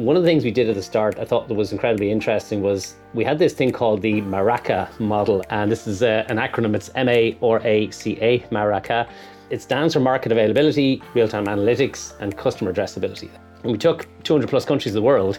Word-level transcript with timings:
one 0.00 0.16
of 0.16 0.22
the 0.22 0.28
things 0.28 0.44
we 0.44 0.50
did 0.50 0.68
at 0.68 0.74
the 0.74 0.82
start 0.82 1.18
I 1.18 1.24
thought 1.24 1.46
that 1.48 1.54
was 1.54 1.72
incredibly 1.72 2.10
interesting 2.10 2.62
was 2.62 2.94
we 3.12 3.22
had 3.22 3.38
this 3.38 3.52
thing 3.52 3.70
called 3.70 4.00
the 4.00 4.22
Maraca 4.22 4.98
model. 4.98 5.44
And 5.50 5.70
this 5.70 5.86
is 5.86 6.02
a, 6.02 6.24
an 6.28 6.38
acronym, 6.38 6.74
it's 6.74 6.90
M 6.94 7.08
A 7.08 7.36
R 7.42 7.60
A 7.64 7.90
C 7.90 8.18
A, 8.20 8.40
Maraca. 8.50 9.08
It 9.50 9.60
stands 9.60 9.94
for 9.94 10.00
market 10.00 10.32
availability, 10.32 11.02
real 11.14 11.28
time 11.28 11.46
analytics, 11.46 12.18
and 12.20 12.36
customer 12.36 12.72
addressability. 12.72 13.28
And 13.62 13.72
we 13.72 13.78
took 13.78 14.06
200 14.22 14.48
plus 14.48 14.64
countries 14.64 14.94
of 14.94 15.02
the 15.02 15.06
world 15.06 15.38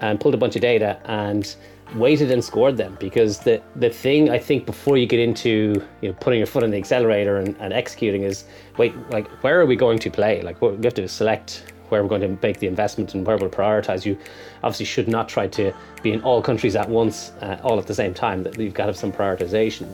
and 0.00 0.20
pulled 0.20 0.34
a 0.34 0.38
bunch 0.38 0.54
of 0.54 0.62
data 0.62 1.00
and 1.06 1.56
weighted 1.96 2.30
and 2.30 2.44
scored 2.44 2.76
them 2.76 2.96
because 3.00 3.38
the 3.40 3.62
the 3.76 3.88
thing 3.88 4.30
I 4.30 4.38
think 4.38 4.66
before 4.66 4.98
you 4.98 5.06
get 5.06 5.20
into 5.20 5.82
you 6.02 6.10
know 6.10 6.14
putting 6.20 6.38
your 6.38 6.46
foot 6.46 6.62
on 6.62 6.70
the 6.70 6.76
accelerator 6.76 7.38
and, 7.38 7.56
and 7.58 7.72
executing 7.72 8.22
is 8.22 8.44
wait 8.76 8.94
like 9.10 9.26
where 9.42 9.58
are 9.58 9.64
we 9.64 9.74
going 9.74 9.98
to 10.00 10.10
play 10.10 10.42
like 10.42 10.60
we 10.60 10.68
have 10.84 10.92
to 10.94 11.08
select 11.08 11.72
where 11.90 12.02
we're 12.02 12.08
going 12.08 12.20
to 12.20 12.38
make 12.42 12.58
the 12.58 12.66
investment 12.66 13.14
and 13.14 13.26
where 13.26 13.36
we'll 13.36 13.50
prioritize 13.50 14.04
you 14.04 14.16
obviously 14.62 14.86
should 14.86 15.08
not 15.08 15.28
try 15.28 15.46
to 15.46 15.72
be 16.02 16.12
in 16.12 16.22
all 16.22 16.42
countries 16.42 16.76
at 16.76 16.88
once 16.88 17.30
uh, 17.40 17.58
all 17.62 17.78
at 17.78 17.86
the 17.86 17.94
same 17.94 18.14
time 18.14 18.42
that 18.42 18.58
you've 18.58 18.74
got 18.74 18.84
to 18.84 18.88
have 18.88 18.96
some 18.96 19.12
prioritization 19.12 19.92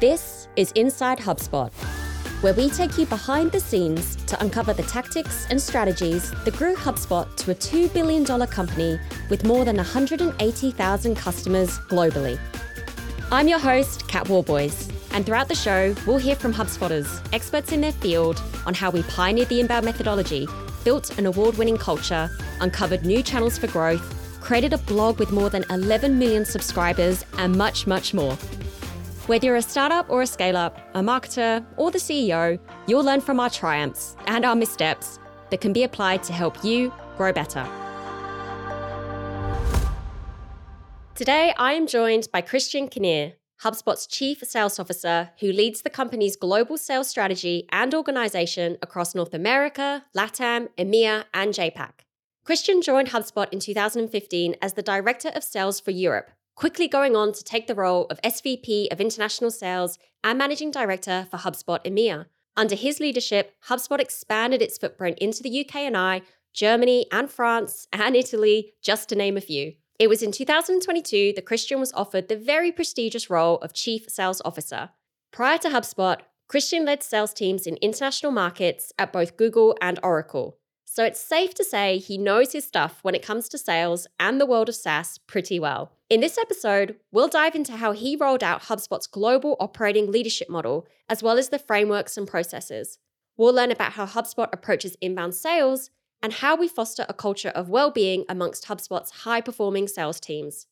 this 0.00 0.48
is 0.56 0.72
inside 0.72 1.18
hubspot 1.18 1.72
where 2.40 2.54
we 2.54 2.70
take 2.70 2.96
you 2.96 3.04
behind 3.04 3.52
the 3.52 3.60
scenes 3.60 4.16
to 4.24 4.40
uncover 4.42 4.72
the 4.72 4.82
tactics 4.84 5.46
and 5.50 5.60
strategies 5.60 6.30
that 6.44 6.56
grew 6.56 6.74
HubSpot 6.74 7.26
to 7.36 7.50
a 7.50 7.54
$2 7.54 7.92
billion 7.92 8.24
company 8.46 8.98
with 9.28 9.44
more 9.44 9.66
than 9.66 9.76
180,000 9.76 11.14
customers 11.16 11.78
globally. 11.80 12.38
I'm 13.30 13.46
your 13.46 13.58
host, 13.58 14.08
Kat 14.08 14.26
Warboys, 14.28 14.88
and 15.12 15.26
throughout 15.26 15.48
the 15.48 15.54
show, 15.54 15.94
we'll 16.06 16.16
hear 16.16 16.34
from 16.34 16.54
HubSpotters, 16.54 17.22
experts 17.34 17.72
in 17.72 17.82
their 17.82 17.92
field, 17.92 18.42
on 18.64 18.72
how 18.72 18.90
we 18.90 19.02
pioneered 19.02 19.48
the 19.48 19.60
inbound 19.60 19.84
methodology, 19.84 20.48
built 20.84 21.18
an 21.18 21.26
award 21.26 21.56
winning 21.56 21.78
culture, 21.78 22.30
uncovered 22.60 23.04
new 23.04 23.22
channels 23.22 23.58
for 23.58 23.66
growth, 23.66 24.16
created 24.40 24.72
a 24.72 24.78
blog 24.78 25.18
with 25.18 25.32
more 25.32 25.50
than 25.50 25.64
11 25.70 26.18
million 26.18 26.44
subscribers, 26.44 27.24
and 27.38 27.56
much, 27.56 27.86
much 27.86 28.14
more. 28.14 28.34
Whether 29.26 29.46
you're 29.46 29.56
a 29.56 29.62
startup 29.62 30.10
or 30.10 30.22
a 30.22 30.26
scale 30.26 30.56
up, 30.56 30.78
a 30.94 31.00
marketer 31.00 31.64
or 31.76 31.90
the 31.90 31.98
CEO, 31.98 32.58
you'll 32.86 33.04
learn 33.04 33.20
from 33.20 33.38
our 33.38 33.50
triumphs 33.50 34.16
and 34.26 34.44
our 34.44 34.56
missteps 34.56 35.18
that 35.50 35.60
can 35.60 35.72
be 35.72 35.84
applied 35.84 36.22
to 36.24 36.32
help 36.32 36.64
you 36.64 36.92
grow 37.16 37.32
better. 37.32 37.68
Today, 41.14 41.52
I 41.58 41.74
am 41.74 41.86
joined 41.86 42.28
by 42.32 42.40
Christian 42.40 42.88
Kinnear, 42.88 43.34
HubSpot's 43.62 44.06
Chief 44.06 44.42
Sales 44.42 44.78
Officer, 44.78 45.32
who 45.40 45.52
leads 45.52 45.82
the 45.82 45.90
company's 45.90 46.34
global 46.34 46.78
sales 46.78 47.08
strategy 47.08 47.68
and 47.70 47.94
organization 47.94 48.78
across 48.80 49.14
North 49.14 49.34
America, 49.34 50.06
LATAM, 50.16 50.68
EMEA, 50.78 51.24
and 51.34 51.52
JAPAC. 51.52 51.90
Christian 52.42 52.80
joined 52.80 53.08
HubSpot 53.08 53.52
in 53.52 53.60
2015 53.60 54.56
as 54.62 54.72
the 54.72 54.82
Director 54.82 55.28
of 55.34 55.44
Sales 55.44 55.78
for 55.78 55.90
Europe, 55.90 56.30
quickly 56.54 56.88
going 56.88 57.14
on 57.14 57.34
to 57.34 57.44
take 57.44 57.66
the 57.66 57.74
role 57.74 58.06
of 58.06 58.20
SVP 58.22 58.90
of 58.90 58.98
International 58.98 59.50
Sales 59.50 59.98
and 60.24 60.38
Managing 60.38 60.70
Director 60.70 61.26
for 61.30 61.36
HubSpot 61.36 61.84
EMEA. 61.84 62.26
Under 62.56 62.74
his 62.74 62.98
leadership, 62.98 63.52
HubSpot 63.68 64.00
expanded 64.00 64.62
its 64.62 64.78
footprint 64.78 65.18
into 65.18 65.42
the 65.42 65.60
UK 65.60 65.76
and 65.76 65.98
I, 65.98 66.22
Germany 66.54 67.06
and 67.12 67.30
France 67.30 67.86
and 67.92 68.16
Italy, 68.16 68.72
just 68.82 69.10
to 69.10 69.16
name 69.16 69.36
a 69.36 69.42
few. 69.42 69.74
It 70.00 70.08
was 70.08 70.22
in 70.22 70.32
2022 70.32 71.34
that 71.36 71.44
Christian 71.44 71.78
was 71.78 71.92
offered 71.92 72.28
the 72.28 72.36
very 72.36 72.72
prestigious 72.72 73.28
role 73.28 73.58
of 73.58 73.74
Chief 73.74 74.08
Sales 74.08 74.40
Officer. 74.46 74.88
Prior 75.30 75.58
to 75.58 75.68
HubSpot, 75.68 76.20
Christian 76.48 76.86
led 76.86 77.02
sales 77.02 77.34
teams 77.34 77.66
in 77.66 77.76
international 77.82 78.32
markets 78.32 78.94
at 78.98 79.12
both 79.12 79.36
Google 79.36 79.76
and 79.82 80.00
Oracle. 80.02 80.56
So 80.86 81.04
it's 81.04 81.20
safe 81.20 81.52
to 81.52 81.64
say 81.64 81.98
he 81.98 82.16
knows 82.16 82.52
his 82.52 82.64
stuff 82.66 83.00
when 83.02 83.14
it 83.14 83.22
comes 83.22 83.46
to 83.50 83.58
sales 83.58 84.06
and 84.18 84.40
the 84.40 84.46
world 84.46 84.70
of 84.70 84.74
SaaS 84.74 85.18
pretty 85.18 85.60
well. 85.60 85.92
In 86.08 86.20
this 86.20 86.38
episode, 86.38 86.96
we'll 87.12 87.28
dive 87.28 87.54
into 87.54 87.76
how 87.76 87.92
he 87.92 88.16
rolled 88.16 88.42
out 88.42 88.62
HubSpot's 88.62 89.06
global 89.06 89.54
operating 89.60 90.10
leadership 90.10 90.48
model, 90.48 90.88
as 91.10 91.22
well 91.22 91.36
as 91.36 91.50
the 91.50 91.58
frameworks 91.58 92.16
and 92.16 92.26
processes. 92.26 92.96
We'll 93.36 93.52
learn 93.52 93.70
about 93.70 93.92
how 93.92 94.06
HubSpot 94.06 94.48
approaches 94.50 94.96
inbound 95.02 95.34
sales 95.34 95.90
and 96.22 96.34
how 96.34 96.56
we 96.56 96.68
foster 96.68 97.06
a 97.08 97.14
culture 97.14 97.50
of 97.50 97.68
well 97.68 97.90
being 97.90 98.24
amongst 98.28 98.66
HubSpot's 98.66 99.10
high 99.22 99.40
performing 99.40 99.88
sales 99.88 100.20
teams. 100.20 100.66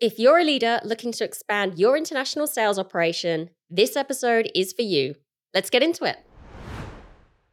If 0.00 0.18
you're 0.18 0.38
a 0.38 0.44
leader 0.44 0.80
looking 0.84 1.12
to 1.12 1.24
expand 1.24 1.78
your 1.78 1.96
international 1.96 2.46
sales 2.46 2.78
operation, 2.78 3.50
this 3.70 3.96
episode 3.96 4.50
is 4.54 4.72
for 4.72 4.82
you. 4.82 5.14
Let's 5.54 5.70
get 5.70 5.82
into 5.82 6.04
it. 6.04 6.18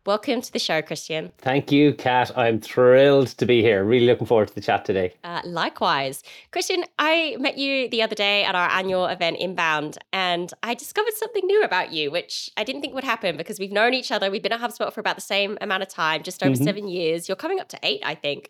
Welcome 0.04 0.42
to 0.42 0.52
the 0.52 0.58
show, 0.58 0.82
Christian. 0.82 1.32
Thank 1.38 1.72
you, 1.72 1.94
Kat. 1.94 2.36
I'm 2.36 2.60
thrilled 2.60 3.28
to 3.38 3.46
be 3.46 3.62
here. 3.62 3.84
Really 3.84 4.08
looking 4.08 4.26
forward 4.26 4.48
to 4.48 4.56
the 4.56 4.62
chat 4.62 4.84
today. 4.84 5.14
Uh, 5.24 5.42
likewise. 5.46 6.24
Christian, 6.50 6.86
I 6.98 7.38
met 7.40 7.60
you 7.60 7.88
the 7.88 8.02
other 8.02 8.16
day 8.16 8.44
at 8.44 8.56
our 8.56 8.68
annual 8.72 9.06
event 9.06 9.38
Inbound, 9.38 10.00
and 10.12 10.52
I 10.64 10.74
discovered 10.74 11.14
something 11.14 11.46
new 11.46 11.62
about 11.62 11.92
you, 11.92 12.10
which 12.10 12.50
I 12.58 12.64
didn't 12.64 12.82
think 12.82 12.96
would 12.96 13.04
happen 13.04 13.38
because 13.38 13.60
we've 13.60 13.72
known 13.72 13.94
each 13.94 14.12
other. 14.12 14.32
We've 14.32 14.42
been 14.42 14.54
at 14.54 14.60
HubSpot 14.60 14.92
for 14.92 15.02
about 15.02 15.18
the 15.18 15.22
same 15.22 15.60
amount 15.62 15.84
of 15.84 15.90
time, 15.90 16.24
just 16.24 16.42
over 16.42 16.56
mm-hmm. 16.56 16.64
seven 16.64 16.88
years. 16.88 17.30
You're 17.30 17.36
coming 17.36 17.60
up 17.60 17.70
to 17.70 17.80
eight, 17.84 18.02
I 18.04 18.16
think. 18.16 18.50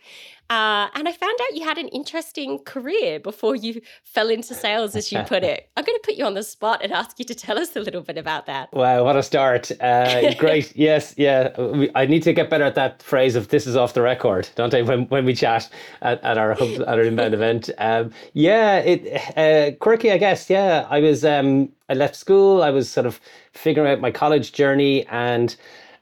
Uh, 0.52 0.90
and 0.96 1.08
I 1.08 1.14
found 1.14 1.40
out 1.42 1.56
you 1.56 1.64
had 1.64 1.78
an 1.78 1.88
interesting 1.88 2.60
career 2.66 3.22
before 3.22 3.56
you 3.56 3.82
fell 4.04 4.30
into 4.30 4.54
sales, 4.54 4.98
as 4.98 5.10
you 5.10 5.24
put 5.26 5.46
it. 5.46 5.70
I'm 5.78 5.86
going 5.86 5.98
to 5.98 6.02
put 6.04 6.16
you 6.16 6.26
on 6.26 6.34
the 6.34 6.44
spot 6.44 6.82
and 6.84 6.92
ask 6.92 7.18
you 7.20 7.24
to 7.24 7.34
tell 7.34 7.58
us 7.58 7.74
a 7.78 7.80
little 7.80 8.02
bit 8.02 8.18
about 8.18 8.48
that. 8.48 8.72
Wow, 8.74 9.06
what 9.06 9.16
a 9.16 9.24
start. 9.24 9.72
Uh, 9.80 10.34
great. 10.38 10.76
yes, 10.76 11.14
yeah. 11.16 11.56
I 11.96 12.06
need 12.06 12.24
to 12.24 12.34
get 12.34 12.50
better 12.50 12.66
at 12.66 12.76
that 12.76 13.02
phrase 13.02 13.38
of 13.38 13.48
this 13.48 13.66
is 13.66 13.78
off 13.78 13.94
the 13.94 14.02
record, 14.02 14.50
don't 14.56 14.74
I, 14.74 14.82
when, 14.82 15.06
when 15.06 15.24
we 15.24 15.34
chat 15.34 15.70
at, 16.02 16.22
at 16.22 16.38
our 16.38 16.52
at 16.52 16.82
our 16.82 17.02
inbound 17.02 17.34
event. 17.34 17.70
Um, 17.78 18.12
yeah, 18.34 18.80
it 18.80 19.38
uh, 19.38 19.78
quirky, 19.78 20.12
I 20.12 20.18
guess. 20.18 20.50
Yeah, 20.50 20.86
I 20.90 21.00
was, 21.00 21.24
um, 21.24 21.70
I 21.88 21.94
left 21.94 22.18
school. 22.18 22.62
I 22.62 22.72
was 22.72 22.92
sort 22.92 23.06
of 23.06 23.22
figuring 23.54 23.90
out 23.90 24.02
my 24.02 24.12
college 24.12 24.52
journey 24.52 25.06
and 25.08 25.56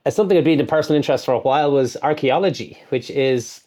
something 0.10 0.36
I'd 0.36 0.44
been 0.44 0.60
in 0.60 0.66
personal 0.66 0.98
interest 0.98 1.26
for 1.26 1.36
a 1.36 1.40
while 1.40 1.72
was 1.72 1.98
archaeology, 2.02 2.81
which 2.90 3.12
is 3.12 3.62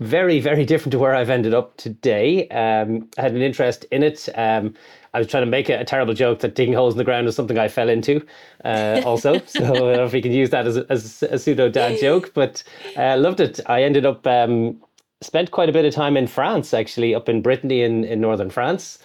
very, 0.00 0.40
very 0.40 0.64
different 0.64 0.92
to 0.92 0.98
where 0.98 1.14
I've 1.14 1.30
ended 1.30 1.54
up 1.54 1.76
today. 1.76 2.48
Um, 2.48 3.08
I 3.18 3.22
had 3.22 3.32
an 3.32 3.42
interest 3.42 3.84
in 3.90 4.02
it. 4.02 4.28
Um, 4.34 4.74
I 5.14 5.18
was 5.18 5.28
trying 5.28 5.44
to 5.44 5.50
make 5.50 5.70
a, 5.70 5.80
a, 5.80 5.84
terrible 5.84 6.12
joke 6.12 6.40
that 6.40 6.54
digging 6.54 6.74
holes 6.74 6.92
in 6.92 6.98
the 6.98 7.04
ground 7.04 7.26
is 7.26 7.34
something 7.34 7.58
I 7.58 7.68
fell 7.68 7.88
into, 7.88 8.24
uh, 8.64 9.00
also. 9.04 9.38
so 9.46 9.64
I 9.64 9.68
don't 9.68 9.96
know 9.96 10.04
if 10.04 10.12
we 10.12 10.20
can 10.20 10.32
use 10.32 10.50
that 10.50 10.66
as 10.66 10.76
a, 10.76 10.86
as 10.90 11.22
a 11.22 11.38
pseudo 11.38 11.70
dad 11.70 11.98
joke, 11.98 12.32
but 12.34 12.62
I 12.96 13.10
uh, 13.10 13.16
loved 13.16 13.40
it. 13.40 13.60
I 13.66 13.82
ended 13.82 14.04
up 14.04 14.26
um, 14.26 14.82
spent 15.22 15.50
quite 15.50 15.70
a 15.70 15.72
bit 15.72 15.86
of 15.86 15.94
time 15.94 16.16
in 16.16 16.26
France, 16.26 16.74
actually, 16.74 17.14
up 17.14 17.28
in 17.30 17.40
Brittany 17.40 17.82
in, 17.82 18.04
in 18.04 18.20
northern 18.20 18.50
France, 18.50 18.98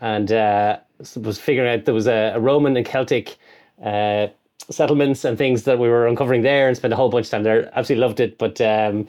and 0.00 0.32
uh, 0.32 0.78
was 1.16 1.38
figuring 1.38 1.72
out 1.72 1.84
there 1.84 1.94
was 1.94 2.08
a, 2.08 2.32
a 2.34 2.40
Roman 2.40 2.76
and 2.76 2.86
Celtic. 2.86 3.36
Uh, 3.82 4.28
settlements 4.70 5.26
and 5.26 5.36
things 5.36 5.64
that 5.64 5.78
we 5.78 5.88
were 5.88 6.06
uncovering 6.06 6.40
there 6.40 6.68
and 6.68 6.76
spent 6.76 6.90
a 6.90 6.96
whole 6.96 7.10
bunch 7.10 7.26
of 7.26 7.30
time 7.30 7.42
there. 7.42 7.70
Absolutely 7.76 8.00
loved 8.00 8.18
it. 8.18 8.38
But 8.38 8.58
um, 8.62 9.06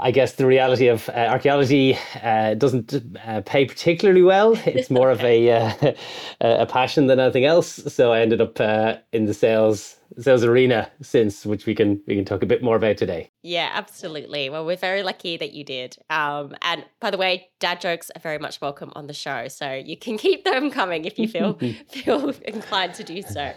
I 0.00 0.10
guess 0.12 0.34
the 0.34 0.46
reality 0.46 0.86
of 0.86 1.08
uh, 1.08 1.12
archaeology 1.12 1.98
uh, 2.22 2.54
doesn't 2.54 2.94
uh, 3.26 3.42
pay 3.44 3.64
particularly 3.64 4.22
well. 4.22 4.56
It's 4.78 4.90
more 4.90 5.10
of 5.10 5.22
a 5.24 5.50
uh, 5.50 5.92
a 6.40 6.66
passion 6.66 7.08
than 7.08 7.18
anything 7.18 7.44
else. 7.44 7.68
So 7.92 8.12
I 8.12 8.20
ended 8.20 8.40
up 8.40 8.60
uh, 8.60 8.96
in 9.12 9.24
the 9.24 9.34
sales 9.34 9.96
sales 10.20 10.44
arena 10.44 10.90
since, 11.02 11.44
which 11.44 11.66
we 11.66 11.74
can 11.74 12.00
we 12.06 12.14
can 12.14 12.24
talk 12.24 12.42
a 12.42 12.46
bit 12.46 12.62
more 12.62 12.76
about 12.76 12.96
today. 12.96 13.30
Yeah, 13.42 13.70
absolutely. 13.72 14.50
Well, 14.50 14.64
we're 14.64 14.76
very 14.76 15.02
lucky 15.02 15.36
that 15.36 15.52
you 15.52 15.64
did. 15.64 15.96
Um, 16.10 16.54
and 16.62 16.84
by 17.00 17.10
the 17.10 17.18
way, 17.18 17.48
dad 17.58 17.80
jokes 17.80 18.10
are 18.14 18.20
very 18.20 18.38
much 18.38 18.60
welcome 18.60 18.92
on 18.94 19.08
the 19.08 19.14
show, 19.14 19.48
so 19.48 19.72
you 19.72 19.96
can 19.96 20.16
keep 20.26 20.44
them 20.44 20.70
coming 20.70 21.04
if 21.06 21.18
you 21.18 21.26
feel 21.26 21.58
feel 21.88 22.30
inclined 22.44 22.94
to 22.94 23.04
do 23.04 23.22
so. 23.22 23.52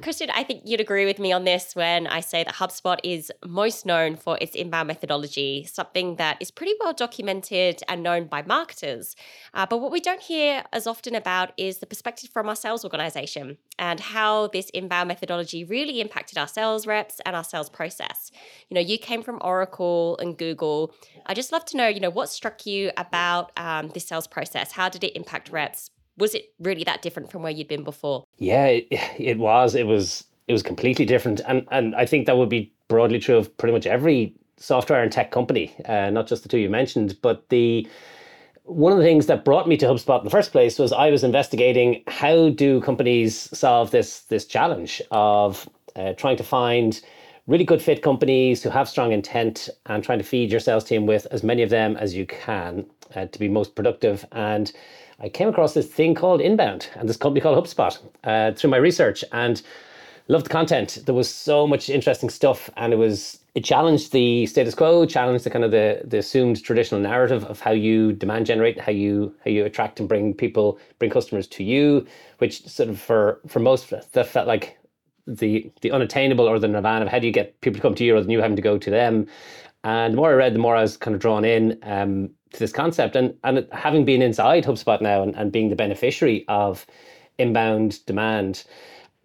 Christian, 0.00 0.30
I 0.30 0.44
think 0.44 0.62
you'd 0.64 0.80
agree 0.80 1.06
with 1.06 1.18
me 1.18 1.32
on 1.32 1.44
this 1.44 1.74
when 1.74 2.06
I 2.06 2.20
say 2.20 2.44
that 2.44 2.54
HubSpot 2.54 2.98
is 3.02 3.32
most 3.44 3.84
known 3.84 4.14
for 4.14 4.38
its 4.40 4.54
inbound 4.54 4.86
methodology, 4.86 5.64
something 5.64 6.16
that 6.16 6.36
is 6.40 6.52
pretty 6.52 6.74
well 6.78 6.92
documented 6.92 7.82
and 7.88 8.02
known 8.02 8.26
by 8.26 8.42
marketers. 8.42 9.16
Uh, 9.54 9.66
but 9.66 9.78
what 9.78 9.90
we 9.90 10.00
don't 10.00 10.20
hear 10.20 10.62
as 10.72 10.86
often 10.86 11.14
about 11.14 11.52
is 11.56 11.78
the 11.78 11.86
perspective 11.86 12.30
from 12.30 12.48
our 12.48 12.54
sales 12.54 12.84
organization 12.84 13.58
and 13.78 13.98
how 13.98 14.46
this 14.48 14.70
inbound 14.70 15.08
methodology 15.08 15.64
really 15.64 16.00
impacted 16.00 16.38
our 16.38 16.48
sales 16.48 16.86
reps 16.86 17.20
and 17.26 17.34
our 17.34 17.44
sales 17.44 17.68
process. 17.68 18.30
You 18.68 18.76
know, 18.76 18.80
you 18.80 18.98
came 18.98 19.22
from 19.22 19.38
Oracle 19.40 20.16
and 20.18 20.38
Google. 20.38 20.94
I 21.26 21.34
just 21.34 21.50
love 21.50 21.64
to 21.66 21.76
know, 21.76 21.88
you 21.88 22.00
know, 22.00 22.10
what 22.10 22.28
struck 22.28 22.66
you 22.66 22.92
about 22.96 23.50
um, 23.56 23.88
this 23.88 24.06
sales 24.06 24.28
process? 24.28 24.72
How 24.72 24.88
did 24.88 25.02
it 25.02 25.16
impact 25.16 25.50
reps? 25.50 25.90
Was 26.18 26.34
it 26.34 26.52
really 26.58 26.84
that 26.84 27.02
different 27.02 27.30
from 27.30 27.42
where 27.42 27.52
you'd 27.52 27.68
been 27.68 27.84
before? 27.84 28.24
Yeah, 28.36 28.66
it, 28.66 28.86
it 29.18 29.38
was. 29.38 29.74
It 29.74 29.86
was 29.86 30.24
it 30.46 30.52
was 30.52 30.62
completely 30.62 31.04
different, 31.04 31.40
and 31.46 31.66
and 31.70 31.94
I 31.94 32.06
think 32.06 32.26
that 32.26 32.36
would 32.36 32.48
be 32.48 32.72
broadly 32.88 33.18
true 33.18 33.36
of 33.36 33.54
pretty 33.56 33.72
much 33.72 33.86
every 33.86 34.34
software 34.56 35.02
and 35.02 35.12
tech 35.12 35.30
company, 35.30 35.74
uh, 35.84 36.10
not 36.10 36.26
just 36.26 36.42
the 36.42 36.48
two 36.48 36.58
you 36.58 36.70
mentioned. 36.70 37.16
But 37.22 37.48
the 37.48 37.86
one 38.64 38.92
of 38.92 38.98
the 38.98 39.04
things 39.04 39.26
that 39.26 39.44
brought 39.44 39.68
me 39.68 39.76
to 39.78 39.86
HubSpot 39.86 40.18
in 40.18 40.24
the 40.24 40.30
first 40.30 40.52
place 40.52 40.78
was 40.78 40.92
I 40.92 41.10
was 41.10 41.24
investigating 41.24 42.02
how 42.06 42.50
do 42.50 42.80
companies 42.80 43.56
solve 43.56 43.90
this 43.90 44.20
this 44.22 44.44
challenge 44.44 45.00
of 45.10 45.68
uh, 45.96 46.12
trying 46.14 46.36
to 46.36 46.44
find 46.44 47.00
really 47.46 47.64
good 47.64 47.80
fit 47.80 48.02
companies 48.02 48.62
who 48.62 48.68
have 48.68 48.88
strong 48.88 49.10
intent 49.10 49.70
and 49.86 50.04
trying 50.04 50.18
to 50.18 50.24
feed 50.24 50.50
your 50.50 50.60
sales 50.60 50.84
team 50.84 51.06
with 51.06 51.26
as 51.30 51.42
many 51.42 51.62
of 51.62 51.70
them 51.70 51.96
as 51.96 52.14
you 52.14 52.26
can 52.26 52.84
uh, 53.16 53.24
to 53.26 53.38
be 53.38 53.48
most 53.48 53.74
productive. 53.74 54.24
And 54.32 54.70
I 55.20 55.28
came 55.28 55.48
across 55.48 55.74
this 55.74 55.86
thing 55.86 56.14
called 56.14 56.40
Inbound 56.40 56.90
and 56.94 57.08
this 57.08 57.16
company 57.16 57.40
called 57.40 57.62
HubSpot 57.62 57.98
uh, 58.24 58.52
through 58.52 58.70
my 58.70 58.76
research 58.76 59.24
and 59.32 59.60
loved 60.28 60.46
the 60.46 60.50
content. 60.50 60.98
There 61.06 61.14
was 61.14 61.28
so 61.28 61.66
much 61.66 61.90
interesting 61.90 62.30
stuff, 62.30 62.70
and 62.76 62.92
it 62.92 62.96
was 62.96 63.40
it 63.54 63.64
challenged 63.64 64.12
the 64.12 64.46
status 64.46 64.74
quo, 64.74 65.06
challenged 65.06 65.44
the 65.44 65.50
kind 65.50 65.64
of 65.64 65.70
the, 65.72 66.02
the 66.04 66.18
assumed 66.18 66.62
traditional 66.62 67.00
narrative 67.00 67.44
of 67.46 67.60
how 67.60 67.72
you 67.72 68.12
demand 68.12 68.46
generate, 68.46 68.78
how 68.78 68.92
you 68.92 69.34
how 69.44 69.50
you 69.50 69.64
attract 69.64 69.98
and 69.98 70.08
bring 70.08 70.34
people, 70.34 70.78
bring 70.98 71.10
customers 71.10 71.46
to 71.48 71.64
you, 71.64 72.06
which 72.38 72.64
sort 72.66 72.88
of 72.88 73.00
for 73.00 73.40
for 73.48 73.58
most 73.58 73.92
that 74.12 74.26
felt 74.26 74.46
like 74.46 74.78
the 75.26 75.70
the 75.80 75.90
unattainable 75.90 76.46
or 76.46 76.58
the 76.58 76.68
nirvana 76.68 77.06
of 77.06 77.10
how 77.10 77.18
do 77.18 77.26
you 77.26 77.32
get 77.32 77.60
people 77.60 77.78
to 77.78 77.82
come 77.82 77.94
to 77.94 78.04
you 78.04 78.14
rather 78.14 78.24
than 78.24 78.30
you 78.30 78.40
having 78.40 78.56
to 78.56 78.62
go 78.62 78.78
to 78.78 78.90
them. 78.90 79.26
And 79.84 80.12
the 80.12 80.16
more 80.16 80.30
I 80.30 80.34
read, 80.34 80.54
the 80.54 80.58
more 80.58 80.76
I 80.76 80.82
was 80.82 80.96
kind 80.96 81.14
of 81.14 81.20
drawn 81.20 81.44
in 81.44 81.78
um, 81.82 82.30
to 82.52 82.58
this 82.58 82.72
concept. 82.72 83.16
And 83.16 83.34
and 83.44 83.66
having 83.72 84.04
been 84.04 84.22
inside 84.22 84.64
HubSpot 84.64 85.00
now 85.00 85.22
and, 85.22 85.34
and 85.36 85.52
being 85.52 85.68
the 85.68 85.76
beneficiary 85.76 86.44
of 86.48 86.86
inbound 87.38 88.04
demand, 88.06 88.64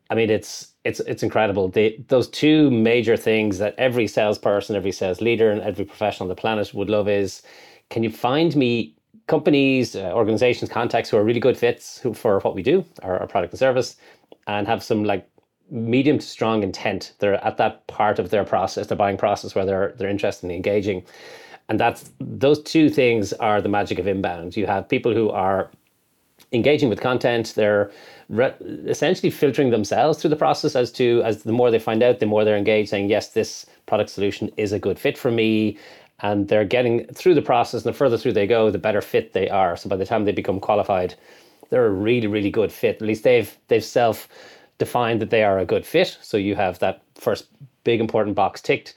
I 0.09 0.15
mean 0.15 0.29
it's 0.29 0.73
it's 0.83 0.99
it's 1.01 1.23
incredible. 1.23 1.69
The, 1.69 1.97
those 2.07 2.27
two 2.27 2.69
major 2.71 3.17
things 3.17 3.57
that 3.59 3.75
every 3.77 4.07
salesperson, 4.07 4.75
every 4.75 4.91
sales 4.91 5.21
leader, 5.21 5.51
and 5.51 5.61
every 5.61 5.85
professional 5.85 6.25
on 6.25 6.29
the 6.29 6.41
planet 6.41 6.73
would 6.73 6.89
love 6.89 7.07
is, 7.07 7.41
can 7.89 8.03
you 8.03 8.09
find 8.09 8.55
me 8.55 8.95
companies, 9.27 9.95
uh, 9.95 10.11
organizations, 10.13 10.69
contacts 10.69 11.09
who 11.09 11.17
are 11.17 11.23
really 11.23 11.39
good 11.39 11.57
fits 11.57 11.99
who, 11.99 12.13
for 12.13 12.39
what 12.41 12.55
we 12.55 12.61
do, 12.63 12.85
our, 13.03 13.19
our 13.19 13.27
product 13.27 13.53
and 13.53 13.59
service, 13.59 13.95
and 14.47 14.67
have 14.67 14.83
some 14.83 15.03
like 15.03 15.27
medium 15.71 16.19
to 16.19 16.25
strong 16.25 16.63
intent. 16.63 17.13
They're 17.19 17.43
at 17.45 17.57
that 17.57 17.87
part 17.87 18.19
of 18.19 18.29
their 18.29 18.43
process, 18.43 18.87
their 18.87 18.97
buying 18.97 19.17
process, 19.17 19.55
where 19.55 19.65
they're 19.65 19.93
they're 19.97 20.09
interested 20.09 20.45
in 20.47 20.51
engaging, 20.51 21.03
and 21.69 21.79
that's 21.79 22.11
those 22.19 22.61
two 22.61 22.89
things 22.89 23.33
are 23.33 23.61
the 23.61 23.69
magic 23.69 23.99
of 23.99 24.07
inbound. 24.07 24.57
You 24.57 24.67
have 24.67 24.87
people 24.89 25.13
who 25.13 25.29
are 25.29 25.71
engaging 26.51 26.89
with 26.89 27.01
content. 27.01 27.53
They're 27.55 27.91
re- 28.29 28.53
essentially 28.85 29.29
filtering 29.29 29.69
themselves 29.71 30.19
through 30.19 30.29
the 30.29 30.35
process 30.35 30.75
as 30.75 30.91
to 30.93 31.21
as 31.23 31.43
the 31.43 31.51
more 31.51 31.71
they 31.71 31.79
find 31.79 32.03
out, 32.03 32.19
the 32.19 32.25
more 32.25 32.43
they're 32.43 32.57
engaged, 32.57 32.89
saying 32.89 33.09
yes, 33.09 33.29
this 33.29 33.65
product 33.85 34.09
solution 34.09 34.49
is 34.57 34.71
a 34.71 34.79
good 34.79 34.99
fit 34.99 35.17
for 35.17 35.31
me. 35.31 35.77
And 36.19 36.47
they're 36.47 36.63
getting 36.63 37.05
through 37.07 37.33
the 37.33 37.41
process, 37.41 37.83
and 37.83 37.93
the 37.93 37.97
further 37.97 38.17
through 38.17 38.33
they 38.33 38.47
go, 38.47 38.69
the 38.69 38.77
better 38.77 39.01
fit 39.01 39.33
they 39.33 39.49
are. 39.49 39.75
So 39.75 39.89
by 39.89 39.97
the 39.97 40.05
time 40.05 40.23
they 40.23 40.31
become 40.31 40.59
qualified, 40.59 41.15
they're 41.69 41.87
a 41.87 41.89
really, 41.89 42.27
really 42.27 42.51
good 42.51 42.71
fit. 42.71 42.97
At 42.97 43.01
least 43.01 43.23
they've 43.23 43.57
they've 43.67 43.83
self 43.83 44.29
defined 44.77 45.21
that 45.21 45.31
they 45.31 45.43
are 45.43 45.59
a 45.59 45.65
good 45.65 45.85
fit. 45.85 46.17
So 46.21 46.37
you 46.37 46.55
have 46.55 46.79
that 46.79 47.01
first 47.15 47.47
big 47.83 47.99
important 47.99 48.35
box 48.35 48.61
ticked. 48.61 48.95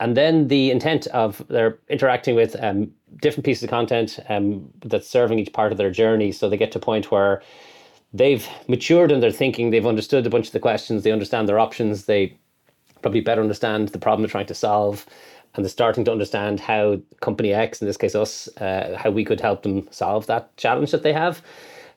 And 0.00 0.16
then 0.16 0.48
the 0.48 0.70
intent 0.70 1.06
of 1.08 1.44
they're 1.48 1.78
interacting 1.88 2.36
with 2.36 2.54
um, 2.62 2.92
different 3.20 3.44
pieces 3.44 3.64
of 3.64 3.70
content 3.70 4.20
um, 4.28 4.70
that's 4.84 5.08
serving 5.08 5.38
each 5.38 5.52
part 5.52 5.72
of 5.72 5.78
their 5.78 5.90
journey. 5.90 6.30
So 6.30 6.48
they 6.48 6.56
get 6.56 6.72
to 6.72 6.78
a 6.78 6.82
point 6.82 7.10
where 7.10 7.42
they've 8.12 8.46
matured 8.68 9.10
in 9.10 9.20
their 9.20 9.32
thinking, 9.32 9.70
they've 9.70 9.86
understood 9.86 10.26
a 10.26 10.30
bunch 10.30 10.46
of 10.46 10.52
the 10.52 10.60
questions, 10.60 11.02
they 11.02 11.12
understand 11.12 11.48
their 11.48 11.58
options, 11.58 12.04
they 12.04 12.38
probably 13.02 13.20
better 13.20 13.42
understand 13.42 13.88
the 13.88 13.98
problem 13.98 14.22
they're 14.22 14.30
trying 14.30 14.46
to 14.46 14.54
solve, 14.54 15.04
and 15.54 15.64
they're 15.64 15.70
starting 15.70 16.04
to 16.04 16.12
understand 16.12 16.60
how 16.60 17.00
company 17.20 17.52
X, 17.52 17.80
in 17.80 17.86
this 17.86 17.96
case 17.96 18.14
us, 18.14 18.48
uh, 18.58 18.96
how 18.96 19.10
we 19.10 19.24
could 19.24 19.40
help 19.40 19.62
them 19.62 19.88
solve 19.90 20.26
that 20.26 20.56
challenge 20.56 20.90
that 20.92 21.02
they 21.02 21.12
have. 21.12 21.42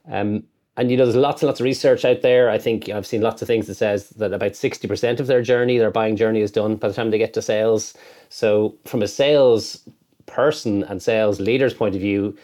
Um, 0.09 0.43
and 0.81 0.89
you 0.89 0.97
know, 0.97 1.05
there's 1.05 1.15
lots 1.15 1.43
and 1.43 1.47
lots 1.47 1.59
of 1.59 1.63
research 1.65 2.05
out 2.05 2.23
there. 2.23 2.49
I 2.49 2.57
think 2.57 2.89
I've 2.89 3.05
seen 3.05 3.21
lots 3.21 3.43
of 3.43 3.47
things 3.47 3.67
that 3.67 3.75
says 3.75 4.09
that 4.09 4.33
about 4.33 4.53
60% 4.53 5.19
of 5.19 5.27
their 5.27 5.43
journey, 5.43 5.77
their 5.77 5.91
buying 5.91 6.15
journey 6.15 6.41
is 6.41 6.51
done 6.51 6.75
by 6.75 6.87
the 6.87 6.93
time 6.95 7.11
they 7.11 7.19
get 7.19 7.35
to 7.35 7.41
sales. 7.43 7.93
So 8.29 8.75
from 8.85 9.03
a 9.03 9.07
sales 9.07 9.87
person 10.25 10.83
and 10.85 10.99
sales 10.99 11.39
leader's 11.39 11.75
point 11.75 11.93
of 11.93 12.01
view, 12.01 12.35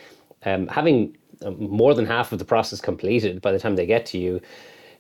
um, 0.46 0.68
having 0.68 1.18
um, 1.44 1.58
more 1.60 1.96
than 1.96 2.06
half 2.06 2.32
of 2.32 2.38
the 2.38 2.46
process 2.46 2.80
completed 2.80 3.42
by 3.42 3.52
the 3.52 3.58
time 3.58 3.76
they 3.76 3.88
get 3.88 4.06
to 4.08 4.20
you, 4.20 4.40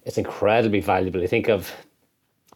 it's 0.04 0.18
incredibly 0.18 0.80
valuable. 0.80 1.22
I 1.22 1.28
think 1.28 1.48
of 1.48 1.72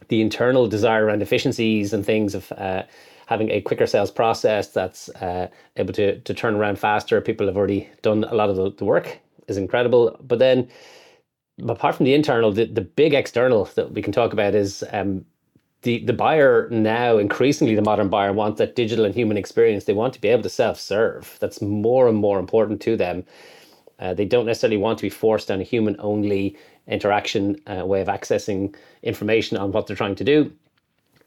the 0.08 0.20
internal 0.20 0.66
desire 0.66 1.04
around 1.04 1.22
efficiencies 1.22 1.92
and 1.92 2.04
things 2.04 2.34
of 2.34 2.50
uh, 2.58 2.82
having 3.26 3.52
a 3.52 3.60
quicker 3.60 3.86
sales 3.86 4.10
process 4.10 4.66
that's 4.66 5.08
uh, 5.10 5.46
able 5.76 5.92
to, 5.92 6.18
to 6.18 6.34
turn 6.34 6.56
around 6.56 6.80
faster. 6.80 7.20
People 7.20 7.46
have 7.46 7.56
already 7.56 7.88
done 8.02 8.24
a 8.24 8.34
lot 8.34 8.50
of 8.50 8.56
the, 8.56 8.72
the 8.72 8.84
work 8.84 9.20
is 9.52 9.58
incredible. 9.58 10.16
But 10.20 10.38
then, 10.38 10.68
apart 11.68 11.94
from 11.94 12.04
the 12.04 12.14
internal, 12.14 12.52
the, 12.52 12.64
the 12.64 12.80
big 12.80 13.14
external 13.14 13.66
that 13.76 13.92
we 13.92 14.02
can 14.02 14.12
talk 14.12 14.32
about 14.32 14.54
is 14.54 14.82
um, 14.92 15.24
the 15.82 16.04
the 16.04 16.12
buyer 16.12 16.68
now 16.70 17.18
increasingly 17.18 17.74
the 17.74 17.82
modern 17.82 18.08
buyer 18.08 18.32
wants 18.32 18.58
that 18.58 18.76
digital 18.76 19.04
and 19.04 19.14
human 19.14 19.36
experience. 19.36 19.84
They 19.84 19.92
want 19.92 20.14
to 20.14 20.20
be 20.20 20.28
able 20.28 20.42
to 20.42 20.48
self 20.48 20.78
serve. 20.80 21.36
That's 21.40 21.60
more 21.60 22.08
and 22.08 22.16
more 22.16 22.38
important 22.38 22.80
to 22.82 22.96
them. 22.96 23.24
Uh, 23.98 24.14
they 24.14 24.24
don't 24.24 24.46
necessarily 24.46 24.76
want 24.76 24.98
to 24.98 25.02
be 25.02 25.10
forced 25.10 25.50
on 25.50 25.60
a 25.60 25.64
human 25.64 25.96
only 26.00 26.56
interaction 26.88 27.56
uh, 27.66 27.86
way 27.86 28.00
of 28.00 28.08
accessing 28.08 28.74
information 29.02 29.56
on 29.56 29.70
what 29.70 29.86
they're 29.86 29.96
trying 29.96 30.16
to 30.16 30.24
do. 30.24 30.52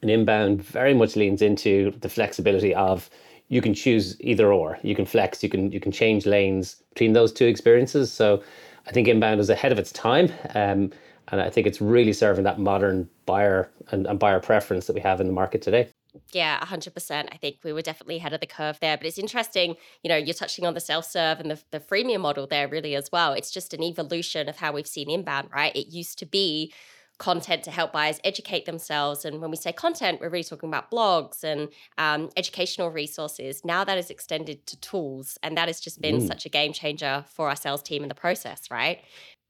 And 0.01 0.11
inbound 0.11 0.61
very 0.61 0.93
much 0.93 1.15
leans 1.15 1.41
into 1.41 1.91
the 2.01 2.09
flexibility 2.09 2.75
of 2.75 3.09
you 3.49 3.61
can 3.61 3.73
choose 3.73 4.19
either 4.19 4.51
or. 4.51 4.79
You 4.81 4.95
can 4.95 5.05
flex. 5.05 5.43
You 5.43 5.49
can 5.49 5.71
you 5.71 5.79
can 5.79 5.91
change 5.91 6.25
lanes 6.25 6.75
between 6.89 7.13
those 7.13 7.31
two 7.31 7.45
experiences. 7.45 8.11
So 8.11 8.43
I 8.87 8.91
think 8.91 9.07
inbound 9.07 9.39
is 9.39 9.49
ahead 9.49 9.71
of 9.71 9.79
its 9.79 9.91
time. 9.91 10.31
Um, 10.53 10.91
and 11.29 11.41
I 11.41 11.49
think 11.49 11.65
it's 11.65 11.81
really 11.81 12.13
serving 12.13 12.43
that 12.43 12.59
modern 12.59 13.09
buyer 13.25 13.71
and, 13.91 14.05
and 14.05 14.19
buyer 14.19 14.39
preference 14.39 14.85
that 14.87 14.93
we 14.93 15.01
have 15.01 15.19
in 15.19 15.27
the 15.27 15.33
market 15.33 15.61
today. 15.61 15.89
Yeah, 16.31 16.59
100%. 16.59 17.27
I 17.31 17.37
think 17.37 17.57
we 17.63 17.73
were 17.73 17.81
definitely 17.81 18.17
ahead 18.17 18.33
of 18.33 18.39
the 18.39 18.47
curve 18.47 18.79
there. 18.79 18.95
But 18.95 19.05
it's 19.05 19.17
interesting, 19.17 19.75
you 20.03 20.09
know, 20.09 20.15
you're 20.15 20.33
touching 20.33 20.65
on 20.65 20.73
the 20.73 20.79
self 20.79 21.05
serve 21.05 21.39
and 21.39 21.51
the, 21.51 21.61
the 21.71 21.79
freemium 21.79 22.21
model 22.21 22.47
there, 22.47 22.67
really, 22.67 22.95
as 22.95 23.09
well. 23.11 23.33
It's 23.33 23.51
just 23.51 23.73
an 23.73 23.83
evolution 23.83 24.47
of 24.47 24.57
how 24.57 24.71
we've 24.71 24.87
seen 24.87 25.09
inbound, 25.09 25.49
right? 25.53 25.75
It 25.75 25.93
used 25.93 26.17
to 26.19 26.25
be 26.25 26.73
content 27.17 27.63
to 27.63 27.71
help 27.71 27.93
buyers 27.93 28.19
educate 28.23 28.65
themselves. 28.65 29.25
And 29.25 29.41
when 29.41 29.49
we 29.49 29.57
say 29.57 29.71
content, 29.71 30.19
we're 30.19 30.29
really 30.29 30.43
talking 30.43 30.69
about 30.69 30.91
blogs 30.91 31.43
and 31.43 31.69
um, 31.97 32.29
educational 32.35 32.89
resources. 32.89 33.63
Now 33.63 33.83
that 33.83 33.97
is 33.97 34.09
extended 34.09 34.65
to 34.67 34.79
tools. 34.81 35.37
And 35.41 35.57
that 35.57 35.67
has 35.67 35.79
just 35.79 36.01
been 36.01 36.17
mm. 36.17 36.27
such 36.27 36.45
a 36.45 36.49
game 36.49 36.73
changer 36.73 37.25
for 37.27 37.49
our 37.49 37.55
sales 37.55 37.81
team 37.81 38.03
in 38.03 38.09
the 38.09 38.15
process, 38.15 38.69
right? 38.69 39.01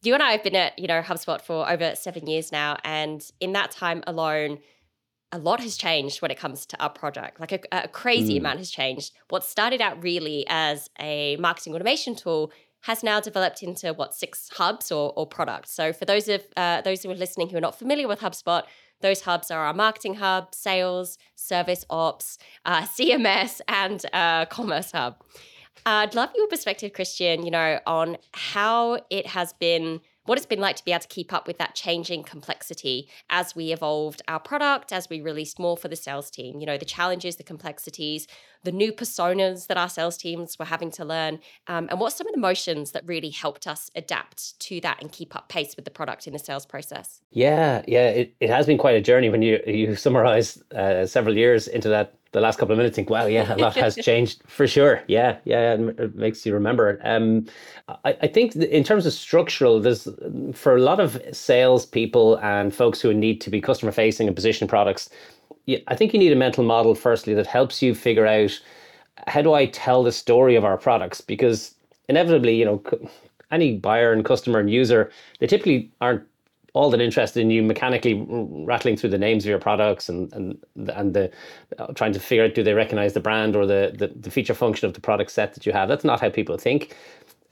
You 0.03 0.13
and 0.13 0.21
I 0.21 0.31
have 0.31 0.44
been 0.44 0.56
at, 0.56 0.77
you 0.77 0.88
know, 0.88 1.01
HubSpot 1.01 1.41
for 1.41 1.69
over 1.69 1.95
seven 1.95 2.27
years 2.27 2.51
now. 2.51 2.77
And 2.83 3.27
in 3.39 3.53
that 3.53 3.71
time 3.71 4.03
alone, 4.06 4.59
a 5.31 5.39
lot 5.39 5.59
has 5.59 5.75
changed 5.75 6.21
when 6.21 6.31
it 6.31 6.38
comes 6.38 6.65
to 6.67 6.81
our 6.81 6.89
product. 6.89 7.39
Like 7.39 7.51
a, 7.51 7.59
a 7.71 7.88
crazy 7.88 8.35
mm. 8.35 8.39
amount 8.39 8.59
has 8.59 8.69
changed. 8.69 9.12
What 9.29 9.44
started 9.44 9.81
out 9.81 10.01
really 10.03 10.45
as 10.47 10.89
a 11.00 11.36
marketing 11.38 11.74
automation 11.74 12.15
tool 12.15 12.51
has 12.86 13.01
now 13.01 13.20
developed 13.20 13.63
into 13.63 13.94
what 13.94 14.13
six 14.13 14.48
hubs 14.54 14.92
or, 14.92 15.12
or 15.15 15.25
products. 15.25 15.72
So 15.72 15.92
for 15.92 16.06
those 16.06 16.27
of 16.30 16.44
uh, 16.56 16.82
those 16.82 17.01
who 17.01 17.10
are 17.10 17.15
listening 17.15 17.50
who 17.50 17.58
are 17.58 17.62
not 17.62 17.77
familiar 17.77 18.08
with 18.08 18.20
HubSpot, 18.20 18.62
those 19.01 19.22
hubs 19.22 19.50
are 19.50 19.65
our 19.65 19.74
marketing 19.74 20.15
hub, 20.15 20.54
sales, 20.54 21.18
service 21.36 21.84
ops, 21.89 22.38
uh, 22.63 22.82
CMS, 23.00 23.60
and 23.68 24.06
uh, 24.13 24.46
commerce 24.46 24.92
hub. 24.92 25.15
I'd 25.84 26.13
love 26.13 26.30
your 26.36 26.48
perspective, 26.48 26.94
Christian. 26.94 27.44
You 27.44 27.51
know 27.51 27.80
on 27.88 28.18
how 28.34 29.00
it 29.10 29.25
has 29.27 29.54
been 29.54 30.01
what 30.25 30.38
it's 30.38 30.46
been 30.46 30.60
like 30.60 30.75
to 30.75 30.86
be 30.86 30.91
able 30.91 31.01
to 31.01 31.08
keep 31.08 31.32
up 31.32 31.48
with 31.48 31.58
that 31.58 31.75
changing 31.75 32.24
complexity 32.24 33.08
as 33.29 33.55
we 33.55 33.72
evolved 33.72 34.22
our 34.27 34.39
product, 34.39 34.91
as 34.91 35.10
we 35.10 35.22
released 35.22 35.60
more 35.60 35.77
for 35.77 35.88
the 35.88 35.96
sales 35.96 36.29
team. 36.29 36.60
You 36.60 36.65
know, 36.65 36.77
the 36.77 36.86
challenges, 36.86 37.38
the 37.38 37.44
complexities, 37.44 38.27
the 38.63 38.72
new 38.72 38.91
personas 38.91 39.67
that 39.67 39.77
our 39.77 39.89
sales 39.89 40.17
teams 40.17 40.58
were 40.58 40.65
having 40.65 40.91
to 40.91 41.05
learn, 41.05 41.39
um, 41.67 41.88
and 41.89 42.00
what 42.00 42.13
some 42.13 42.27
of 42.27 42.34
the 42.34 42.39
motions 42.39 42.91
that 42.91 43.03
really 43.05 43.29
helped 43.29 43.67
us 43.67 43.91
adapt 43.96 44.60
to 44.60 44.82
that 44.82 45.01
and 45.01 45.12
keep 45.12 45.36
up 45.36 45.50
pace 45.50 45.75
with 45.75 45.86
the 45.86 45.91
product 45.91 46.27
in 46.27 46.34
the 46.34 46.39
sales 46.39 46.65
process. 46.65 47.22
Yeah, 47.32 47.84
yeah, 47.88 48.10
it, 48.10 48.36
it 48.39 48.50
has 48.50 48.65
been 48.65 48.77
quite 48.77 48.96
a 48.96 49.01
journey 49.01 49.29
when 49.29 49.41
you 49.41 49.62
you 49.67 49.96
summarize 49.96 50.62
uh, 50.74 51.05
several 51.05 51.36
years 51.36 51.67
into 51.67 51.89
that 51.89 52.15
the 52.36 52.42
last 52.42 52.60
couple 52.60 52.74
of 52.74 52.77
minutes 52.77 52.98
think, 52.98 53.10
wow, 53.10 53.27
yeah, 53.27 53.56
a 53.56 53.56
lot 53.56 53.75
has 53.75 53.96
changed 54.10 54.42
for 54.46 54.68
sure. 54.68 55.01
Yeah, 55.08 55.38
yeah, 55.46 55.75
it 55.75 56.15
makes 56.15 56.46
you 56.46 56.54
remember 56.54 56.89
it. 56.89 57.00
Um, 57.01 57.48
I, 58.04 58.18
I 58.24 58.27
think 58.27 58.54
in 58.58 58.84
terms 58.84 59.06
of 59.06 59.13
structural, 59.13 59.80
there's 59.80 60.10
for 60.54 60.75
a 60.75 60.82
lot 60.82 61.00
of 61.00 61.22
salespeople 61.32 62.38
and 62.39 62.75
folks 62.75 63.00
who 63.00 63.13
need 63.13 63.39
to 63.39 63.50
be 63.50 63.62
customer 63.62 63.94
facing 63.94 64.27
and 64.27 64.36
position 64.36 64.68
products, 64.68 65.10
I 65.88 65.96
think 65.96 66.13
you 66.13 66.20
need 66.20 66.34
a 66.34 66.36
mental 66.36 66.65
model 66.65 66.94
firstly 66.94 67.34
that 67.36 67.48
helps 67.48 67.82
you 67.82 67.96
figure 67.96 68.27
out 68.27 68.60
how 69.27 69.42
do 69.42 69.54
I 69.54 69.68
tell 69.68 70.04
the 70.04 70.12
story 70.12 70.58
of 70.58 70.65
our 70.65 70.77
products 70.77 71.22
because 71.22 71.74
inevitably, 72.10 72.56
you 72.58 72.65
know, 72.65 72.84
any 73.50 73.77
buyer 73.77 74.12
and 74.12 74.25
customer 74.25 74.60
and 74.60 74.70
user, 74.70 75.10
they 75.39 75.48
typically 75.48 75.89
aren't 76.01 76.24
all 76.75 76.89
that 76.89 77.00
interested 77.00 77.39
in 77.39 77.50
you 77.50 77.63
mechanically 77.63 78.25
rattling 78.67 78.98
through 78.98 79.10
the 79.10 79.17
names 79.17 79.46
of 79.46 79.50
your 79.50 79.60
products 79.60 80.10
and 80.10 80.32
and 80.34 80.63
and 80.94 81.13
the 81.13 81.32
uh, 81.79 81.88
trying 81.94 82.12
to 82.12 82.20
figure 82.20 82.44
out 82.44 82.53
do 82.53 82.63
they 82.63 82.74
recognize 82.74 83.13
the 83.13 83.20
brand 83.20 83.55
or 83.55 83.65
the, 83.65 83.94
the, 83.98 84.08
the 84.08 84.29
feature 84.29 84.53
function 84.53 84.86
of 84.86 84.94
the 84.94 85.00
product 85.00 85.32
set 85.32 85.53
that 85.53 85.65
you 85.65 85.72
have. 85.72 85.88
That's 85.88 86.03
not 86.03 86.20
how 86.20 86.29
people 86.29 86.58
think. 86.58 86.96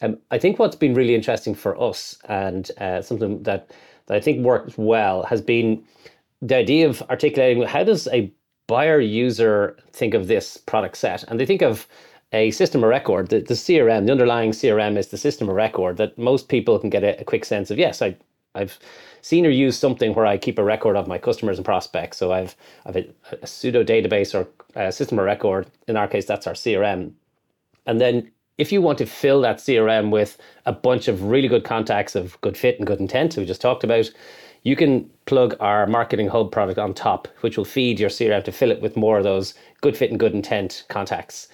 Um, 0.02 0.18
I 0.30 0.38
think 0.38 0.60
what's 0.60 0.76
been 0.76 0.94
really 0.94 1.16
interesting 1.16 1.56
for 1.56 1.82
us 1.82 2.18
and 2.28 2.70
uh, 2.80 3.02
something 3.02 3.42
that 3.44 3.72
that 4.08 4.18
I 4.18 4.20
think 4.20 4.46
works 4.46 4.78
well 4.78 5.24
has 5.24 5.42
been 5.42 5.82
the 6.42 6.58
idea 6.58 6.90
of 6.90 7.02
articulating 7.10 7.64
how 7.64 7.86
does 7.86 8.08
a 8.10 8.32
buyer 8.68 9.00
user 9.00 9.78
think 9.94 10.14
of 10.14 10.28
this 10.28 10.58
product 10.58 10.98
set, 10.98 11.24
and 11.24 11.40
they 11.40 11.46
think 11.46 11.62
of 11.62 11.88
a 12.34 12.52
system 12.52 12.84
of 12.84 12.90
record. 12.90 13.30
The, 13.30 13.40
the 13.40 13.54
CRM, 13.54 14.06
the 14.06 14.12
underlying 14.12 14.52
CRM, 14.52 14.98
is 14.98 15.08
the 15.08 15.18
system 15.18 15.48
of 15.48 15.56
record 15.56 15.96
that 15.98 16.18
most 16.18 16.50
people 16.50 16.78
can 16.78 16.90
get 16.90 17.04
a, 17.04 17.22
a 17.22 17.24
quick 17.24 17.46
sense 17.46 17.72
of. 17.72 17.78
Yes, 17.78 18.02
I 18.02 18.18
I've 18.56 18.78
seen 19.22 19.46
or 19.46 19.50
used 19.50 19.80
something 19.80 20.14
where 20.14 20.26
I 20.26 20.38
keep 20.38 20.60
a 20.60 20.64
record 20.64 20.96
of 20.96 21.08
my 21.08 21.18
customers 21.18 21.58
and 21.58 21.66
prospects. 21.66 22.18
So 22.18 22.32
I've 22.32 22.56
I've 22.86 22.96
a, 22.96 23.06
a 23.42 23.48
pseudo 23.48 23.84
database 23.84 24.34
or 24.34 24.48
a 24.76 24.92
system 24.92 25.20
of 25.20 25.26
record. 25.26 25.68
In 25.88 25.98
our 25.98 26.08
case, 26.08 26.26
that's 26.26 26.48
our 26.48 26.54
CRM. 26.54 27.14
And 27.86 28.00
then 28.00 28.32
if 28.58 28.72
you 28.72 28.82
want 28.82 28.98
to 29.00 29.06
fill 29.06 29.42
that 29.42 29.58
CRM 29.58 30.12
with 30.12 30.38
a 30.66 30.72
bunch 30.72 31.08
of 31.08 31.24
really 31.24 31.48
good 31.48 31.64
contacts 31.64 32.16
of 32.16 32.40
good 32.42 32.56
fit 32.56 32.78
and 32.78 32.88
good 32.88 33.00
intent, 33.00 33.36
we 33.36 33.46
just 33.46 33.62
talked 33.62 33.84
about, 33.84 34.10
you 34.62 34.76
can 34.76 35.10
plug 35.26 35.56
our 35.60 35.88
marketing 35.88 36.28
hub 36.28 36.52
product 36.52 36.78
on 36.78 36.94
top, 36.94 37.28
which 37.42 37.58
will 37.58 37.66
feed 37.66 38.00
your 38.00 38.10
CRM 38.10 38.44
to 38.44 38.52
fill 38.52 38.72
it 38.72 38.82
with 38.82 38.96
more 38.96 39.18
of 39.18 39.24
those 39.24 39.56
good 39.82 39.98
fit 39.98 40.12
and 40.12 40.20
good 40.20 40.34
intent 40.34 40.86
contacts. 40.88 41.48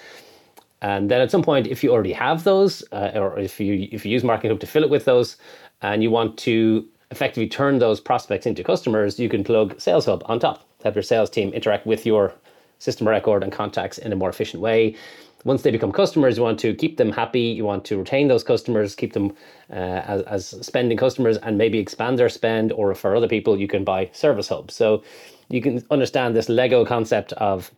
And 0.81 1.11
then 1.11 1.19
at 1.19 1.31
some 1.31 1.43
point, 1.43 1.67
if 1.67 1.83
you 1.83 1.91
already 1.91 2.13
have 2.13 2.43
those, 2.43 2.83
uh, 2.91 3.11
or 3.15 3.37
if 3.37 3.59
you 3.59 3.89
if 3.91 4.05
you 4.05 4.11
use 4.11 4.23
Marketing 4.23 4.51
Hub 4.51 4.61
to 4.61 4.67
fill 4.67 4.83
it 4.83 4.89
with 4.89 5.03
those, 5.03 5.35
and 5.81 6.03
you 6.03 6.11
want 6.11 6.37
to 6.39 6.87
effectively 7.11 7.47
turn 7.47 7.79
those 7.79 7.99
prospects 7.99 8.45
into 8.45 8.63
customers, 8.63 9.19
you 9.19 9.29
can 9.29 9.43
plug 9.43 9.79
Sales 9.79 10.05
Hub 10.05 10.23
on 10.25 10.39
top. 10.39 10.65
Have 10.83 10.95
your 10.95 11.03
sales 11.03 11.29
team 11.29 11.51
interact 11.53 11.85
with 11.85 12.05
your 12.05 12.33
system 12.77 13.07
record 13.07 13.43
and 13.43 13.51
contacts 13.51 13.97
in 13.97 14.13
a 14.13 14.15
more 14.15 14.29
efficient 14.29 14.61
way. 14.61 14.95
Once 15.45 15.61
they 15.61 15.71
become 15.71 15.91
customers, 15.91 16.37
you 16.37 16.43
want 16.43 16.59
to 16.59 16.73
keep 16.73 16.97
them 16.97 17.11
happy. 17.11 17.41
You 17.41 17.65
want 17.65 17.85
to 17.85 17.97
retain 17.97 18.27
those 18.27 18.43
customers, 18.43 18.93
keep 18.95 19.13
them 19.13 19.33
uh, 19.69 19.73
as, 19.73 20.21
as 20.23 20.47
spending 20.65 20.97
customers, 20.97 21.37
and 21.37 21.57
maybe 21.57 21.79
expand 21.79 22.19
their 22.19 22.29
spend. 22.29 22.71
Or 22.73 22.93
for 22.93 23.15
other 23.15 23.27
people, 23.27 23.57
you 23.57 23.67
can 23.67 23.83
buy 23.83 24.09
Service 24.13 24.49
Hub. 24.49 24.69
So 24.69 25.03
you 25.49 25.61
can 25.61 25.83
understand 25.89 26.35
this 26.35 26.49
Lego 26.49 26.85
concept 26.85 27.33
of 27.33 27.71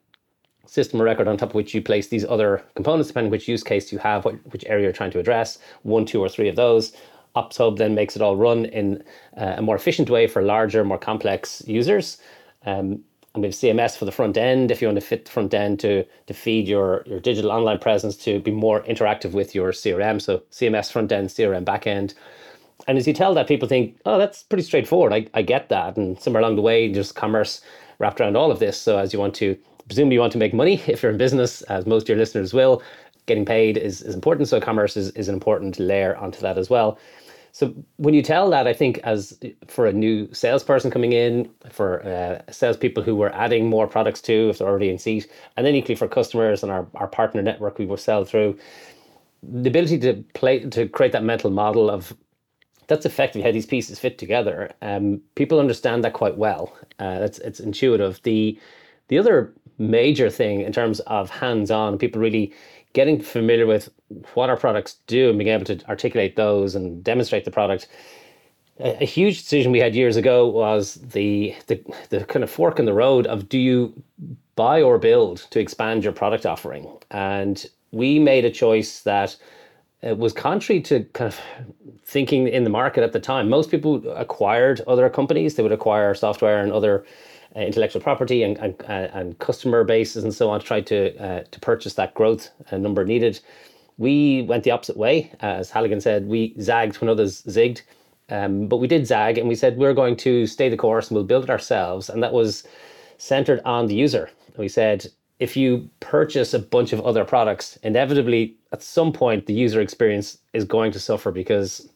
system 0.66 1.02
record 1.02 1.28
on 1.28 1.38
top 1.38 1.50
of 1.50 1.56
which 1.56 1.74
you 1.74 1.82
place 1.82 2.08
these 2.08 2.26
other 2.26 2.64
components, 2.76 3.10
depending 3.10 3.30
which 3.32 3.48
use 3.48 3.64
case 3.64 3.92
you 3.92 4.00
have, 4.00 4.26
what, 4.26 4.36
which 4.52 4.66
area 4.66 4.84
you're 4.86 4.94
trying 4.94 5.12
to 5.12 5.20
address, 5.20 5.60
one, 5.84 6.06
two, 6.06 6.20
or 6.20 6.30
three 6.30 6.48
of 6.48 6.56
those. 6.56 6.94
Ops 7.36 7.58
Hub 7.58 7.78
then 7.78 7.96
makes 7.96 8.16
it 8.16 8.22
all 8.22 8.36
run 8.36 8.66
in 8.66 9.04
uh, 9.38 9.56
a 9.58 9.62
more 9.62 9.76
efficient 9.76 10.10
way 10.10 10.28
for 10.28 10.42
larger, 10.42 10.84
more 10.84 10.98
complex 10.98 11.64
users. 11.66 12.18
Um, 12.66 13.04
and 13.34 13.44
we 13.44 13.48
have 13.48 13.56
CMS 13.56 13.98
for 13.98 14.04
the 14.04 14.12
front 14.12 14.38
end 14.38 14.72
if 14.72 14.82
you 14.82 14.88
want 14.88 15.00
to 15.00 15.06
fit 15.06 15.26
the 15.26 15.32
front 15.32 15.54
end 15.54 15.80
to, 15.80 16.04
to 16.28 16.34
feed 16.34 16.68
your, 16.68 17.04
your 17.06 17.22
digital 17.22 17.52
online 17.52 17.80
presence 17.80 18.18
to 18.18 18.40
be 18.42 18.52
more 18.52 18.82
interactive 18.84 19.32
with 19.32 19.56
your 19.56 19.72
CRM. 19.72 20.22
So 20.22 20.44
CMS 20.52 20.92
front 20.92 21.12
end, 21.14 21.30
CRM 21.30 21.64
back 21.64 21.88
end. 21.88 22.14
And 22.88 22.98
as 22.98 23.08
you 23.08 23.14
tell 23.14 23.34
that, 23.36 23.48
people 23.48 23.70
think, 23.70 23.98
oh, 24.06 24.18
that's 24.18 24.44
pretty 24.44 24.64
straightforward. 24.64 25.14
I, 25.14 25.28
I 25.34 25.44
get 25.44 25.70
that. 25.70 25.96
And 25.96 26.20
somewhere 26.20 26.42
along 26.42 26.58
the 26.58 26.62
way, 26.62 26.92
just 26.92 27.16
commerce 27.16 27.62
wrapped 28.00 28.20
around 28.20 28.36
all 28.36 28.52
of 28.52 28.60
this. 28.60 28.78
So 28.78 28.98
as 28.98 29.14
you 29.14 29.20
want 29.20 29.36
to 29.36 29.58
presumably 29.92 30.14
you 30.16 30.22
want 30.22 30.32
to 30.32 30.38
make 30.38 30.54
money 30.54 30.82
if 30.88 31.04
you're 31.04 31.12
in 31.12 31.18
business, 31.18 31.62
as 31.64 31.86
most 31.86 32.04
of 32.04 32.10
your 32.10 32.18
listeners 32.18 32.54
will. 32.54 32.82
Getting 33.26 33.46
paid 33.46 33.78
is, 33.78 34.02
is 34.02 34.16
important. 34.16 34.48
So 34.48 34.60
commerce 34.60 34.98
is, 34.98 35.12
is 35.12 35.28
an 35.28 35.34
important 35.34 35.80
layer 35.80 36.16
onto 36.16 36.40
that 36.42 36.58
as 36.58 36.70
well. 36.70 36.98
So 37.52 37.74
when 37.98 38.14
you 38.14 38.22
tell 38.22 38.50
that, 38.52 38.68
I 38.68 38.74
think 38.74 39.00
as 39.00 39.38
for 39.68 39.86
a 39.86 39.94
new 39.94 40.34
salesperson 40.34 40.92
coming 40.92 41.12
in, 41.12 41.50
for 41.70 42.06
uh, 42.06 42.52
salespeople 42.52 43.04
who 43.04 43.16
we're 43.16 43.30
adding 43.30 43.70
more 43.70 43.88
products 43.88 44.22
to 44.24 44.50
if 44.50 44.58
they're 44.58 44.68
already 44.68 44.90
in 44.90 44.98
seat, 44.98 45.30
and 45.58 45.66
then 45.66 45.76
equally 45.76 45.96
for 45.96 46.08
customers 46.08 46.64
and 46.64 46.72
our, 46.72 46.88
our 46.96 47.08
partner 47.08 47.42
network 47.42 47.78
we 47.78 47.86
will 47.86 47.98
sell 47.98 48.24
through, 48.24 48.58
the 49.44 49.70
ability 49.70 50.00
to 50.00 50.24
play 50.34 50.60
to 50.60 50.88
create 50.88 51.12
that 51.12 51.24
mental 51.24 51.50
model 51.50 51.90
of 51.90 52.14
that's 52.88 53.06
effectively 53.06 53.42
how 53.42 53.52
these 53.52 53.66
pieces 53.66 54.00
fit 54.00 54.18
together. 54.18 54.70
Um, 54.82 55.22
people 55.36 55.60
understand 55.60 56.04
that 56.04 56.14
quite 56.14 56.38
well. 56.38 56.78
Uh, 57.00 57.20
it's 57.22 57.40
it's 57.40 57.60
intuitive. 57.60 58.22
The 58.24 58.60
the 59.08 59.18
other 59.18 59.54
major 59.78 60.30
thing 60.30 60.62
in 60.62 60.72
terms 60.72 61.00
of 61.02 61.30
hands-on, 61.30 61.98
people 61.98 62.22
really 62.22 62.54
getting 62.94 63.22
familiar 63.22 63.66
with 63.66 63.90
what 64.34 64.50
our 64.50 64.58
products 64.58 64.98
do 65.08 65.30
and 65.30 65.38
being 65.38 65.50
able 65.50 65.66
to 65.66 65.84
articulate 65.88 66.36
those 66.36 66.76
and 66.76 67.04
demonstrate 67.04 67.46
the 67.46 67.52
product. 67.52 67.88
A, 68.80 69.04
a 69.04 69.06
huge 69.06 69.40
decision 69.40 69.72
we 69.72 69.80
had 69.80 69.96
years 69.96 70.18
ago 70.18 70.48
was 70.48 70.96
the, 70.96 71.56
the 71.68 71.82
the 72.10 72.26
kind 72.26 72.44
of 72.44 72.50
fork 72.50 72.80
in 72.80 72.86
the 72.86 72.94
road 72.94 73.28
of 73.28 73.50
do 73.50 73.58
you 73.58 74.04
buy 74.56 74.82
or 74.82 74.98
build 74.98 75.48
to 75.52 75.60
expand 75.60 76.04
your 76.04 76.14
product 76.14 76.46
offering, 76.46 76.88
and 77.12 77.66
we 77.92 78.20
made 78.20 78.46
a 78.46 78.52
choice 78.52 79.02
that 79.02 79.36
it 80.02 80.18
was 80.18 80.34
contrary 80.34 80.82
to 80.82 81.04
kind 81.14 81.28
of 81.28 81.40
thinking 82.04 82.48
in 82.48 82.64
the 82.64 82.70
market 82.70 83.04
at 83.04 83.14
the 83.14 83.20
time. 83.20 83.50
Most 83.50 83.70
people 83.70 84.08
acquired 84.12 84.82
other 84.88 85.10
companies; 85.10 85.56
they 85.56 85.64
would 85.64 85.72
acquire 85.72 86.14
software 86.14 86.62
and 86.62 86.72
other 86.72 87.04
uh, 87.04 87.06
intellectual 87.56 88.02
property 88.02 88.44
and, 88.44 88.58
and, 88.60 88.76
uh, 88.84 89.10
and 89.14 89.38
customer 89.40 89.84
bases 89.84 90.24
and 90.24 90.34
so 90.34 90.50
on 90.50 90.60
to 90.60 90.66
try 90.66 90.82
to, 90.82 91.16
uh, 91.18 91.44
to 91.52 91.60
purchase 91.60 91.96
that 91.96 92.14
growth 92.14 92.50
number 92.72 93.04
needed. 93.06 93.40
We 93.98 94.44
went 94.44 94.64
the 94.64 94.72
opposite 94.72 94.98
way. 94.98 95.32
As 95.42 95.70
Halligan 95.70 96.02
said, 96.02 96.28
we 96.28 96.56
zagged 96.60 97.02
when 97.02 97.10
others 97.10 97.44
zigged. 97.44 97.82
Um, 98.30 98.68
but 98.68 98.78
we 98.78 98.88
did 98.88 99.06
zag 99.06 99.38
and 99.38 99.50
we 99.50 99.56
said 99.56 99.78
we're 99.78 99.94
going 99.94 100.16
to 100.18 100.48
stay 100.48 100.70
the 100.70 100.78
course 100.78 101.10
and 101.10 101.16
we'll 101.16 101.26
build 101.26 101.44
it 101.44 101.50
ourselves. 101.50 102.10
And 102.10 102.24
that 102.24 102.32
was 102.32 102.64
centered 103.18 103.60
on 103.66 103.88
the 103.88 103.96
user. 103.96 104.30
We 104.58 104.70
said 104.70 105.08
if 105.40 105.58
you 105.58 105.90
purchase 106.00 106.54
a 106.54 106.60
bunch 106.60 106.94
of 106.94 107.02
other 107.02 107.26
products, 107.26 107.78
inevitably 107.84 108.56
at 108.72 108.82
some 108.82 109.12
point 109.12 109.48
the 109.48 109.54
user 109.54 109.82
experience 109.82 110.38
is 110.54 110.64
going 110.64 110.92
to 110.94 111.00
suffer 111.00 111.32
because 111.32 111.90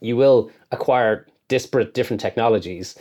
you 0.00 0.16
will 0.16 0.50
acquire 0.70 1.26
disparate 1.48 1.94
different 1.94 2.20
technologies 2.20 2.96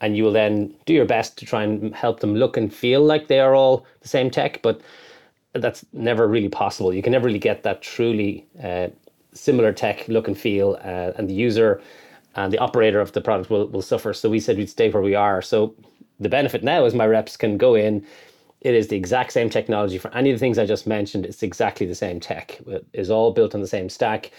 and 0.00 0.16
you 0.16 0.24
will 0.24 0.32
then 0.32 0.74
do 0.86 0.92
your 0.94 1.04
best 1.04 1.36
to 1.38 1.44
try 1.44 1.62
and 1.62 1.94
help 1.94 2.20
them 2.20 2.34
look 2.34 2.56
and 2.56 2.72
feel 2.72 3.02
like 3.02 3.28
they 3.28 3.40
are 3.40 3.54
all 3.54 3.86
the 4.00 4.08
same 4.08 4.30
tech 4.30 4.60
but 4.62 4.80
that's 5.54 5.84
never 5.92 6.28
really 6.28 6.48
possible. 6.48 6.94
You 6.94 7.02
can 7.02 7.12
never 7.12 7.26
really 7.26 7.38
get 7.38 7.62
that 7.64 7.82
truly 7.82 8.46
uh, 8.62 8.88
similar 9.32 9.72
tech 9.72 10.06
look 10.08 10.28
and 10.28 10.38
feel 10.38 10.78
uh, 10.84 11.12
and 11.16 11.28
the 11.28 11.34
user 11.34 11.80
and 12.36 12.52
the 12.52 12.58
operator 12.58 13.00
of 13.00 13.12
the 13.12 13.20
product 13.20 13.50
will, 13.50 13.66
will 13.66 13.82
suffer. 13.82 14.12
So 14.12 14.30
we 14.30 14.40
said 14.40 14.56
we'd 14.56 14.70
stay 14.70 14.90
where 14.90 15.02
we 15.02 15.14
are. 15.14 15.42
So 15.42 15.74
the 16.20 16.28
benefit 16.28 16.62
now 16.62 16.84
is 16.84 16.94
my 16.94 17.06
reps 17.06 17.36
can 17.36 17.56
go 17.56 17.74
in. 17.74 18.06
It 18.60 18.74
is 18.74 18.88
the 18.88 18.96
exact 18.96 19.32
same 19.32 19.50
technology 19.50 19.98
for 19.98 20.14
any 20.14 20.30
of 20.30 20.36
the 20.36 20.40
things 20.40 20.58
i 20.58 20.66
just 20.66 20.86
mentioned. 20.86 21.24
It's 21.24 21.42
exactly 21.42 21.86
the 21.86 21.94
same 21.94 22.20
tech. 22.20 22.60
It 22.66 22.86
is 22.92 23.10
all 23.10 23.32
built 23.32 23.54
on 23.54 23.60
the 23.62 23.66
same 23.66 23.88
stack. 23.88 24.30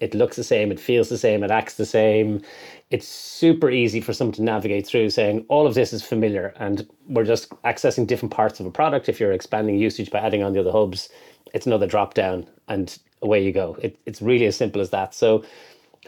It 0.00 0.14
looks 0.14 0.36
the 0.36 0.44
same, 0.44 0.70
it 0.70 0.78
feels 0.78 1.08
the 1.08 1.18
same, 1.18 1.42
it 1.42 1.50
acts 1.50 1.74
the 1.74 1.86
same. 1.86 2.42
It's 2.90 3.06
super 3.06 3.70
easy 3.70 4.00
for 4.00 4.12
someone 4.14 4.34
to 4.34 4.42
navigate 4.42 4.86
through 4.86 5.10
saying 5.10 5.44
all 5.48 5.66
of 5.66 5.74
this 5.74 5.92
is 5.92 6.02
familiar 6.02 6.54
and 6.56 6.88
we're 7.06 7.24
just 7.24 7.50
accessing 7.62 8.06
different 8.06 8.32
parts 8.32 8.60
of 8.60 8.66
a 8.66 8.70
product. 8.70 9.08
If 9.08 9.20
you're 9.20 9.32
expanding 9.32 9.76
usage 9.76 10.10
by 10.10 10.20
adding 10.20 10.42
on 10.42 10.54
the 10.54 10.60
other 10.60 10.72
hubs, 10.72 11.10
it's 11.52 11.66
another 11.66 11.86
drop 11.86 12.14
down 12.14 12.46
and 12.68 12.98
away 13.20 13.44
you 13.44 13.52
go. 13.52 13.76
It, 13.82 13.98
it's 14.06 14.22
really 14.22 14.46
as 14.46 14.56
simple 14.56 14.80
as 14.80 14.90
that. 14.90 15.14
So 15.14 15.44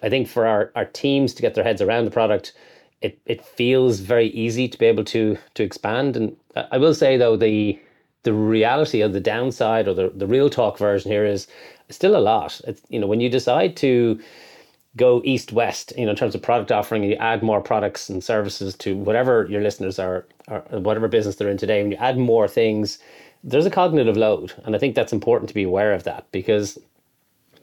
I 0.02 0.08
think 0.08 0.26
for 0.26 0.46
our, 0.46 0.72
our 0.74 0.86
teams 0.86 1.34
to 1.34 1.42
get 1.42 1.54
their 1.54 1.64
heads 1.64 1.82
around 1.82 2.06
the 2.06 2.10
product, 2.10 2.54
it, 3.02 3.18
it 3.26 3.44
feels 3.44 4.00
very 4.00 4.28
easy 4.28 4.68
to 4.68 4.78
be 4.78 4.86
able 4.86 5.04
to 5.04 5.36
to 5.54 5.62
expand. 5.62 6.16
And 6.16 6.36
I 6.70 6.78
will 6.78 6.94
say 6.94 7.16
though, 7.16 7.36
the 7.36 7.78
the 8.22 8.32
reality 8.32 9.00
of 9.00 9.12
the 9.12 9.20
downside 9.20 9.88
or 9.88 9.94
the, 9.94 10.10
the 10.14 10.26
real 10.26 10.50
talk 10.50 10.76
version 10.78 11.10
here 11.10 11.24
is 11.24 11.46
still 11.88 12.14
a 12.16 12.20
lot. 12.20 12.60
It's, 12.66 12.82
you 12.90 13.00
know, 13.00 13.06
when 13.06 13.20
you 13.20 13.30
decide 13.30 13.76
to 13.78 14.20
go 14.96 15.22
east 15.24 15.52
west, 15.52 15.92
you 15.96 16.04
know, 16.04 16.10
in 16.10 16.16
terms 16.16 16.34
of 16.34 16.42
product 16.42 16.72
offering, 16.72 17.02
and 17.02 17.12
you 17.12 17.18
add 17.18 17.42
more 17.42 17.60
products 17.60 18.08
and 18.08 18.24
services 18.24 18.74
to 18.74 18.96
whatever 18.96 19.46
your 19.48 19.62
listeners 19.62 19.98
are, 19.98 20.26
or 20.48 20.60
whatever 20.80 21.08
business 21.08 21.36
they're 21.36 21.48
in 21.48 21.56
today, 21.56 21.82
when 21.82 21.92
you 21.92 21.96
add 21.98 22.18
more 22.18 22.48
things, 22.48 22.98
there's 23.44 23.66
a 23.66 23.70
cognitive 23.70 24.16
load, 24.16 24.52
and 24.64 24.74
I 24.74 24.78
think 24.78 24.94
that's 24.94 25.12
important 25.12 25.48
to 25.48 25.54
be 25.54 25.62
aware 25.62 25.92
of 25.92 26.02
that 26.04 26.26
because 26.32 26.78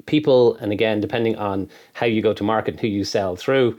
people, 0.05 0.55
and 0.55 0.72
again, 0.72 1.01
depending 1.01 1.36
on 1.36 1.69
how 1.93 2.05
you 2.05 2.22
go 2.22 2.34
to 2.34 2.43
market 2.43 2.75
and 2.75 2.79
who 2.79 2.88
you 2.88 3.03
sell 3.03 3.36
through, 3.36 3.77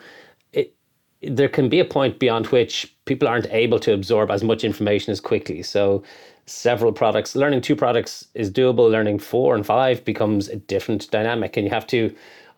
it 0.53 0.75
there 1.23 1.49
can 1.49 1.69
be 1.69 1.81
a 1.81 1.85
point 1.85 2.19
beyond 2.19 2.47
which 2.49 2.95
people 3.07 3.27
aren't 3.27 3.47
able 3.51 3.81
to 3.81 3.93
absorb 3.93 4.31
as 4.31 4.45
much 4.45 4.63
information 4.63 5.11
as 5.11 5.21
quickly. 5.21 5.63
So 5.63 6.05
several 6.47 6.93
products. 6.93 7.35
Learning 7.35 7.61
two 7.61 7.77
products 7.77 8.27
is 8.35 8.51
doable. 8.51 8.91
Learning 8.91 9.19
four 9.19 9.55
and 9.55 9.67
five 9.67 10.05
becomes 10.05 10.49
a 10.49 10.57
different 10.57 11.11
dynamic, 11.11 11.57
and 11.57 11.65
you 11.65 11.71
have 11.71 11.87
to, 11.89 12.15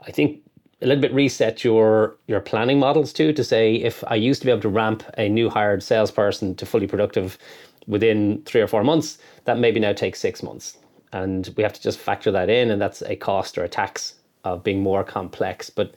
I 0.07 0.11
think, 0.11 0.43
a 0.83 0.87
little 0.87 1.01
bit 1.01 1.13
reset 1.13 1.63
your 1.65 2.17
your 2.27 2.41
planning 2.41 2.79
models 2.79 3.13
too. 3.13 3.33
To 3.33 3.45
say 3.45 3.75
if 3.75 4.03
I 4.07 4.15
used 4.15 4.43
to 4.43 4.47
be 4.47 4.53
able 4.53 4.63
to 4.63 4.69
ramp 4.69 5.03
a 5.19 5.29
new 5.29 5.51
hired 5.51 5.83
salesperson 5.83 6.55
to 6.57 6.67
fully 6.67 6.87
productive 6.87 7.39
within 7.87 8.43
three 8.45 8.61
or 8.61 8.67
four 8.67 8.85
months, 8.85 9.19
that 9.45 9.59
maybe 9.59 9.81
now 9.81 9.93
takes 9.93 10.21
six 10.21 10.43
months, 10.43 10.79
and 11.13 11.53
we 11.57 11.63
have 11.63 11.73
to 11.73 11.83
just 11.83 11.99
factor 11.99 12.31
that 12.31 12.49
in, 12.49 12.71
and 12.71 12.81
that's 12.81 13.03
a 13.03 13.17
cost 13.17 13.59
or 13.59 13.65
a 13.65 13.69
tax 13.69 14.15
of 14.45 14.63
being 14.63 14.81
more 14.83 15.05
complex. 15.05 15.71
But 15.71 15.95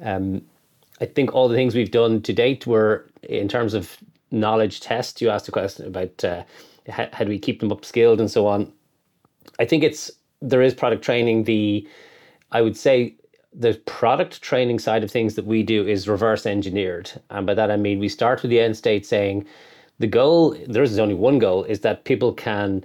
um, 0.00 0.42
I 1.00 1.06
think 1.06 1.34
all 1.34 1.48
the 1.48 1.56
things 1.56 1.74
we've 1.74 1.90
done 1.90 2.22
to 2.22 2.32
date 2.32 2.66
were 2.66 3.06
in 3.22 3.48
terms 3.48 3.74
of 3.74 3.96
knowledge 4.30 4.80
test. 4.80 5.20
You 5.20 5.30
asked 5.30 5.48
a 5.48 5.52
question 5.52 5.86
about. 5.86 6.24
Uh, 6.24 6.44
how, 6.88 7.08
how 7.12 7.24
do 7.24 7.30
we 7.30 7.38
keep 7.38 7.60
them 7.60 7.70
upskilled 7.70 8.20
and 8.20 8.30
so 8.30 8.46
on. 8.46 8.72
I 9.58 9.64
think 9.64 9.84
it's 9.84 10.10
there 10.40 10.62
is 10.62 10.74
product 10.74 11.04
training. 11.04 11.44
The 11.44 11.86
I 12.50 12.62
would 12.62 12.76
say 12.76 13.14
the 13.54 13.74
product 13.86 14.40
training 14.42 14.78
side 14.78 15.04
of 15.04 15.10
things 15.10 15.34
that 15.34 15.44
we 15.44 15.62
do 15.62 15.86
is 15.86 16.08
reverse 16.08 16.46
engineered. 16.46 17.10
And 17.30 17.46
by 17.46 17.54
that 17.54 17.70
I 17.70 17.76
mean 17.76 17.98
we 17.98 18.08
start 18.08 18.42
with 18.42 18.50
the 18.50 18.60
end 18.60 18.76
state 18.76 19.06
saying 19.06 19.46
the 19.98 20.06
goal, 20.06 20.56
there 20.66 20.82
is 20.82 20.98
only 20.98 21.14
one 21.14 21.38
goal, 21.38 21.64
is 21.64 21.80
that 21.80 22.04
people 22.04 22.32
can 22.32 22.84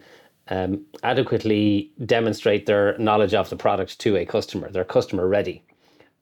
um, 0.49 0.85
adequately 1.03 1.91
demonstrate 2.05 2.65
their 2.65 2.97
knowledge 2.97 3.33
of 3.33 3.49
the 3.49 3.55
product 3.55 3.99
to 3.99 4.15
a 4.17 4.25
customer. 4.25 4.69
They're 4.69 4.83
customer 4.83 5.27
ready. 5.27 5.63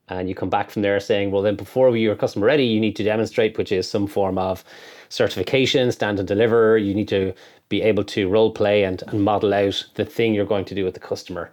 And 0.08 0.28
you 0.28 0.34
come 0.34 0.50
back 0.50 0.70
from 0.70 0.82
there 0.82 1.00
saying, 1.00 1.32
well, 1.32 1.42
then 1.42 1.56
before 1.56 1.96
you're 1.96 2.14
customer 2.14 2.46
ready, 2.46 2.64
you 2.64 2.80
need 2.80 2.94
to 2.96 3.02
demonstrate, 3.04 3.58
which 3.58 3.72
is 3.72 3.90
some 3.90 4.06
form 4.06 4.38
of 4.38 4.64
certification, 5.08 5.90
stand 5.90 6.18
and 6.18 6.28
deliver. 6.28 6.78
You 6.78 6.94
need 6.94 7.08
to 7.08 7.34
be 7.68 7.82
able 7.82 8.04
to 8.04 8.28
role 8.28 8.52
play 8.52 8.84
and, 8.84 9.02
and 9.08 9.24
model 9.24 9.52
out 9.52 9.84
the 9.94 10.04
thing 10.04 10.32
you're 10.32 10.46
going 10.46 10.64
to 10.66 10.74
do 10.74 10.84
with 10.84 10.94
the 10.94 11.00
customer. 11.00 11.50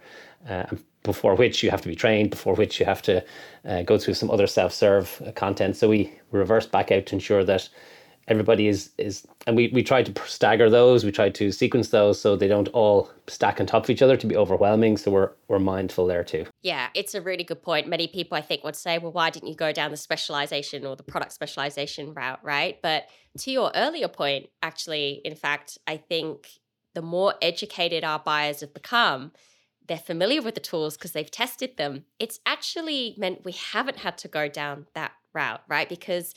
Uh, 0.48 0.66
before 1.04 1.36
which 1.36 1.62
you 1.62 1.70
have 1.70 1.82
to 1.82 1.88
be 1.88 1.94
trained, 1.94 2.30
before 2.30 2.54
which 2.54 2.80
you 2.80 2.86
have 2.86 3.02
to 3.02 3.24
uh, 3.64 3.82
go 3.82 3.96
through 3.96 4.14
some 4.14 4.30
other 4.30 4.48
self 4.48 4.72
serve 4.72 5.22
content. 5.36 5.76
So 5.76 5.88
we 5.88 6.12
reverse 6.32 6.66
back 6.66 6.90
out 6.90 7.06
to 7.06 7.14
ensure 7.14 7.44
that 7.44 7.68
everybody 8.26 8.68
is 8.68 8.90
is 8.96 9.26
and 9.46 9.54
we 9.54 9.68
we 9.68 9.82
try 9.82 10.02
to 10.02 10.22
stagger 10.26 10.68
those. 10.70 11.04
We 11.04 11.12
try 11.12 11.30
to 11.30 11.52
sequence 11.52 11.90
those 11.90 12.20
so 12.20 12.36
they 12.36 12.48
don't 12.48 12.68
all 12.68 13.10
stack 13.28 13.60
on 13.60 13.66
top 13.66 13.84
of 13.84 13.90
each 13.90 14.02
other 14.02 14.16
to 14.16 14.26
be 14.26 14.36
overwhelming. 14.36 14.96
So 14.96 15.10
we're 15.10 15.30
we're 15.48 15.58
mindful 15.58 16.06
there 16.06 16.24
too. 16.24 16.46
Yeah 16.62 16.88
it's 16.94 17.14
a 17.14 17.20
really 17.20 17.44
good 17.44 17.62
point. 17.62 17.86
Many 17.86 18.08
people 18.08 18.36
i 18.36 18.40
think 18.40 18.64
would 18.64 18.76
say 18.76 18.98
well 18.98 19.12
why 19.12 19.30
didn't 19.30 19.48
you 19.48 19.54
go 19.54 19.72
down 19.72 19.90
the 19.90 19.96
specialization 19.96 20.86
or 20.86 20.96
the 20.96 21.02
product 21.02 21.32
specialization 21.32 22.14
route? 22.14 22.40
Right? 22.42 22.80
But 22.82 23.08
to 23.38 23.50
your 23.50 23.70
earlier 23.74 24.08
point 24.08 24.48
actually 24.62 25.20
in 25.24 25.34
fact 25.34 25.76
i 25.86 25.96
think 25.96 26.48
the 26.94 27.02
more 27.02 27.34
educated 27.42 28.04
our 28.04 28.20
buyers 28.20 28.60
have 28.60 28.72
become 28.72 29.32
they're 29.86 29.98
familiar 29.98 30.40
with 30.40 30.54
the 30.54 30.60
tools 30.60 30.96
because 30.96 31.12
they've 31.12 31.30
tested 31.30 31.76
them 31.76 32.04
it's 32.18 32.40
actually 32.46 33.14
meant 33.18 33.44
we 33.44 33.52
haven't 33.52 33.98
had 33.98 34.16
to 34.18 34.28
go 34.28 34.48
down 34.48 34.86
that 34.94 35.12
route 35.32 35.62
right 35.68 35.88
because 35.88 36.34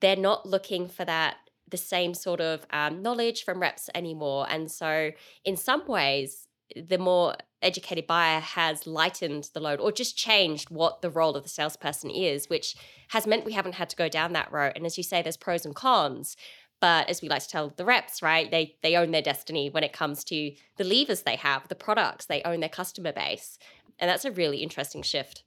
they're 0.00 0.16
not 0.16 0.46
looking 0.46 0.88
for 0.88 1.04
that 1.04 1.36
the 1.68 1.76
same 1.76 2.14
sort 2.14 2.40
of 2.40 2.66
um, 2.70 3.02
knowledge 3.02 3.44
from 3.44 3.60
reps 3.60 3.88
anymore. 3.94 4.46
And 4.48 4.70
so, 4.70 5.10
in 5.44 5.56
some 5.56 5.86
ways, 5.86 6.46
the 6.76 6.98
more 6.98 7.34
educated 7.62 8.06
buyer 8.06 8.40
has 8.40 8.86
lightened 8.86 9.48
the 9.54 9.60
load 9.60 9.80
or 9.80 9.90
just 9.90 10.16
changed 10.16 10.70
what 10.70 11.02
the 11.02 11.10
role 11.10 11.34
of 11.34 11.42
the 11.42 11.48
salesperson 11.48 12.10
is, 12.10 12.48
which 12.48 12.76
has 13.08 13.26
meant 13.26 13.44
we 13.44 13.52
haven't 13.52 13.74
had 13.74 13.90
to 13.90 13.96
go 13.96 14.08
down 14.08 14.32
that 14.34 14.52
road. 14.52 14.72
And 14.76 14.86
as 14.86 14.96
you 14.96 15.02
say, 15.04 15.22
there's 15.22 15.36
pros 15.36 15.64
and 15.64 15.74
cons. 15.74 16.36
But 16.80 17.08
as 17.08 17.22
we 17.22 17.28
like 17.28 17.42
to 17.42 17.48
tell 17.48 17.72
the 17.76 17.84
reps, 17.84 18.22
right, 18.22 18.50
they 18.50 18.76
they 18.82 18.96
own 18.96 19.10
their 19.10 19.22
destiny 19.22 19.70
when 19.70 19.84
it 19.84 19.92
comes 19.92 20.24
to 20.24 20.52
the 20.76 20.84
levers 20.84 21.22
they 21.22 21.36
have, 21.36 21.68
the 21.68 21.74
products, 21.74 22.26
they 22.26 22.42
own 22.42 22.60
their 22.60 22.68
customer 22.68 23.12
base. 23.12 23.58
And 23.98 24.10
that's 24.10 24.24
a 24.24 24.32
really 24.32 24.58
interesting 24.58 25.02
shift 25.02 25.44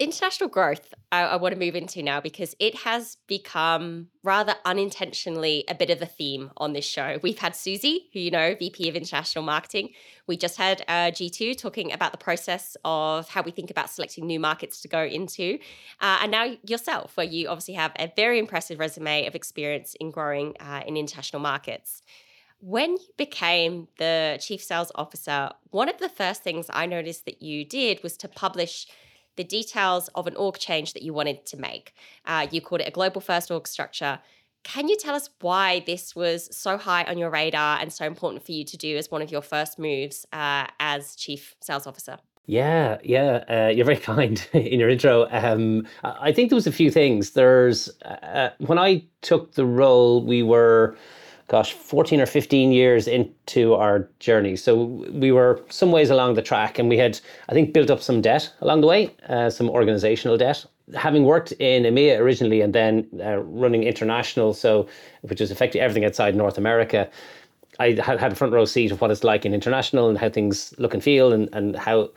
international 0.00 0.48
growth 0.48 0.94
I, 1.12 1.22
I, 1.22 1.36
want 1.36 1.52
to 1.52 1.60
move 1.60 1.76
into 1.76 2.02
now 2.02 2.20
because 2.20 2.56
it 2.58 2.74
has 2.76 3.18
become 3.26 4.08
rather 4.22 4.54
unintentionally 4.64 5.64
a 5.68 5.74
bit 5.74 5.90
of 5.90 6.00
a 6.00 6.06
theme 6.06 6.50
on 6.56 6.72
this 6.72 6.86
show. 6.86 7.18
We've 7.22 7.38
had 7.38 7.54
Susie, 7.54 8.08
who 8.12 8.20
you 8.20 8.30
know, 8.30 8.54
VP 8.58 8.88
of 8.88 8.96
International 8.96 9.44
Marketing. 9.44 9.90
We 10.26 10.38
just 10.38 10.56
had 10.56 10.82
uh, 10.88 11.10
G2 11.10 11.58
talking 11.58 11.92
about 11.92 12.12
the 12.12 12.18
process 12.18 12.76
of 12.84 13.28
how 13.28 13.42
we 13.42 13.50
think 13.50 13.70
about 13.70 13.90
selecting 13.90 14.26
new 14.26 14.40
markets 14.40 14.80
to 14.82 14.88
go 14.88 15.02
into. 15.02 15.58
Uh, 16.00 16.20
and 16.22 16.30
now 16.30 16.56
yourself, 16.64 17.16
where 17.16 17.26
you 17.26 17.48
obviously 17.48 17.74
have 17.74 17.92
a 17.98 18.10
very 18.16 18.38
impressive 18.38 18.78
resume 18.78 19.26
of 19.26 19.34
experience 19.34 19.94
in 20.00 20.10
growing 20.10 20.56
uh, 20.60 20.82
in 20.86 20.96
international 20.96 21.42
markets. 21.42 22.02
When 22.60 22.92
you 22.92 23.08
became 23.16 23.88
the 23.98 24.38
chief 24.40 24.62
sales 24.62 24.92
officer, 24.94 25.50
one 25.70 25.88
of 25.88 25.98
the 25.98 26.08
first 26.08 26.42
things 26.42 26.66
I 26.70 26.86
noticed 26.86 27.26
that 27.26 27.42
you 27.42 27.64
did 27.64 28.02
was 28.02 28.16
to 28.18 28.28
publish 28.28 28.86
the 29.36 29.44
details 29.44 30.08
of 30.14 30.26
an 30.26 30.36
org 30.36 30.58
change 30.58 30.92
that 30.94 31.02
you 31.02 31.12
wanted 31.12 31.46
to 31.46 31.56
make. 31.56 31.94
Uh, 32.24 32.46
you 32.50 32.60
called 32.60 32.80
it 32.80 32.88
a 32.88 32.90
global 32.90 33.20
first 33.20 33.50
org 33.50 33.66
structure. 33.66 34.20
Can 34.62 34.88
you 34.88 34.96
tell 34.96 35.14
us 35.14 35.30
why 35.40 35.82
this 35.86 36.14
was 36.14 36.54
so 36.54 36.76
high 36.76 37.04
on 37.04 37.16
your 37.16 37.30
radar 37.30 37.78
and 37.80 37.92
so 37.92 38.04
important 38.04 38.44
for 38.44 38.52
you 38.52 38.64
to 38.64 38.76
do 38.76 38.96
as 38.96 39.10
one 39.10 39.22
of 39.22 39.32
your 39.32 39.42
first 39.42 39.78
moves 39.78 40.26
uh, 40.32 40.66
as 40.78 41.16
chief 41.16 41.54
sales 41.60 41.86
officer? 41.86 42.18
Yeah, 42.46 42.98
yeah, 43.04 43.44
uh, 43.48 43.72
you're 43.72 43.84
very 43.84 43.96
kind 44.12 44.44
in 44.52 44.80
your 44.80 44.88
intro. 44.88 45.28
Um, 45.30 45.86
I 46.02 46.32
think 46.32 46.50
there 46.50 46.56
was 46.56 46.66
a 46.66 46.72
few 46.72 46.90
things. 46.90 47.30
There's 47.30 47.88
uh, 48.02 48.50
when 48.58 48.78
I 48.78 49.04
took 49.22 49.54
the 49.54 49.64
role, 49.64 50.24
we 50.24 50.42
were 50.42 50.96
gosh, 51.50 51.72
14 51.72 52.20
or 52.20 52.26
15 52.26 52.70
years 52.70 53.08
into 53.08 53.74
our 53.74 54.08
journey. 54.20 54.54
So 54.54 54.84
we 55.10 55.32
were 55.32 55.60
some 55.68 55.90
ways 55.90 56.08
along 56.08 56.34
the 56.34 56.42
track 56.42 56.78
and 56.78 56.88
we 56.88 56.96
had, 56.96 57.18
I 57.48 57.54
think, 57.54 57.72
built 57.72 57.90
up 57.90 58.00
some 58.00 58.20
debt 58.20 58.52
along 58.60 58.82
the 58.82 58.86
way, 58.86 59.16
uh, 59.28 59.50
some 59.50 59.68
organizational 59.68 60.36
debt. 60.36 60.64
Having 60.94 61.24
worked 61.24 61.50
in 61.58 61.82
EMEA 61.82 62.20
originally 62.20 62.60
and 62.60 62.72
then 62.72 63.04
uh, 63.20 63.38
running 63.38 63.82
international, 63.82 64.54
so 64.54 64.86
which 65.22 65.40
is 65.40 65.50
effectively 65.50 65.80
everything 65.80 66.04
outside 66.04 66.36
North 66.36 66.56
America, 66.56 67.10
I 67.80 67.94
had 67.94 68.20
had 68.20 68.32
a 68.32 68.36
front 68.36 68.52
row 68.52 68.64
seat 68.64 68.92
of 68.92 69.00
what 69.00 69.10
it's 69.10 69.24
like 69.24 69.44
in 69.44 69.52
international 69.52 70.08
and 70.08 70.18
how 70.18 70.28
things 70.28 70.72
look 70.78 70.94
and 70.94 71.02
feel 71.02 71.32
and, 71.32 71.48
and 71.52 71.74
how 71.74 72.10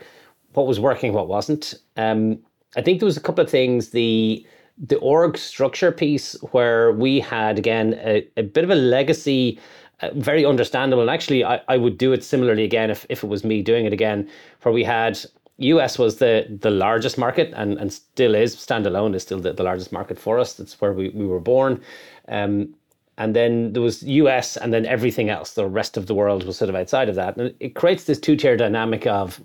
what 0.54 0.68
was 0.68 0.80
working, 0.80 1.12
what 1.12 1.28
wasn't. 1.28 1.74
Um, 1.98 2.38
I 2.78 2.84
think 2.84 3.00
there 3.00 3.08
was 3.08 3.18
a 3.18 3.22
couple 3.22 3.44
of 3.44 3.50
things. 3.50 3.90
The 3.90 4.46
the 4.78 4.98
org 4.98 5.38
structure 5.38 5.92
piece 5.92 6.34
where 6.52 6.92
we 6.92 7.20
had 7.20 7.58
again 7.60 8.00
a, 8.04 8.28
a 8.38 8.44
bit 8.44 8.64
of 8.64 8.70
a 8.70 8.76
legacy 8.76 9.60
uh, 10.02 10.10
very 10.16 10.46
understandable. 10.46 11.02
And 11.02 11.12
actually 11.12 11.44
I, 11.44 11.62
I 11.68 11.78
would 11.78 11.98
do 11.98 12.14
it 12.14 12.24
similarly 12.24 12.64
again 12.64 12.90
if, 12.90 13.06
if 13.10 13.24
it 13.24 13.28
was 13.28 13.44
me 13.44 13.62
doing 13.62 13.86
it 13.86 13.94
again 13.94 14.28
where 14.64 14.74
we 14.74 14.84
had 14.84 15.20
us 15.60 16.00
was 16.00 16.18
the 16.18 16.46
the 16.62 16.72
largest 16.72 17.18
market 17.18 17.54
and, 17.56 17.78
and 17.78 17.94
still 17.94 18.36
is 18.36 18.56
standalone 18.56 19.16
is 19.16 19.22
still 19.22 19.40
the, 19.40 19.54
the 19.54 19.64
largest 19.64 19.92
market 19.92 20.18
for 20.18 20.40
us. 20.40 20.54
That's 20.54 20.82
where 20.82 20.94
we, 20.94 21.10
we 21.10 21.26
were 21.26 21.40
born. 21.40 21.82
Um, 22.28 22.74
and 23.20 23.36
then 23.36 23.74
there 23.74 23.82
was 23.82 24.02
us 24.04 24.58
and 24.58 24.74
then 24.74 24.88
everything 24.88 25.30
else. 25.30 25.54
The 25.54 25.68
rest 25.68 25.98
of 25.98 26.08
the 26.08 26.16
world 26.16 26.44
was 26.44 26.58
sort 26.58 26.70
of 26.70 26.76
outside 26.76 27.10
of 27.10 27.16
that. 27.16 27.38
And 27.38 27.54
it 27.60 27.76
creates 27.76 28.06
this 28.06 28.20
two-tier 28.20 28.58
dynamic 28.58 29.06
of 29.06 29.40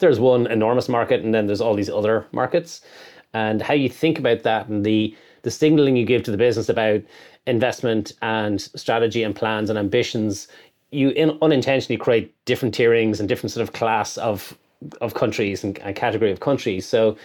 there's 0.00 0.18
one 0.18 0.46
enormous 0.48 0.88
market 0.88 1.22
and 1.22 1.32
then 1.32 1.46
there's 1.46 1.60
all 1.60 1.74
these 1.74 1.90
other 1.90 2.26
markets 2.32 2.80
and 3.34 3.62
how 3.62 3.74
you 3.74 3.88
think 3.88 4.18
about 4.18 4.42
that 4.42 4.68
and 4.68 4.84
the 4.84 5.14
the 5.42 5.50
signaling 5.50 5.96
you 5.96 6.04
give 6.04 6.22
to 6.24 6.30
the 6.30 6.36
business 6.36 6.68
about 6.68 7.00
investment 7.46 8.12
and 8.22 8.60
strategy 8.60 9.22
and 9.22 9.34
plans 9.34 9.70
and 9.70 9.78
ambitions 9.78 10.48
you 10.90 11.10
in, 11.10 11.38
unintentionally 11.42 11.98
create 11.98 12.34
different 12.44 12.74
tierings 12.74 13.20
and 13.20 13.28
different 13.28 13.52
sort 13.52 13.62
of 13.62 13.72
class 13.72 14.16
of 14.18 14.56
of 15.00 15.14
countries 15.14 15.64
and, 15.64 15.78
and 15.80 15.96
category 15.96 16.30
of 16.30 16.40
countries. 16.40 16.86
So 16.86 17.16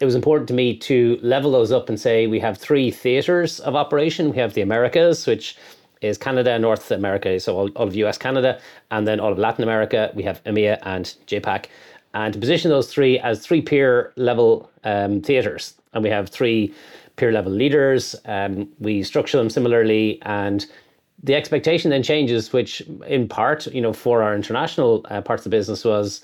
it 0.00 0.04
was 0.04 0.14
important 0.14 0.48
to 0.48 0.54
me 0.54 0.76
to 0.78 1.18
level 1.22 1.52
those 1.52 1.72
up 1.72 1.88
and 1.88 2.00
say 2.00 2.26
we 2.26 2.40
have 2.40 2.58
three 2.58 2.90
theaters 2.90 3.60
of 3.60 3.74
operation. 3.74 4.30
We 4.30 4.38
have 4.38 4.54
the 4.54 4.62
americas 4.62 5.26
which 5.26 5.56
is 6.00 6.18
Canada, 6.18 6.58
North 6.58 6.90
America, 6.90 7.38
so 7.38 7.56
all, 7.56 7.70
all 7.76 7.86
of 7.86 7.94
US, 7.94 8.18
Canada, 8.18 8.60
and 8.90 9.06
then 9.06 9.20
all 9.20 9.30
of 9.30 9.38
Latin 9.38 9.62
America. 9.62 10.10
We 10.14 10.24
have 10.24 10.42
EMEA 10.44 10.78
and 10.82 11.14
JAPAC 11.26 11.66
and 12.14 12.34
to 12.34 12.40
position 12.40 12.70
those 12.70 12.92
three 12.92 13.18
as 13.18 13.40
three 13.40 13.62
peer 13.62 14.12
level 14.16 14.70
um, 14.84 15.20
theatres. 15.20 15.74
And 15.92 16.02
we 16.02 16.10
have 16.10 16.28
three 16.28 16.74
peer 17.16 17.32
level 17.32 17.52
leaders. 17.52 18.16
Um, 18.24 18.68
we 18.78 19.02
structure 19.02 19.38
them 19.38 19.50
similarly, 19.50 20.20
and 20.22 20.66
the 21.22 21.34
expectation 21.34 21.90
then 21.90 22.02
changes, 22.02 22.52
which 22.52 22.80
in 23.06 23.28
part, 23.28 23.66
you 23.68 23.80
know, 23.80 23.92
for 23.92 24.22
our 24.22 24.34
international 24.34 25.06
uh, 25.10 25.20
parts 25.20 25.46
of 25.46 25.50
the 25.50 25.56
business 25.56 25.84
was 25.84 26.22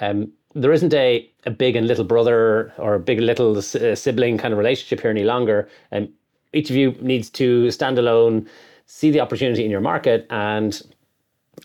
um, 0.00 0.32
there 0.54 0.72
isn't 0.72 0.92
a, 0.94 1.28
a 1.46 1.50
big 1.50 1.76
and 1.76 1.86
little 1.86 2.04
brother 2.04 2.72
or 2.76 2.94
a 2.94 3.00
big 3.00 3.20
little 3.20 3.56
uh, 3.56 3.62
sibling 3.94 4.38
kind 4.38 4.52
of 4.52 4.58
relationship 4.58 5.00
here 5.00 5.10
any 5.10 5.24
longer. 5.24 5.68
And 5.90 6.06
um, 6.06 6.12
each 6.52 6.70
of 6.70 6.76
you 6.76 6.92
needs 7.00 7.30
to 7.30 7.70
stand 7.70 7.98
alone, 7.98 8.48
see 8.86 9.10
the 9.10 9.20
opportunity 9.20 9.64
in 9.64 9.70
your 9.70 9.80
market, 9.80 10.26
and 10.28 10.82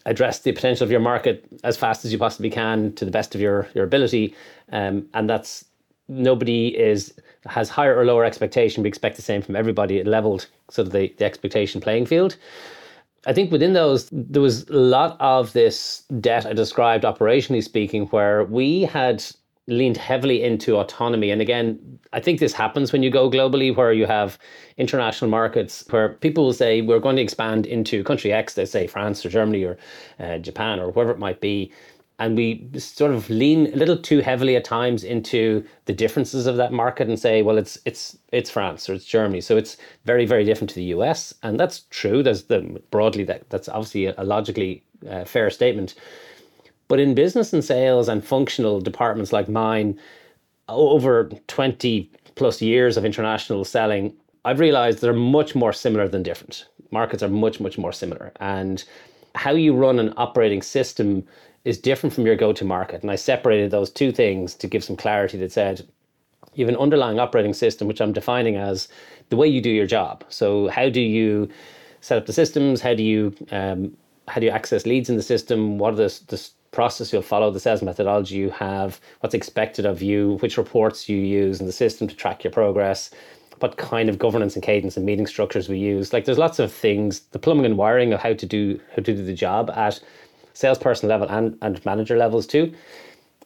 address 0.06 0.40
the 0.40 0.52
potential 0.52 0.84
of 0.84 0.92
your 0.92 1.00
market 1.00 1.46
as 1.64 1.78
fast 1.78 2.06
as 2.06 2.12
you 2.12 2.18
possibly 2.18 2.50
can 2.50 2.94
to 2.94 3.06
the 3.06 3.12
best 3.12 3.36
of 3.36 3.42
your 3.42 3.68
your 3.74 3.86
ability. 3.86 4.36
Um, 4.72 5.08
and 5.14 5.30
that's 5.30 5.66
nobody 6.08 6.78
is 6.78 7.14
has 7.46 7.70
higher 7.70 7.98
or 7.98 8.06
lower 8.06 8.26
expectation. 8.26 8.84
We 8.84 8.90
expect 8.90 9.16
the 9.16 9.22
same 9.22 9.42
from 9.42 9.56
everybody. 9.56 10.04
Leveled 10.04 10.48
sort 10.70 10.88
of 10.88 10.94
the, 10.94 11.14
the 11.18 11.26
expectation 11.26 11.82
playing 11.82 12.06
field. 12.06 12.38
I 13.26 13.34
think 13.34 13.52
within 13.52 13.74
those, 13.74 14.10
there 14.12 14.42
was 14.42 14.68
a 14.70 14.74
lot 14.74 15.18
of 15.20 15.52
this 15.54 16.04
debt 16.20 16.46
I 16.46 16.54
described 16.54 17.04
operationally 17.04 17.64
speaking, 17.64 18.06
where 18.08 18.46
we 18.46 18.84
had 18.84 19.24
leaned 19.68 19.98
heavily 19.98 20.44
into 20.44 20.78
autonomy. 20.78 21.30
And 21.30 21.42
again, 21.42 22.00
I 22.14 22.20
think 22.20 22.40
this 22.40 22.54
happens 22.54 22.94
when 22.94 23.04
you 23.04 23.10
go 23.10 23.30
globally, 23.30 23.76
where 23.76 23.92
you 23.92 24.06
have 24.06 24.40
international 24.78 25.30
markets 25.30 25.84
where 25.90 26.10
people 26.10 26.46
will 26.46 26.54
say, 26.54 26.82
we're 26.82 27.00
going 27.00 27.18
to 27.18 27.22
expand 27.22 27.66
into 27.66 28.04
country 28.04 28.32
X, 28.32 28.54
they 28.54 28.66
say 28.66 28.88
France 28.88 29.26
or 29.26 29.30
Germany 29.30 29.64
or 29.64 29.78
uh, 30.20 30.38
Japan 30.38 30.80
or 30.80 30.92
wherever 30.92 31.12
it 31.12 31.20
might 31.20 31.42
be. 31.42 31.72
And 32.20 32.36
we 32.36 32.68
sort 32.78 33.12
of 33.12 33.30
lean 33.30 33.72
a 33.74 33.76
little 33.76 33.98
too 33.98 34.22
heavily 34.22 34.56
at 34.56 34.64
times 34.64 35.04
into 35.04 35.64
the 35.86 35.94
differences 35.94 36.48
of 36.48 36.58
that 36.58 36.72
market 36.72 37.08
and 37.08 37.20
say, 37.20 37.44
well, 37.44 37.60
it's 37.60 37.78
it's 37.86 38.18
it's 38.32 38.50
France 38.50 38.90
or 38.90 38.96
it's 38.96 39.06
Germany, 39.06 39.40
so 39.40 39.56
it's 39.56 39.78
very 40.04 40.26
very 40.26 40.44
different 40.44 40.72
to 40.72 40.76
the 40.78 40.86
US, 40.96 41.36
and 41.44 41.60
that's 41.60 41.82
true. 41.92 42.24
There's 42.24 42.46
the 42.46 42.82
broadly 42.90 43.24
that 43.26 43.48
that's 43.52 43.70
obviously 43.70 44.08
a, 44.08 44.24
logically 44.24 44.82
uh, 45.08 45.26
fair 45.26 45.52
statement. 45.52 45.94
But 46.88 47.00
in 47.00 47.16
business 47.16 47.54
and 47.54 47.64
sales 47.64 48.08
and 48.08 48.24
functional 48.24 48.80
departments 48.80 49.34
like 49.34 49.50
mine, 49.50 50.00
over 50.70 51.30
20 51.48 52.12
plus 52.36 52.62
years 52.62 52.98
of 52.98 53.06
international 53.06 53.66
selling, 53.66 54.16
I've 54.46 54.60
realized 54.60 55.02
they're 55.02 55.14
much 55.14 55.56
more 55.56 55.74
similar 55.74 56.08
than 56.08 56.24
different. 56.24 56.66
Markets 56.92 57.22
are 57.24 57.30
much, 57.30 57.60
much 57.60 57.78
more 57.78 57.92
similar. 57.92 58.32
And 58.40 58.84
how 59.36 59.52
you 59.52 59.76
run 59.76 60.00
an 60.00 60.14
operating 60.18 60.62
system 60.62 61.26
is 61.66 61.78
different 61.78 62.14
from 62.14 62.26
your 62.26 62.36
go 62.36 62.54
to 62.54 62.64
market. 62.64 63.02
And 63.02 63.12
I 63.12 63.16
separated 63.16 63.72
those 63.72 63.90
two 63.90 64.12
things 64.12 64.56
to 64.56 64.68
give 64.68 64.84
some 64.84 64.96
clarity 64.96 65.38
that 65.40 65.52
said 65.52 65.86
you 66.54 66.66
have 66.66 66.74
an 66.74 66.80
underlying 66.80 67.20
operating 67.20 67.54
system, 67.54 67.88
which 67.88 68.02
I'm 68.02 68.14
defining 68.14 68.56
as 68.56 68.88
the 69.30 69.36
way 69.36 69.48
you 69.48 69.62
do 69.62 69.70
your 69.70 69.86
job. 69.86 70.24
So, 70.30 70.70
how 70.70 70.90
do 70.90 71.02
you 71.02 71.50
set 72.02 72.18
up 72.18 72.26
the 72.26 72.34
systems? 72.34 72.82
How 72.82 72.94
do 72.94 73.04
you 73.04 73.36
um, 73.52 73.96
how 74.28 74.40
do 74.40 74.46
you 74.48 74.52
access 74.52 74.86
leads 74.86 75.10
in 75.10 75.18
the 75.18 75.24
system? 75.24 75.78
What 75.78 75.94
are 75.94 75.98
the, 75.98 76.20
the 76.28 76.50
process 76.72 77.12
you'll 77.12 77.22
follow, 77.22 77.52
the 77.52 77.60
sales 77.60 77.82
methodology 77.82 78.36
you 78.36 78.50
have, 78.50 79.00
what's 79.22 79.36
expected 79.36 79.86
of 79.86 80.02
you, 80.02 80.38
which 80.42 80.58
reports 80.58 81.10
you 81.10 81.18
use 81.18 81.60
in 81.60 81.66
the 81.66 81.72
system 81.72 82.08
to 82.08 82.16
track 82.16 82.44
your 82.44 82.52
progress, 82.52 83.12
what 83.60 83.78
kind 83.78 84.10
of 84.10 84.20
governance 84.20 84.56
and 84.56 84.64
cadence 84.64 84.98
and 84.98 85.06
meeting 85.06 85.28
structures 85.28 85.70
we 85.70 85.78
use. 85.78 86.14
Like 86.14 86.26
there's 86.26 86.38
lots 86.38 86.60
of 86.60 86.72
things, 86.72 87.22
the 87.32 87.40
plumbing 87.40 87.66
and 87.66 87.78
wiring 87.78 88.14
of 88.14 88.22
how 88.22 88.34
to 88.34 88.46
do 88.46 88.80
how 88.90 88.98
to 88.98 89.02
do 89.02 89.24
the 89.24 89.34
job 89.34 89.70
at 89.72 90.00
salesperson 90.54 91.10
level 91.10 91.28
and, 91.30 91.58
and 91.62 91.84
manager 91.86 92.18
levels 92.18 92.48
too. 92.48 92.74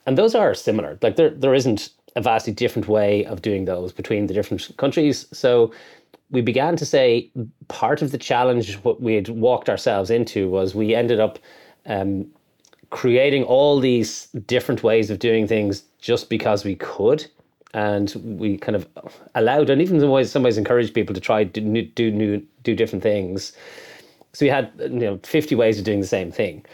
And 0.05 0.17
those 0.17 0.35
are 0.35 0.53
similar. 0.53 0.97
Like 1.01 1.15
there 1.15 1.29
there 1.29 1.53
isn't 1.53 1.89
a 2.15 2.21
vastly 2.21 2.53
different 2.53 2.87
way 2.87 3.25
of 3.25 3.41
doing 3.41 3.65
those 3.65 3.93
between 3.93 4.27
the 4.27 4.33
different 4.33 4.69
countries. 4.77 5.27
So 5.31 5.71
we 6.29 6.41
began 6.41 6.75
to 6.77 6.85
say 6.85 7.29
part 7.67 8.01
of 8.01 8.11
the 8.11 8.17
challenge 8.17 8.75
what 8.77 9.01
we 9.01 9.15
had 9.15 9.29
walked 9.29 9.69
ourselves 9.69 10.09
into 10.09 10.49
was 10.49 10.73
we 10.73 10.95
ended 10.95 11.19
up 11.19 11.39
um, 11.85 12.27
creating 12.91 13.43
all 13.45 13.79
these 13.79 14.27
different 14.45 14.83
ways 14.83 15.09
of 15.09 15.17
doing 15.17 15.47
things 15.47 15.83
just 15.99 16.29
because 16.29 16.63
we 16.63 16.75
could. 16.75 17.25
And 17.73 18.13
we 18.37 18.57
kind 18.57 18.75
of 18.75 18.85
allowed 19.33 19.69
and 19.69 19.81
even 19.81 20.03
in 20.03 20.09
ways 20.09 20.29
some 20.29 20.43
ways 20.43 20.57
encouraged 20.57 20.93
people 20.93 21.15
to 21.15 21.21
try 21.21 21.45
do 21.45 21.61
new, 21.61 21.83
do 21.83 22.11
new 22.11 22.45
do 22.63 22.75
different 22.75 23.01
things. 23.01 23.53
So 24.33 24.45
we 24.45 24.49
had 24.49 24.71
you 24.77 24.89
know 24.89 25.19
50 25.23 25.55
ways 25.55 25.79
of 25.79 25.85
doing 25.85 26.01
the 26.01 26.07
same 26.07 26.33
thing. 26.33 26.65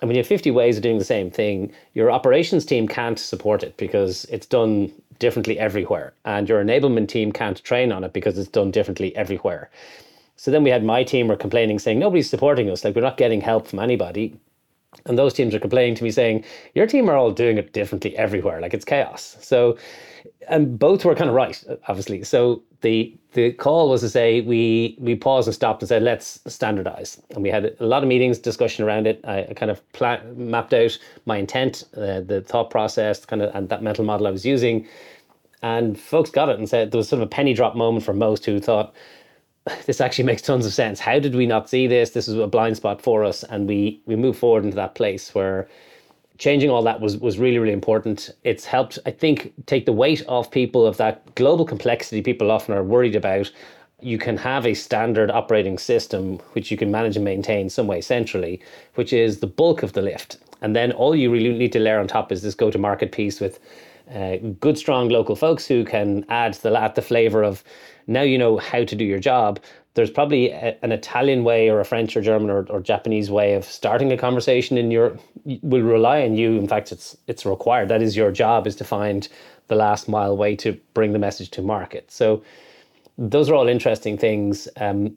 And 0.00 0.08
when 0.08 0.14
you 0.14 0.20
have 0.20 0.28
50 0.28 0.52
ways 0.52 0.76
of 0.76 0.84
doing 0.84 0.98
the 0.98 1.04
same 1.04 1.28
thing 1.28 1.72
your 1.94 2.08
operations 2.08 2.64
team 2.64 2.86
can't 2.86 3.18
support 3.18 3.64
it 3.64 3.76
because 3.76 4.26
it's 4.26 4.46
done 4.46 4.92
differently 5.18 5.58
everywhere. 5.58 6.14
And 6.24 6.48
your 6.48 6.62
enablement 6.62 7.08
team 7.08 7.32
can't 7.32 7.62
train 7.64 7.90
on 7.90 8.04
it 8.04 8.12
because 8.12 8.38
it's 8.38 8.48
done 8.48 8.70
differently 8.70 9.14
everywhere. 9.16 9.70
So 10.36 10.52
then 10.52 10.62
we 10.62 10.70
had 10.70 10.84
my 10.84 11.02
team 11.02 11.26
were 11.26 11.36
complaining 11.36 11.80
saying 11.80 11.98
nobody's 11.98 12.30
supporting 12.30 12.70
us. 12.70 12.84
Like 12.84 12.94
we're 12.94 13.02
not 13.02 13.16
getting 13.16 13.40
help 13.40 13.66
from 13.66 13.80
anybody 13.80 14.38
and 15.06 15.18
those 15.18 15.34
teams 15.34 15.54
are 15.54 15.60
complaining 15.60 15.94
to 15.96 16.04
me 16.04 16.10
saying, 16.10 16.44
Your 16.74 16.86
team 16.86 17.08
are 17.08 17.16
all 17.16 17.30
doing 17.30 17.58
it 17.58 17.72
differently 17.72 18.16
everywhere. 18.16 18.60
Like 18.60 18.74
it's 18.74 18.84
chaos. 18.84 19.36
So, 19.40 19.76
and 20.48 20.78
both 20.78 21.04
were 21.04 21.14
kind 21.14 21.30
of 21.30 21.36
right, 21.36 21.62
obviously. 21.88 22.24
So 22.24 22.62
the 22.84 23.16
the 23.32 23.52
call 23.52 23.88
was 23.88 24.02
to 24.02 24.08
say 24.10 24.42
we 24.42 24.94
we 25.00 25.16
paused 25.16 25.48
and 25.48 25.54
stopped 25.54 25.82
and 25.82 25.88
said 25.88 26.02
let's 26.02 26.38
standardize 26.46 27.20
and 27.30 27.42
we 27.42 27.48
had 27.48 27.74
a 27.80 27.86
lot 27.86 28.02
of 28.02 28.08
meetings 28.08 28.38
discussion 28.38 28.84
around 28.84 29.06
it 29.06 29.20
i, 29.24 29.42
kind 29.56 29.70
of 29.70 29.80
pla- 29.92 30.20
mapped 30.36 30.74
out 30.74 30.96
my 31.24 31.38
intent 31.38 31.84
uh, 31.96 32.20
the 32.20 32.44
thought 32.46 32.70
process 32.70 33.24
kind 33.24 33.40
of 33.42 33.52
and 33.56 33.70
that 33.70 33.82
mental 33.82 34.04
model 34.04 34.26
i 34.26 34.30
was 34.30 34.44
using 34.44 34.86
and 35.62 35.98
folks 35.98 36.30
got 36.30 36.50
it 36.50 36.58
and 36.58 36.68
said 36.68 36.90
there 36.90 36.98
was 36.98 37.08
sort 37.08 37.22
of 37.22 37.26
a 37.26 37.30
penny 37.30 37.54
drop 37.54 37.74
moment 37.74 38.04
for 38.04 38.12
most 38.12 38.44
who 38.44 38.60
thought 38.60 38.94
this 39.86 40.00
actually 40.00 40.24
makes 40.24 40.42
tons 40.42 40.66
of 40.66 40.74
sense. 40.74 41.00
How 41.00 41.18
did 41.18 41.34
we 41.34 41.46
not 41.46 41.68
see 41.68 41.86
this? 41.86 42.10
This 42.10 42.28
is 42.28 42.36
a 42.36 42.46
blind 42.46 42.76
spot 42.76 43.00
for 43.00 43.24
us, 43.24 43.42
and 43.44 43.68
we 43.68 44.00
we 44.06 44.16
move 44.16 44.36
forward 44.36 44.64
into 44.64 44.76
that 44.76 44.94
place 44.94 45.34
where 45.34 45.68
changing 46.36 46.68
all 46.68 46.82
that 46.82 47.00
was 47.00 47.16
was 47.16 47.38
really 47.38 47.58
really 47.58 47.72
important. 47.72 48.30
It's 48.44 48.64
helped, 48.64 48.98
I 49.06 49.10
think, 49.10 49.52
take 49.66 49.86
the 49.86 49.92
weight 49.92 50.22
off 50.28 50.50
people 50.50 50.86
of 50.86 50.96
that 50.98 51.34
global 51.34 51.64
complexity 51.64 52.22
people 52.22 52.50
often 52.50 52.74
are 52.74 52.82
worried 52.82 53.16
about. 53.16 53.50
You 54.00 54.18
can 54.18 54.36
have 54.36 54.66
a 54.66 54.74
standard 54.74 55.30
operating 55.30 55.78
system 55.78 56.38
which 56.52 56.70
you 56.70 56.76
can 56.76 56.90
manage 56.90 57.16
and 57.16 57.24
maintain 57.24 57.70
some 57.70 57.86
way 57.86 58.02
centrally, 58.02 58.60
which 58.96 59.12
is 59.12 59.38
the 59.38 59.46
bulk 59.46 59.82
of 59.82 59.94
the 59.94 60.02
lift, 60.02 60.36
and 60.60 60.76
then 60.76 60.92
all 60.92 61.14
you 61.14 61.30
really 61.30 61.56
need 61.56 61.72
to 61.72 61.80
layer 61.80 62.00
on 62.00 62.08
top 62.08 62.30
is 62.32 62.42
this 62.42 62.54
go 62.54 62.70
to 62.70 62.78
market 62.78 63.12
piece 63.12 63.40
with 63.40 63.58
uh, 64.12 64.36
good 64.60 64.78
strong 64.78 65.08
local 65.08 65.36
folks 65.36 65.66
who 65.66 65.84
can 65.84 66.24
add 66.28 66.54
the 66.54 66.78
add 66.78 66.94
the 66.94 67.02
flavor 67.02 67.42
of 67.42 67.64
now 68.06 68.22
you 68.22 68.38
know 68.38 68.58
how 68.58 68.84
to 68.84 68.96
do 68.96 69.04
your 69.04 69.18
job. 69.18 69.60
There's 69.94 70.10
probably 70.10 70.50
a, 70.50 70.76
an 70.82 70.92
Italian 70.92 71.44
way 71.44 71.70
or 71.70 71.80
a 71.80 71.84
French 71.84 72.16
or 72.16 72.20
German 72.20 72.50
or, 72.50 72.66
or 72.68 72.80
Japanese 72.80 73.30
way 73.30 73.54
of 73.54 73.64
starting 73.64 74.12
a 74.12 74.16
conversation 74.16 74.76
in 74.76 74.90
your 74.90 75.16
will 75.62 75.82
rely 75.82 76.22
on 76.22 76.36
you. 76.36 76.58
In 76.58 76.68
fact, 76.68 76.92
it's 76.92 77.16
it's 77.26 77.46
required. 77.46 77.88
That 77.88 78.02
is 78.02 78.16
your 78.16 78.30
job 78.30 78.66
is 78.66 78.76
to 78.76 78.84
find 78.84 79.28
the 79.68 79.76
last 79.76 80.08
mile 80.08 80.36
way 80.36 80.56
to 80.56 80.78
bring 80.92 81.12
the 81.12 81.18
message 81.18 81.50
to 81.50 81.62
market. 81.62 82.10
So 82.10 82.42
those 83.16 83.48
are 83.48 83.54
all 83.54 83.68
interesting 83.68 84.18
things. 84.18 84.68
Um, 84.76 85.16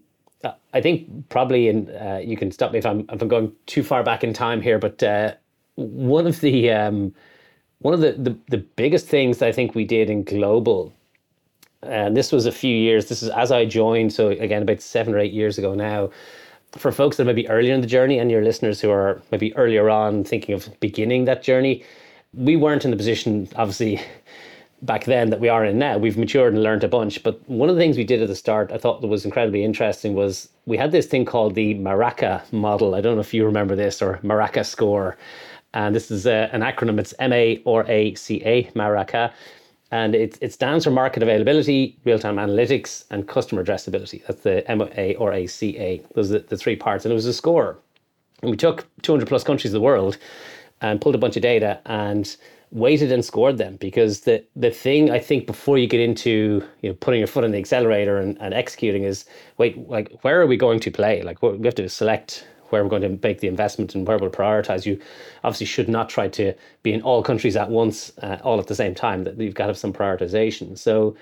I 0.73 0.81
think 0.81 1.29
probably, 1.29 1.67
and 1.67 1.89
uh, 1.89 2.19
you 2.23 2.37
can 2.37 2.51
stop 2.51 2.71
me 2.71 2.77
if 2.77 2.85
I'm 2.85 3.01
if 3.11 3.21
I'm 3.21 3.27
going 3.27 3.51
too 3.65 3.83
far 3.83 4.03
back 4.03 4.23
in 4.23 4.33
time 4.33 4.61
here, 4.61 4.79
but 4.79 5.01
uh, 5.01 5.33
one 5.75 6.27
of 6.27 6.39
the 6.41 6.71
um, 6.71 7.13
one 7.79 7.93
of 7.93 8.01
the, 8.01 8.13
the 8.13 8.37
the 8.49 8.57
biggest 8.57 9.07
things 9.07 9.41
I 9.41 9.51
think 9.51 9.75
we 9.75 9.85
did 9.85 10.09
in 10.09 10.23
global 10.23 10.93
and 11.83 12.17
this 12.17 12.31
was 12.31 12.45
a 12.45 12.51
few 12.51 12.75
years. 12.75 13.07
This 13.07 13.21
is 13.23 13.29
as 13.29 13.51
I 13.51 13.65
joined, 13.65 14.13
so 14.13 14.29
again 14.29 14.63
about 14.63 14.81
seven 14.81 15.13
or 15.13 15.19
eight 15.19 15.33
years 15.33 15.57
ago 15.57 15.73
now. 15.73 16.09
For 16.73 16.91
folks 16.91 17.17
that 17.17 17.25
may 17.25 17.33
be 17.33 17.47
earlier 17.47 17.73
in 17.73 17.81
the 17.81 17.87
journey, 17.87 18.19
and 18.19 18.29
your 18.29 18.43
listeners 18.43 18.81
who 18.81 18.91
are 18.91 19.21
maybe 19.31 19.55
earlier 19.55 19.89
on 19.89 20.23
thinking 20.23 20.53
of 20.53 20.69
beginning 20.79 21.25
that 21.25 21.41
journey, 21.41 21.83
we 22.33 22.55
weren't 22.55 22.83
in 22.83 22.91
the 22.91 22.97
position, 22.97 23.47
obviously, 23.55 24.01
back 24.81 25.05
then 25.05 25.29
that 25.29 25.39
we 25.39 25.49
are 25.49 25.63
in 25.63 25.79
now. 25.79 25.97
We've 25.97 26.17
matured 26.17 26.53
and 26.53 26.61
learned 26.61 26.83
a 26.83 26.87
bunch. 26.89 27.23
But 27.23 27.39
one 27.49 27.69
of 27.69 27.75
the 27.75 27.81
things 27.81 27.97
we 27.97 28.03
did 28.03 28.21
at 28.21 28.27
the 28.27 28.35
start, 28.35 28.71
I 28.71 28.77
thought 28.77 29.01
that 29.01 29.07
was 29.07 29.23
incredibly 29.23 29.63
interesting, 29.63 30.13
was 30.13 30.49
we 30.65 30.77
had 30.77 30.91
this 30.91 31.05
thing 31.05 31.25
called 31.25 31.55
the 31.55 31.75
Maraca 31.75 32.41
model. 32.51 32.95
I 32.95 33.01
don't 33.01 33.15
know 33.15 33.21
if 33.21 33.33
you 33.33 33.45
remember 33.45 33.75
this 33.75 34.01
or 34.01 34.19
Maraca 34.23 34.65
score. 34.65 35.17
And 35.77 35.95
this 35.95 36.11
is 36.11 36.25
uh, 36.25 36.49
an 36.51 36.61
acronym. 36.61 36.99
It's 36.99 37.13
M 37.19 37.31
A 37.31 37.61
R 37.65 37.85
A 37.87 38.15
C 38.15 38.41
A, 38.43 38.63
Maraca 38.75 39.31
and 39.91 40.15
it, 40.15 40.37
it 40.41 40.51
stands 40.51 40.83
for 40.83 40.91
market 40.91 41.23
availability, 41.23 41.97
real 42.03 42.19
time 42.19 42.35
analytics, 42.35 43.05
and 43.09 43.27
customer 43.27 43.63
addressability. 43.63 44.25
That's 44.25 44.41
the 44.41 44.69
M 44.69 44.81
A 44.81 45.15
or 45.15 45.31
A 45.31 45.47
C 45.47 45.77
A. 45.77 46.01
Those 46.13 46.31
are 46.31 46.39
the, 46.39 46.47
the 46.47 46.57
three 46.57 46.75
parts. 46.75 47.05
And 47.05 47.11
it 47.11 47.15
was 47.15 47.25
a 47.25 47.33
score. 47.33 47.77
And 48.41 48.51
we 48.51 48.57
took 48.57 48.85
200 49.03 49.27
plus 49.27 49.43
countries 49.43 49.73
of 49.73 49.79
the 49.79 49.85
world 49.85 50.17
and 50.81 51.01
pulled 51.01 51.15
a 51.15 51.17
bunch 51.17 51.37
of 51.37 51.41
data 51.41 51.79
and 51.85 52.35
weighted 52.71 53.11
and 53.13 53.23
scored 53.23 53.57
them 53.57 53.77
because 53.77 54.21
the 54.21 54.43
the 54.57 54.69
thing 54.69 55.09
I 55.09 55.19
think 55.19 55.47
before 55.47 55.77
you 55.77 55.87
get 55.87 56.01
into 56.01 56.61
you 56.81 56.89
know 56.89 56.95
putting 56.95 57.19
your 57.19 57.27
foot 57.27 57.45
on 57.45 57.51
the 57.51 57.57
accelerator 57.57 58.17
and, 58.17 58.37
and 58.41 58.53
executing 58.53 59.03
is 59.03 59.23
wait 59.57 59.87
like 59.87 60.11
where 60.21 60.41
are 60.41 60.45
we 60.45 60.57
going 60.57 60.81
to 60.81 60.91
play 60.91 61.23
like 61.23 61.41
we 61.41 61.63
have 61.63 61.75
to 61.75 61.87
select 61.87 62.45
where 62.69 62.83
we're 62.83 62.89
going 62.89 63.01
to 63.01 63.19
make 63.27 63.39
the 63.39 63.47
investment 63.47 63.95
and 63.95 64.07
where 64.07 64.17
we'll 64.17 64.29
prioritize. 64.29 64.85
You 64.85 64.99
obviously 65.43 65.65
should 65.65 65.89
not 65.89 66.09
try 66.09 66.27
to 66.29 66.53
be 66.83 66.93
in 66.93 67.01
all 67.01 67.23
countries 67.23 67.55
at 67.55 67.69
once, 67.69 68.11
uh, 68.21 68.37
all 68.43 68.59
at 68.59 68.67
the 68.67 68.75
same 68.75 68.95
time. 68.95 69.23
That 69.23 69.39
you've 69.39 69.55
got 69.55 69.65
to 69.65 69.69
have 69.69 69.77
some 69.77 69.93
prioritization. 69.93 70.77
So 70.77 71.15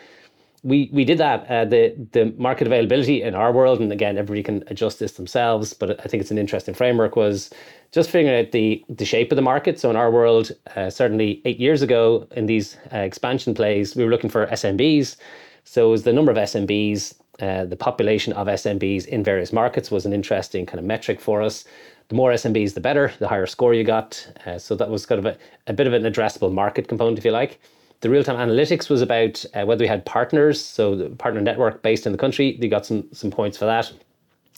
we 0.66 0.90
we 0.92 1.06
did 1.06 1.20
that. 1.20 1.46
Uh, 1.48 1.64
the 1.66 1.96
the 2.12 2.34
market 2.38 2.66
availability 2.66 3.22
in 3.22 3.36
our 3.36 3.52
world, 3.52 3.80
and 3.80 3.92
again, 3.92 4.18
everybody 4.18 4.42
can 4.42 4.64
adjust 4.68 5.00
this 5.00 5.14
themselves. 5.14 5.74
But 5.74 6.00
I 6.04 6.08
think 6.08 6.22
it's 6.22 6.32
an 6.32 6.40
interesting 6.40 6.74
framework. 6.74 7.16
Was 7.16 7.52
just 7.92 8.10
figuring 8.10 8.38
out 8.46 8.52
the 8.52 8.84
the 8.90 9.06
shape 9.06 9.32
of 9.32 9.36
the 9.36 9.44
market. 9.44 9.80
So 9.80 9.92
in 9.92 9.96
our 9.96 10.10
world, 10.10 10.52
uh, 10.76 10.90
certainly 10.90 11.42
eight 11.46 11.60
years 11.60 11.84
ago, 11.84 12.28
in 12.32 12.48
these 12.48 12.78
uh, 12.92 12.98
expansion 12.98 13.54
plays, 13.54 13.96
we 13.96 14.04
were 14.04 14.10
looking 14.10 14.30
for 14.30 14.48
SMBs. 14.48 15.18
So 15.66 15.88
it 15.88 15.92
was 15.92 16.04
the 16.04 16.14
number 16.14 16.32
of 16.32 16.38
SMBs 16.38 17.16
uh, 17.40 17.66
the 17.66 17.76
population 17.76 18.34
of 18.34 18.48
SMBs 18.48 19.06
in 19.08 19.24
various 19.24 19.52
markets 19.52 19.92
was 19.92 20.06
an 20.06 20.14
interesting 20.14 20.66
kind 20.66 20.80
of 20.80 20.86
metric 20.86 21.20
for 21.20 21.42
us. 21.42 21.66
The 22.08 22.16
more 22.16 22.32
SMBs, 22.32 22.74
the 22.74 22.82
better, 22.82 23.12
the 23.20 23.28
higher 23.28 23.46
score 23.46 23.74
you 23.74 23.84
got. 23.84 24.28
Uh, 24.46 24.58
so 24.58 24.76
that 24.76 24.90
was 24.90 25.06
kind 25.06 25.20
of 25.20 25.26
a, 25.26 25.38
a 25.68 25.74
bit 25.74 25.88
of 25.88 25.94
an 25.94 26.04
addressable 26.04 26.54
market 26.54 26.88
component, 26.88 27.18
if 27.18 27.26
you 27.26 27.32
like. 27.32 27.60
The 28.02 28.10
real 28.10 28.24
time 28.24 28.38
analytics 28.38 28.90
was 28.90 29.02
about 29.02 29.44
uh, 29.54 29.66
whether 29.66 29.84
we 29.84 29.88
had 29.88 30.06
partners, 30.06 30.64
so 30.64 30.96
the 30.96 31.10
partner 31.10 31.42
network 31.42 31.82
based 31.82 32.06
in 32.06 32.12
the 32.12 32.18
country. 32.18 32.58
They 32.60 32.68
got 32.68 32.86
some 32.86 33.08
some 33.12 33.32
points 33.32 33.58
for 33.58 33.66
that. 33.66 33.92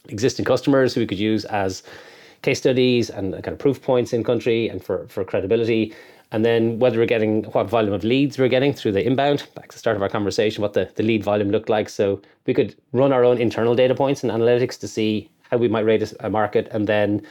Existing 0.09 0.45
customers 0.45 0.93
who 0.93 1.01
we 1.01 1.07
could 1.07 1.19
use 1.19 1.45
as 1.45 1.83
case 2.41 2.59
studies 2.59 3.09
and 3.09 3.33
kind 3.33 3.49
of 3.49 3.59
proof 3.59 3.81
points 3.81 4.13
in 4.13 4.23
country 4.23 4.69
and 4.69 4.83
for, 4.83 5.07
for 5.07 5.23
credibility 5.23 5.93
and 6.31 6.43
then 6.43 6.79
whether 6.79 6.97
we're 6.97 7.05
getting 7.05 7.43
what 7.45 7.69
volume 7.69 7.93
of 7.93 8.03
leads 8.03 8.37
we're 8.37 8.49
getting 8.49 8.73
through 8.73 8.91
the 8.91 9.05
inbound, 9.05 9.47
back 9.55 9.69
to 9.69 9.75
the 9.75 9.79
start 9.79 9.95
of 9.95 10.01
our 10.01 10.09
conversation, 10.09 10.61
what 10.61 10.73
the, 10.73 10.89
the 10.95 11.03
lead 11.03 11.23
volume 11.23 11.49
looked 11.49 11.69
like. 11.69 11.89
So 11.89 12.21
we 12.45 12.53
could 12.53 12.75
run 12.91 13.13
our 13.13 13.23
own 13.23 13.37
internal 13.37 13.75
data 13.75 13.95
points 13.95 14.23
and 14.23 14.31
analytics 14.31 14.79
to 14.79 14.87
see 14.87 15.29
how 15.49 15.57
we 15.57 15.67
might 15.67 15.85
rate 15.85 16.13
a 16.19 16.29
market. 16.29 16.67
And 16.71 16.87
then 16.87 17.21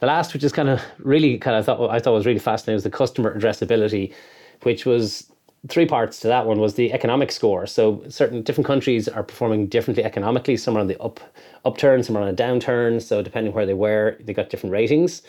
the 0.00 0.06
last, 0.06 0.32
which 0.32 0.44
is 0.44 0.52
kind 0.52 0.68
of 0.68 0.82
really 0.98 1.36
kind 1.38 1.56
of 1.56 1.66
thought 1.66 1.90
I 1.90 1.98
thought 1.98 2.14
was 2.14 2.26
really 2.26 2.38
fascinating, 2.38 2.76
was 2.76 2.84
the 2.84 2.90
customer 2.90 3.38
addressability, 3.38 4.14
which 4.62 4.86
was 4.86 5.30
three 5.68 5.86
parts 5.86 6.20
to 6.20 6.28
that 6.28 6.46
one 6.46 6.60
was 6.60 6.74
the 6.74 6.92
economic 6.92 7.32
score. 7.32 7.66
So 7.66 8.02
certain 8.08 8.42
different 8.42 8.66
countries 8.66 9.08
are 9.08 9.24
performing 9.24 9.66
differently 9.66 10.04
economically. 10.04 10.56
Some 10.56 10.76
are 10.76 10.80
on 10.80 10.86
the 10.86 11.00
up 11.00 11.20
upturn, 11.64 12.02
some 12.02 12.16
are 12.16 12.22
on 12.22 12.28
a 12.28 12.34
downturn. 12.34 13.02
So 13.02 13.22
depending 13.22 13.52
where 13.52 13.66
they 13.66 13.74
were, 13.74 14.16
they 14.20 14.32
got 14.32 14.50
different 14.50 14.72
ratings. 14.72 15.22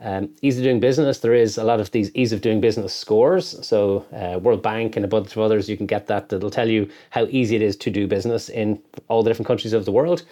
Um, 0.00 0.28
ease 0.42 0.58
of 0.58 0.64
doing 0.64 0.80
business, 0.80 1.20
there 1.20 1.32
is 1.34 1.56
a 1.56 1.64
lot 1.64 1.80
of 1.80 1.90
these 1.92 2.10
ease 2.14 2.32
of 2.32 2.42
doing 2.42 2.60
business 2.60 2.94
scores. 2.94 3.64
So 3.66 4.04
uh, 4.12 4.38
World 4.38 4.62
Bank 4.62 4.96
and 4.96 5.04
a 5.04 5.08
bunch 5.08 5.32
of 5.32 5.38
others, 5.38 5.68
you 5.68 5.76
can 5.76 5.86
get 5.86 6.06
that. 6.08 6.28
That'll 6.28 6.50
tell 6.50 6.68
you 6.68 6.90
how 7.10 7.24
easy 7.30 7.56
it 7.56 7.62
is 7.62 7.76
to 7.76 7.90
do 7.90 8.06
business 8.06 8.48
in 8.48 8.82
all 9.08 9.22
the 9.22 9.30
different 9.30 9.46
countries 9.46 9.72
of 9.72 9.84
the 9.84 9.92
world. 9.92 10.24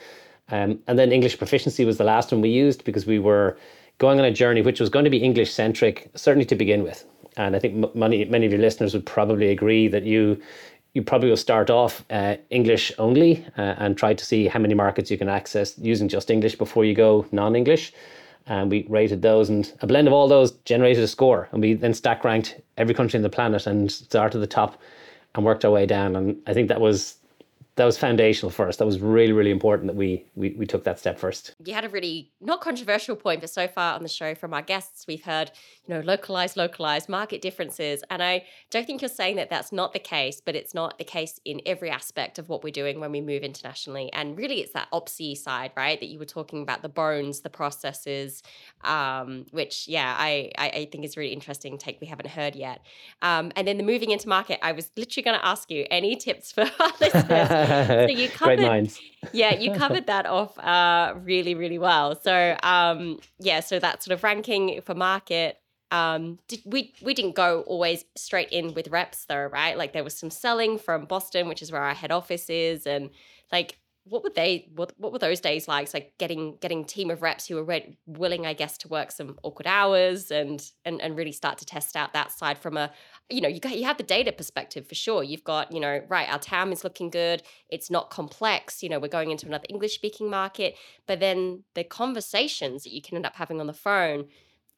Um, 0.50 0.80
and 0.86 0.98
then 0.98 1.12
English 1.12 1.38
proficiency 1.38 1.86
was 1.86 1.96
the 1.96 2.04
last 2.04 2.30
one 2.30 2.42
we 2.42 2.50
used 2.50 2.84
because 2.84 3.06
we 3.06 3.18
were 3.18 3.56
going 3.98 4.18
on 4.18 4.26
a 4.26 4.32
journey 4.32 4.60
which 4.60 4.80
was 4.80 4.90
going 4.90 5.04
to 5.04 5.10
be 5.10 5.18
English 5.18 5.52
centric, 5.52 6.10
certainly 6.14 6.44
to 6.46 6.54
begin 6.54 6.82
with. 6.82 7.06
And 7.36 7.56
I 7.56 7.58
think 7.58 7.94
many 7.94 8.24
many 8.24 8.46
of 8.46 8.52
your 8.52 8.60
listeners 8.60 8.94
would 8.94 9.06
probably 9.06 9.50
agree 9.50 9.88
that 9.88 10.04
you 10.04 10.40
you 10.94 11.02
probably 11.02 11.28
will 11.28 11.36
start 11.36 11.70
off 11.70 12.04
uh, 12.10 12.36
English 12.50 12.92
only 12.98 13.44
uh, 13.58 13.74
and 13.78 13.96
try 13.96 14.14
to 14.14 14.24
see 14.24 14.46
how 14.46 14.60
many 14.60 14.74
markets 14.74 15.10
you 15.10 15.18
can 15.18 15.28
access 15.28 15.76
using 15.78 16.08
just 16.08 16.30
English 16.30 16.56
before 16.56 16.84
you 16.84 16.94
go 16.94 17.26
non 17.32 17.56
English. 17.56 17.92
And 18.46 18.70
we 18.70 18.86
rated 18.88 19.22
those, 19.22 19.48
and 19.48 19.72
a 19.80 19.86
blend 19.86 20.06
of 20.06 20.12
all 20.12 20.28
those 20.28 20.52
generated 20.66 21.02
a 21.02 21.08
score. 21.08 21.48
And 21.50 21.62
we 21.62 21.74
then 21.74 21.94
stack 21.94 22.24
ranked 22.24 22.60
every 22.76 22.94
country 22.94 23.16
on 23.16 23.22
the 23.22 23.30
planet 23.30 23.66
and 23.66 23.90
started 23.90 24.36
at 24.36 24.40
the 24.40 24.46
top 24.46 24.80
and 25.34 25.44
worked 25.44 25.64
our 25.64 25.70
way 25.70 25.86
down. 25.86 26.14
And 26.14 26.40
I 26.46 26.52
think 26.52 26.68
that 26.68 26.80
was 26.80 27.16
that 27.76 27.84
was 27.84 27.98
foundational 27.98 28.50
for 28.50 28.68
us. 28.68 28.76
That 28.76 28.86
was 28.86 29.00
really, 29.00 29.32
really 29.32 29.50
important 29.50 29.88
that 29.88 29.96
we, 29.96 30.24
we 30.36 30.50
we 30.50 30.66
took 30.66 30.84
that 30.84 30.98
step 30.98 31.18
first. 31.18 31.54
You 31.64 31.74
had 31.74 31.84
a 31.84 31.88
really 31.88 32.30
not 32.40 32.60
controversial 32.60 33.16
point, 33.16 33.40
but 33.40 33.50
so 33.50 33.66
far 33.66 33.94
on 33.94 34.02
the 34.02 34.08
show 34.08 34.34
from 34.34 34.54
our 34.54 34.62
guests, 34.62 35.06
we've 35.08 35.24
heard 35.24 35.50
you 35.86 35.94
know 35.94 36.00
localized, 36.00 36.56
localized 36.56 37.08
market 37.08 37.40
differences, 37.40 38.02
and 38.10 38.22
I 38.22 38.44
don't 38.70 38.86
think 38.86 39.02
you're 39.02 39.08
saying 39.08 39.36
that 39.36 39.50
that's 39.50 39.72
not 39.72 39.92
the 39.92 39.98
case, 39.98 40.40
but 40.44 40.54
it's 40.54 40.74
not 40.74 40.98
the 40.98 41.04
case 41.04 41.40
in 41.44 41.60
every 41.66 41.90
aspect 41.90 42.38
of 42.38 42.48
what 42.48 42.64
we're 42.64 42.70
doing 42.70 43.00
when 43.00 43.12
we 43.12 43.20
move 43.20 43.42
internationally. 43.42 44.12
And 44.12 44.36
really, 44.36 44.60
it's 44.60 44.72
that 44.72 44.88
OPSI 44.92 45.36
side, 45.36 45.72
right? 45.76 45.98
That 46.00 46.06
you 46.06 46.18
were 46.18 46.24
talking 46.24 46.62
about 46.62 46.82
the 46.82 46.88
bones, 46.88 47.40
the 47.40 47.50
processes, 47.50 48.42
um, 48.82 49.46
which 49.50 49.88
yeah, 49.88 50.14
I, 50.18 50.50
I, 50.58 50.68
I 50.68 50.88
think 50.90 51.04
is 51.04 51.16
really 51.16 51.32
interesting 51.32 51.78
take 51.78 52.00
we 52.00 52.06
haven't 52.06 52.28
heard 52.28 52.56
yet. 52.56 52.80
Um, 53.22 53.52
and 53.56 53.66
then 53.66 53.76
the 53.76 53.82
moving 53.82 54.10
into 54.10 54.28
market, 54.28 54.58
I 54.62 54.72
was 54.72 54.90
literally 54.96 55.22
going 55.22 55.38
to 55.38 55.46
ask 55.46 55.70
you 55.70 55.86
any 55.90 56.16
tips 56.16 56.52
for 56.52 56.62
our 56.80 56.92
listeners 57.00 57.48
so 57.48 58.06
you 58.08 58.28
covered, 58.34 58.56
Great 58.58 58.68
minds. 58.68 59.00
yeah, 59.32 59.54
you 59.54 59.72
covered 59.78 60.06
that 60.06 60.26
off 60.26 60.58
uh, 60.58 61.14
really, 61.16 61.54
really 61.54 61.78
well. 61.78 62.20
So 62.20 62.56
um, 62.62 63.18
yeah, 63.38 63.60
so 63.60 63.78
that 63.78 64.02
sort 64.02 64.14
of 64.14 64.22
ranking 64.22 64.80
for 64.82 64.94
market. 64.94 65.58
Um, 65.94 66.40
did, 66.48 66.60
we 66.64 66.92
we 67.02 67.14
didn't 67.14 67.36
go 67.36 67.60
always 67.68 68.04
straight 68.16 68.48
in 68.50 68.74
with 68.74 68.88
reps 68.88 69.26
though, 69.26 69.46
right? 69.46 69.78
Like 69.78 69.92
there 69.92 70.02
was 70.02 70.16
some 70.18 70.30
selling 70.30 70.76
from 70.76 71.04
Boston, 71.04 71.46
which 71.46 71.62
is 71.62 71.70
where 71.70 71.82
our 71.82 71.94
head 71.94 72.10
office 72.10 72.50
is, 72.50 72.84
and 72.84 73.10
like 73.52 73.78
what 74.06 74.24
were 74.24 74.32
they 74.34 74.68
what, 74.74 74.92
what 74.98 75.12
were 75.12 75.20
those 75.20 75.40
days 75.40 75.68
like? 75.68 75.84
It's 75.84 75.94
like 75.94 76.12
getting 76.18 76.56
getting 76.60 76.84
team 76.84 77.10
of 77.10 77.22
reps 77.22 77.46
who 77.46 77.54
were 77.54 77.64
re- 77.64 77.96
willing 78.06 78.44
i 78.44 78.52
guess 78.52 78.76
to 78.78 78.88
work 78.88 79.12
some 79.12 79.38
awkward 79.44 79.68
hours 79.68 80.32
and 80.32 80.68
and 80.84 81.00
and 81.00 81.16
really 81.16 81.32
start 81.32 81.58
to 81.58 81.64
test 81.64 81.94
out 81.96 82.12
that 82.12 82.32
side 82.32 82.58
from 82.58 82.76
a 82.76 82.90
you 83.30 83.40
know 83.40 83.48
you 83.48 83.60
got 83.60 83.78
you 83.78 83.84
have 83.84 83.96
the 83.96 84.02
data 84.02 84.32
perspective 84.32 84.88
for 84.88 84.96
sure. 84.96 85.22
You've 85.22 85.44
got 85.44 85.70
you 85.70 85.78
know 85.78 86.00
right 86.08 86.28
our 86.28 86.40
TAM 86.40 86.72
is 86.72 86.82
looking 86.82 87.08
good. 87.08 87.44
It's 87.68 87.88
not 87.88 88.10
complex. 88.10 88.82
You 88.82 88.88
know 88.88 88.98
we're 88.98 89.08
going 89.08 89.30
into 89.30 89.46
another 89.46 89.66
english 89.70 89.94
speaking 89.94 90.28
market. 90.28 90.74
But 91.06 91.20
then 91.20 91.62
the 91.74 91.84
conversations 91.84 92.82
that 92.82 92.92
you 92.92 93.00
can 93.00 93.14
end 93.14 93.26
up 93.26 93.36
having 93.36 93.60
on 93.60 93.68
the 93.68 93.72
phone 93.72 94.26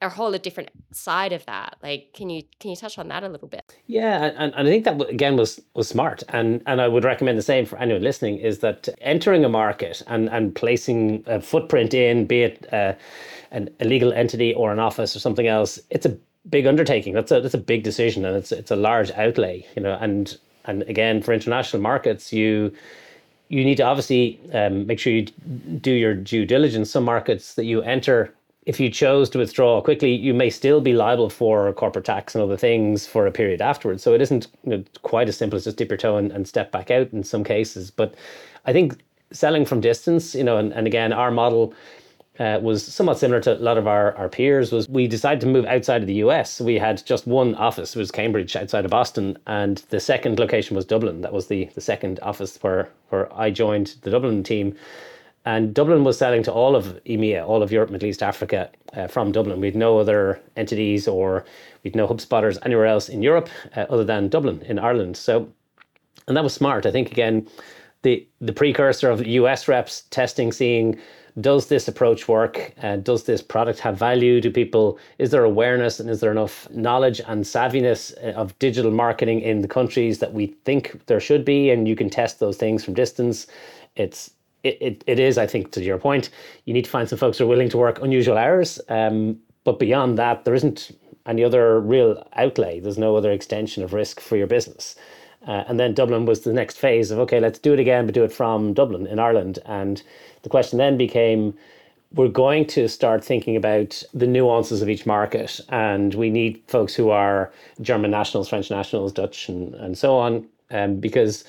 a 0.03 0.09
whole 0.09 0.35
a 0.35 0.39
different 0.39 0.71
side 0.93 1.33
of 1.33 1.45
that 1.47 1.77
like 1.83 2.13
can 2.13 2.29
you 2.29 2.43
can 2.61 2.71
you 2.71 2.77
touch 2.77 2.99
on 2.99 3.09
that 3.09 3.25
a 3.25 3.29
little 3.29 3.49
bit? 3.49 3.77
Yeah 3.87 4.25
and, 4.25 4.55
and 4.55 4.69
i 4.69 4.71
think 4.71 4.85
that 4.85 5.01
again 5.09 5.37
was 5.37 5.61
was 5.75 5.89
smart. 5.89 6.23
And 6.29 6.63
and 6.67 6.81
i 6.81 6.89
would 6.89 7.05
recommend 7.05 7.39
the 7.39 7.43
same 7.43 7.67
for 7.67 7.79
anyone 7.79 8.03
listening 8.03 8.39
is 8.39 8.59
that 8.61 8.89
entering 9.01 9.45
a 9.45 9.49
market 9.49 10.03
and 10.07 10.29
and 10.29 10.55
placing 10.55 11.25
a 11.27 11.41
footprint 11.41 11.95
in 11.95 12.27
be 12.27 12.43
it 12.43 12.73
uh, 12.73 12.95
an, 13.51 13.71
a 13.81 13.85
legal 13.85 14.13
entity 14.13 14.53
or 14.55 14.73
an 14.73 14.79
office 14.79 15.17
or 15.17 15.21
something 15.21 15.47
else 15.47 15.79
it's 15.91 16.07
a 16.07 16.17
big 16.49 16.67
undertaking. 16.67 17.13
That's 17.13 17.33
a 17.33 17.41
that's 17.41 17.55
a 17.55 17.59
big 17.59 17.83
decision 17.83 18.25
and 18.25 18.37
it's 18.37 18.53
it's 18.53 18.71
a 18.71 18.77
large 18.77 19.11
outlay 19.13 19.67
you 19.77 19.83
know 19.83 19.97
and 20.01 20.37
and 20.65 20.83
again 20.83 21.23
for 21.23 21.33
international 21.33 21.83
markets 21.83 22.33
you 22.33 22.73
you 23.49 23.65
need 23.65 23.77
to 23.77 23.85
obviously 23.85 24.41
um, 24.53 24.87
make 24.87 24.99
sure 24.99 25.13
you 25.13 25.23
do 25.81 25.93
your 25.93 26.15
due 26.15 26.45
diligence. 26.45 26.91
Some 26.91 27.05
markets 27.05 27.55
that 27.55 27.65
you 27.65 27.81
enter 27.83 28.35
if 28.67 28.81
you 28.81 28.91
chose 28.91 29.31
to 29.31 29.39
withdraw 29.39 29.81
quickly, 29.81 30.13
you 30.13 30.35
may 30.35 30.51
still 30.51 30.81
be 30.81 30.93
liable 30.93 31.31
for 31.31 31.73
corporate 31.73 32.05
tax 32.05 32.35
and 32.35 32.43
other 32.43 32.57
things 32.57 33.07
for 33.07 33.27
a 33.27 33.33
period 33.33 33.61
afterwards. 33.61 34.03
So 34.03 34.13
it 34.13 34.21
isn't 34.21 34.49
you 34.65 34.71
know, 34.71 34.85
quite 35.03 35.29
as 35.29 35.37
simple 35.37 35.57
as 35.57 35.65
just 35.65 35.77
dip 35.77 35.89
your 35.89 35.97
toe 35.97 36.17
and, 36.17 36.33
and 36.33 36.49
step 36.49 36.73
back 36.73 36.91
out 36.91 37.13
in 37.13 37.23
some 37.23 37.45
cases. 37.45 37.93
But 37.93 38.15
I 38.67 38.73
think 38.73 39.01
selling 39.31 39.65
from 39.65 39.81
distance, 39.81 40.35
you 40.35 40.43
know, 40.43 40.57
and, 40.57 40.73
and 40.73 40.85
again, 40.87 41.13
our 41.13 41.31
model 41.31 41.75
uh, 42.41 42.59
was 42.61 42.85
somewhat 42.85 43.19
similar 43.19 43.41
to 43.41 43.57
a 43.57 43.61
lot 43.61 43.79
of 43.79 43.87
our, 43.87 44.15
our 44.17 44.29
peers 44.29 44.73
was 44.73 44.89
we 44.89 45.07
decided 45.07 45.41
to 45.41 45.47
move 45.47 45.65
outside 45.67 46.03
of 46.03 46.09
the 46.09 46.15
US. 46.15 46.61
We 46.61 46.75
had 46.75 47.05
just 47.07 47.27
one 47.27 47.55
office, 47.55 47.95
it 47.95 47.99
was 48.01 48.11
Cambridge 48.11 48.57
outside 48.57 48.85
of 48.85 48.91
Boston, 48.91 49.39
and 49.47 49.79
the 49.91 50.01
second 50.01 50.41
location 50.41 50.75
was 50.75 50.85
Dublin. 50.85 51.21
That 51.21 51.33
was 51.33 51.47
the, 51.47 51.67
the 51.75 51.81
second 51.81 52.19
office 52.21 52.59
where, 52.63 52.91
where 53.11 53.33
I 53.33 53.51
joined 53.51 53.95
the 54.03 54.11
Dublin 54.11 54.43
team. 54.43 54.75
And 55.47 55.73
Dublin 55.73 56.03
was 56.03 56.19
selling 56.19 56.43
to 56.43 56.53
all 56.53 56.75
of 56.75 57.01
EMEA, 57.05 57.47
all 57.47 57.63
of 57.63 57.71
Europe, 57.71 57.91
Middle 57.91 58.09
East, 58.09 58.21
Africa 58.21 58.69
uh, 58.95 59.07
from 59.07 59.31
Dublin. 59.31 59.61
We 59.61 59.69
had 59.69 59.77
no 59.77 59.99
other 59.99 60.41
entities 60.57 61.07
or 61.07 61.45
we 61.85 61.91
had 61.91 61.97
no 61.97 62.09
HubSpotters 62.09 62.59
anywhere 62.65 62.87
else 62.87 63.09
in 63.09 63.23
Europe 63.23 63.49
uh, 63.77 63.87
other 63.89 64.05
than 64.05 64.29
Dublin 64.29 64.61
in 64.63 64.81
Ireland. 64.81 65.17
So, 65.17 65.49
and 66.27 66.37
that 66.37 66.43
was 66.43 66.53
smart. 66.53 66.85
I 66.85 66.91
think, 66.91 67.13
again, 67.13 67.47
the, 68.03 68.27
the 68.41 68.53
precursor 68.53 69.09
of 69.09 69.25
US 69.25 69.69
reps 69.69 70.03
testing, 70.11 70.51
seeing 70.51 70.99
does 71.41 71.69
this 71.69 71.87
approach 71.87 72.29
work? 72.29 72.73
Uh, 72.83 72.97
does 72.97 73.25
this 73.25 73.43
product 73.43 73.79
have 73.81 73.97
value? 73.97 74.41
Do 74.41 74.51
people, 74.51 74.99
is 75.19 75.31
there 75.31 75.45
awareness 75.45 76.01
and 76.01 76.09
is 76.09 76.21
there 76.21 76.31
enough 76.33 76.69
knowledge 76.71 77.21
and 77.27 77.45
savviness 77.45 78.15
uh, 78.25 78.33
of 78.33 78.59
digital 78.59 78.91
marketing 78.91 79.43
in 79.43 79.61
the 79.61 79.69
countries 79.69 80.19
that 80.19 80.33
we 80.33 80.49
think 80.65 81.07
there 81.07 81.21
should 81.21 81.45
be? 81.45 81.71
And 81.71 81.87
you 81.87 81.95
can 81.95 82.11
test 82.11 82.41
those 82.41 82.57
things 82.57 82.85
from 82.85 82.95
distance. 82.95 83.47
It's 83.97 84.31
it, 84.81 85.05
it, 85.07 85.19
is, 85.19 85.39
I 85.39 85.47
think, 85.47 85.73
to 85.73 85.83
your 85.83 85.99
point, 85.99 86.31
you 86.65 86.75
need 86.75 86.85
to 86.85 86.91
find 86.91 87.09
some 87.09 87.19
folks 87.19 87.39
who 87.39 87.45
are 87.45 87.49
willing 87.49 87.69
to 87.71 87.79
work 87.79 88.03
unusual 88.03 88.39
hours. 88.39 88.81
Um, 88.89 89.39
but 89.65 89.79
beyond 89.79 90.19
that, 90.19 90.45
there 90.45 90.55
isn't 90.55 90.93
any 91.27 91.43
other 91.43 91.81
real 91.81 92.27
outlay. 92.35 92.81
There's 92.81 92.99
no 92.99 93.17
other 93.17 93.33
extension 93.33 93.83
of 93.83 93.93
risk 93.93 94.21
for 94.21 94.37
your 94.37 94.47
business. 94.47 94.97
Uh, 95.47 95.65
and 95.69 95.79
then 95.79 95.95
Dublin 95.95 96.27
was 96.27 96.41
the 96.41 96.53
next 96.53 96.77
phase 96.77 97.11
of 97.11 97.19
okay, 97.21 97.41
let's 97.41 97.59
do 97.59 97.73
it 97.73 97.81
again, 97.81 98.07
but 98.07 98.15
do 98.15 98.25
it 98.25 98.33
from 98.33 98.75
Dublin 98.75 99.07
in 99.07 99.19
Ireland. 99.19 99.59
And 99.67 100.03
the 100.43 100.49
question 100.49 100.79
then 100.79 100.97
became, 100.97 101.57
we're 102.13 102.29
going 102.29 102.67
to 102.69 102.89
start 102.89 103.25
thinking 103.25 103.57
about 103.57 104.03
the 104.15 104.27
nuances 104.27 104.83
of 104.83 104.89
each 104.89 105.07
market, 105.07 105.61
and 105.69 106.15
we 106.15 106.31
need 106.31 106.63
folks 106.69 106.95
who 106.95 107.11
are 107.11 107.53
German 107.81 108.11
nationals, 108.11 108.49
French 108.49 108.71
nationals, 108.71 109.13
Dutch, 109.13 109.49
and 109.49 109.75
and 109.75 109.99
so 109.99 110.17
on, 110.17 110.47
um, 110.71 110.97
because 110.97 111.45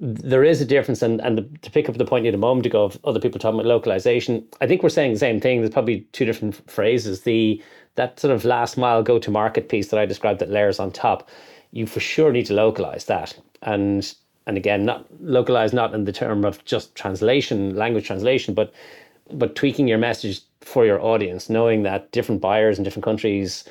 there 0.00 0.44
is 0.44 0.60
a 0.60 0.64
difference, 0.64 1.02
and, 1.02 1.20
and 1.20 1.38
the, 1.38 1.42
to 1.62 1.70
pick 1.70 1.88
up 1.88 1.96
the 1.96 2.04
point 2.04 2.24
you 2.24 2.28
had 2.28 2.34
a 2.34 2.38
moment 2.38 2.66
ago 2.66 2.84
of 2.84 2.98
other 3.04 3.18
people 3.18 3.40
talking 3.40 3.58
about 3.58 3.68
localization, 3.68 4.46
I 4.60 4.66
think 4.66 4.82
we're 4.82 4.90
saying 4.90 5.12
the 5.12 5.18
same 5.18 5.40
thing. 5.40 5.60
There's 5.60 5.72
probably 5.72 6.00
two 6.12 6.24
different 6.24 6.70
phrases. 6.70 7.22
The 7.22 7.62
that 7.96 8.20
sort 8.20 8.32
of 8.32 8.44
last 8.44 8.78
mile 8.78 9.02
go 9.02 9.18
to 9.18 9.30
market 9.30 9.68
piece 9.68 9.88
that 9.88 9.98
I 9.98 10.06
described 10.06 10.38
that 10.38 10.50
layers 10.50 10.78
on 10.78 10.92
top, 10.92 11.28
you 11.72 11.84
for 11.84 11.98
sure 11.98 12.30
need 12.30 12.46
to 12.46 12.54
localize 12.54 13.06
that. 13.06 13.36
And 13.62 14.14
and 14.46 14.56
again, 14.56 14.84
not 14.84 15.04
localize 15.20 15.72
not 15.72 15.94
in 15.94 16.04
the 16.04 16.12
term 16.12 16.44
of 16.44 16.64
just 16.64 16.94
translation, 16.94 17.74
language 17.74 18.06
translation, 18.06 18.54
but 18.54 18.72
but 19.32 19.56
tweaking 19.56 19.88
your 19.88 19.98
message 19.98 20.40
for 20.60 20.86
your 20.86 21.02
audience, 21.02 21.50
knowing 21.50 21.82
that 21.82 22.12
different 22.12 22.40
buyers 22.40 22.78
in 22.78 22.84
different 22.84 23.04
countries 23.04 23.64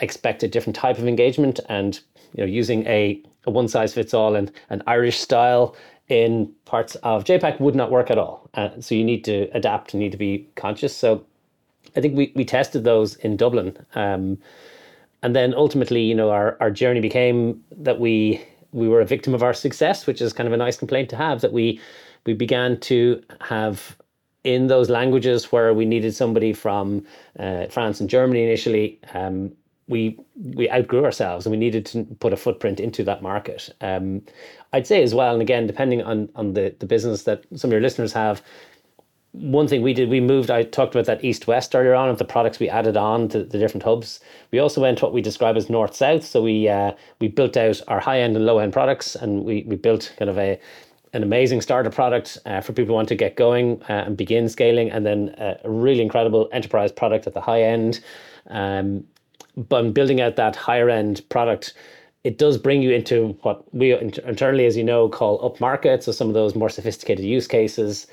expect 0.00 0.42
a 0.42 0.48
different 0.48 0.76
type 0.76 0.98
of 0.98 1.06
engagement 1.06 1.58
and 1.68 2.00
you 2.34 2.42
know 2.42 2.46
using 2.46 2.86
a 2.86 3.22
a 3.46 3.50
one 3.50 3.68
size 3.68 3.94
fits 3.94 4.14
all 4.14 4.36
and 4.36 4.52
an 4.68 4.82
Irish 4.86 5.18
style 5.18 5.76
in 6.08 6.52
parts 6.64 6.96
of 6.96 7.24
JAPAC 7.24 7.60
would 7.60 7.74
not 7.74 7.90
work 7.90 8.10
at 8.10 8.18
all. 8.18 8.48
Uh, 8.54 8.70
so 8.80 8.94
you 8.94 9.04
need 9.04 9.24
to 9.24 9.48
adapt, 9.54 9.94
you 9.94 10.00
need 10.00 10.12
to 10.12 10.18
be 10.18 10.48
conscious. 10.56 10.94
So 10.94 11.24
I 11.96 12.00
think 12.00 12.16
we, 12.16 12.32
we 12.34 12.44
tested 12.44 12.84
those 12.84 13.16
in 13.16 13.36
Dublin. 13.36 13.76
Um, 13.94 14.38
and 15.22 15.36
then 15.36 15.54
ultimately, 15.54 16.02
you 16.02 16.14
know, 16.14 16.30
our, 16.30 16.56
our 16.60 16.70
journey 16.70 17.00
became 17.00 17.62
that 17.76 18.00
we 18.00 18.44
we 18.72 18.88
were 18.88 19.00
a 19.00 19.04
victim 19.04 19.34
of 19.34 19.42
our 19.42 19.52
success, 19.52 20.06
which 20.06 20.20
is 20.20 20.32
kind 20.32 20.46
of 20.46 20.52
a 20.52 20.56
nice 20.56 20.76
complaint 20.76 21.10
to 21.10 21.16
have, 21.16 21.40
that 21.40 21.52
we 21.52 21.80
we 22.24 22.34
began 22.34 22.78
to 22.80 23.22
have 23.40 23.96
in 24.44 24.68
those 24.68 24.88
languages 24.88 25.52
where 25.52 25.74
we 25.74 25.84
needed 25.84 26.14
somebody 26.14 26.52
from 26.52 27.04
uh, 27.38 27.66
France 27.66 28.00
and 28.00 28.08
Germany 28.08 28.42
initially, 28.42 28.98
um, 29.12 29.52
we 29.90 30.18
we 30.36 30.70
outgrew 30.70 31.04
ourselves 31.04 31.44
and 31.44 31.50
we 31.50 31.58
needed 31.58 31.84
to 31.86 32.04
put 32.20 32.32
a 32.32 32.36
footprint 32.36 32.80
into 32.80 33.04
that 33.04 33.22
market. 33.22 33.68
Um, 33.80 34.22
I'd 34.72 34.86
say 34.86 35.02
as 35.02 35.14
well, 35.14 35.32
and 35.32 35.42
again, 35.42 35.66
depending 35.66 36.02
on 36.02 36.28
on 36.34 36.54
the 36.54 36.74
the 36.78 36.86
business 36.86 37.24
that 37.24 37.44
some 37.54 37.68
of 37.68 37.72
your 37.72 37.82
listeners 37.82 38.12
have, 38.12 38.42
one 39.32 39.68
thing 39.68 39.82
we 39.82 39.94
did, 39.94 40.08
we 40.08 40.20
moved, 40.20 40.50
I 40.50 40.64
talked 40.64 40.94
about 40.94 41.06
that 41.06 41.24
east 41.24 41.46
west 41.46 41.74
earlier 41.74 41.94
on 41.94 42.08
of 42.08 42.18
the 42.18 42.24
products 42.24 42.58
we 42.58 42.68
added 42.68 42.96
on 42.96 43.28
to 43.28 43.44
the 43.44 43.58
different 43.58 43.84
hubs. 43.84 44.20
We 44.50 44.58
also 44.58 44.80
went 44.80 45.02
what 45.02 45.12
we 45.12 45.22
describe 45.22 45.56
as 45.56 45.70
north 45.70 45.94
south. 45.94 46.24
So 46.24 46.42
we 46.42 46.68
uh, 46.68 46.92
we 47.20 47.28
built 47.28 47.56
out 47.56 47.80
our 47.88 48.00
high 48.00 48.20
end 48.20 48.36
and 48.36 48.46
low 48.46 48.58
end 48.58 48.72
products 48.72 49.14
and 49.14 49.44
we, 49.44 49.64
we 49.66 49.76
built 49.76 50.14
kind 50.18 50.30
of 50.30 50.38
a 50.38 50.58
an 51.12 51.22
amazing 51.22 51.60
starter 51.60 51.90
product 51.90 52.38
uh, 52.46 52.60
for 52.60 52.72
people 52.72 52.88
who 52.88 52.94
want 52.94 53.08
to 53.08 53.16
get 53.16 53.34
going 53.36 53.82
uh, 53.88 54.04
and 54.06 54.16
begin 54.16 54.48
scaling, 54.48 54.90
and 54.90 55.04
then 55.04 55.34
a 55.38 55.68
really 55.68 56.02
incredible 56.02 56.48
enterprise 56.52 56.92
product 56.92 57.26
at 57.26 57.34
the 57.34 57.40
high 57.40 57.62
end. 57.62 58.00
Um, 58.48 59.04
but 59.56 59.94
building 59.94 60.20
out 60.20 60.36
that 60.36 60.56
higher 60.56 60.88
end 60.90 61.22
product, 61.28 61.74
it 62.24 62.38
does 62.38 62.58
bring 62.58 62.82
you 62.82 62.90
into 62.90 63.36
what 63.42 63.72
we 63.74 63.92
internally, 63.92 64.66
as 64.66 64.76
you 64.76 64.84
know, 64.84 65.08
call 65.08 65.44
up 65.44 65.60
market. 65.60 66.04
So 66.04 66.12
some 66.12 66.28
of 66.28 66.34
those 66.34 66.54
more 66.54 66.68
sophisticated 66.68 67.24
use 67.24 67.46
cases 67.46 68.06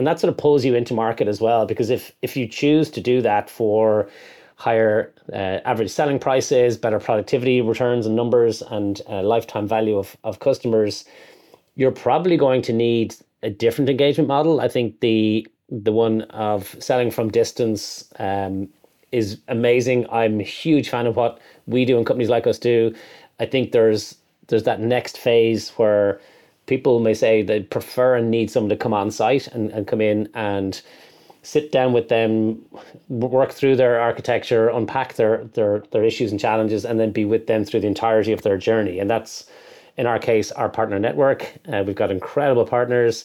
and 0.00 0.06
that 0.06 0.18
sort 0.18 0.30
of 0.30 0.38
pulls 0.38 0.64
you 0.64 0.74
into 0.74 0.94
market 0.94 1.28
as 1.28 1.42
well 1.42 1.66
because 1.66 1.90
if 1.90 2.12
if 2.22 2.34
you 2.36 2.46
choose 2.46 2.90
to 2.90 3.02
do 3.02 3.20
that 3.20 3.50
for 3.50 4.08
higher 4.56 5.12
uh, 5.32 5.58
average 5.64 5.90
selling 5.90 6.18
prices 6.18 6.78
better 6.78 6.98
productivity 6.98 7.60
returns 7.60 8.06
and 8.06 8.16
numbers 8.16 8.62
and 8.62 9.02
uh, 9.10 9.22
lifetime 9.22 9.68
value 9.68 9.98
of, 9.98 10.16
of 10.24 10.38
customers 10.38 11.04
you're 11.76 11.92
probably 11.92 12.38
going 12.38 12.62
to 12.62 12.72
need 12.72 13.14
a 13.42 13.50
different 13.50 13.90
engagement 13.90 14.26
model 14.26 14.60
i 14.60 14.68
think 14.68 15.00
the 15.00 15.46
the 15.68 15.92
one 15.92 16.22
of 16.22 16.74
selling 16.78 17.10
from 17.10 17.30
distance 17.30 18.08
um, 18.18 18.68
is 19.12 19.38
amazing 19.48 20.06
i'm 20.10 20.40
a 20.40 20.44
huge 20.44 20.88
fan 20.88 21.06
of 21.06 21.16
what 21.16 21.40
we 21.66 21.84
do 21.84 21.96
and 21.96 22.06
companies 22.06 22.28
like 22.28 22.46
us 22.46 22.58
do 22.58 22.94
i 23.38 23.46
think 23.46 23.72
there's 23.72 24.16
there's 24.48 24.64
that 24.64 24.80
next 24.80 25.18
phase 25.18 25.70
where 25.70 26.20
people 26.66 27.00
may 27.00 27.14
say 27.14 27.42
they 27.42 27.60
prefer 27.60 28.16
and 28.16 28.30
need 28.30 28.50
someone 28.50 28.70
to 28.70 28.76
come 28.76 28.94
on 28.94 29.10
site 29.10 29.46
and, 29.48 29.70
and 29.70 29.86
come 29.86 30.00
in 30.00 30.28
and 30.34 30.82
sit 31.42 31.72
down 31.72 31.92
with 31.92 32.08
them, 32.08 32.60
work 33.08 33.50
through 33.50 33.76
their 33.76 33.98
architecture, 34.00 34.68
unpack 34.68 35.14
their, 35.14 35.44
their, 35.54 35.82
their 35.90 36.04
issues 36.04 36.30
and 36.30 36.38
challenges, 36.38 36.84
and 36.84 37.00
then 37.00 37.10
be 37.10 37.24
with 37.24 37.46
them 37.46 37.64
through 37.64 37.80
the 37.80 37.86
entirety 37.86 38.32
of 38.32 38.42
their 38.42 38.58
journey. 38.58 38.98
And 38.98 39.08
that's, 39.08 39.46
in 39.96 40.06
our 40.06 40.18
case, 40.18 40.52
our 40.52 40.68
partner 40.68 40.98
network. 40.98 41.52
Uh, 41.72 41.82
we've 41.86 41.96
got 41.96 42.10
incredible 42.10 42.66
partners. 42.66 43.24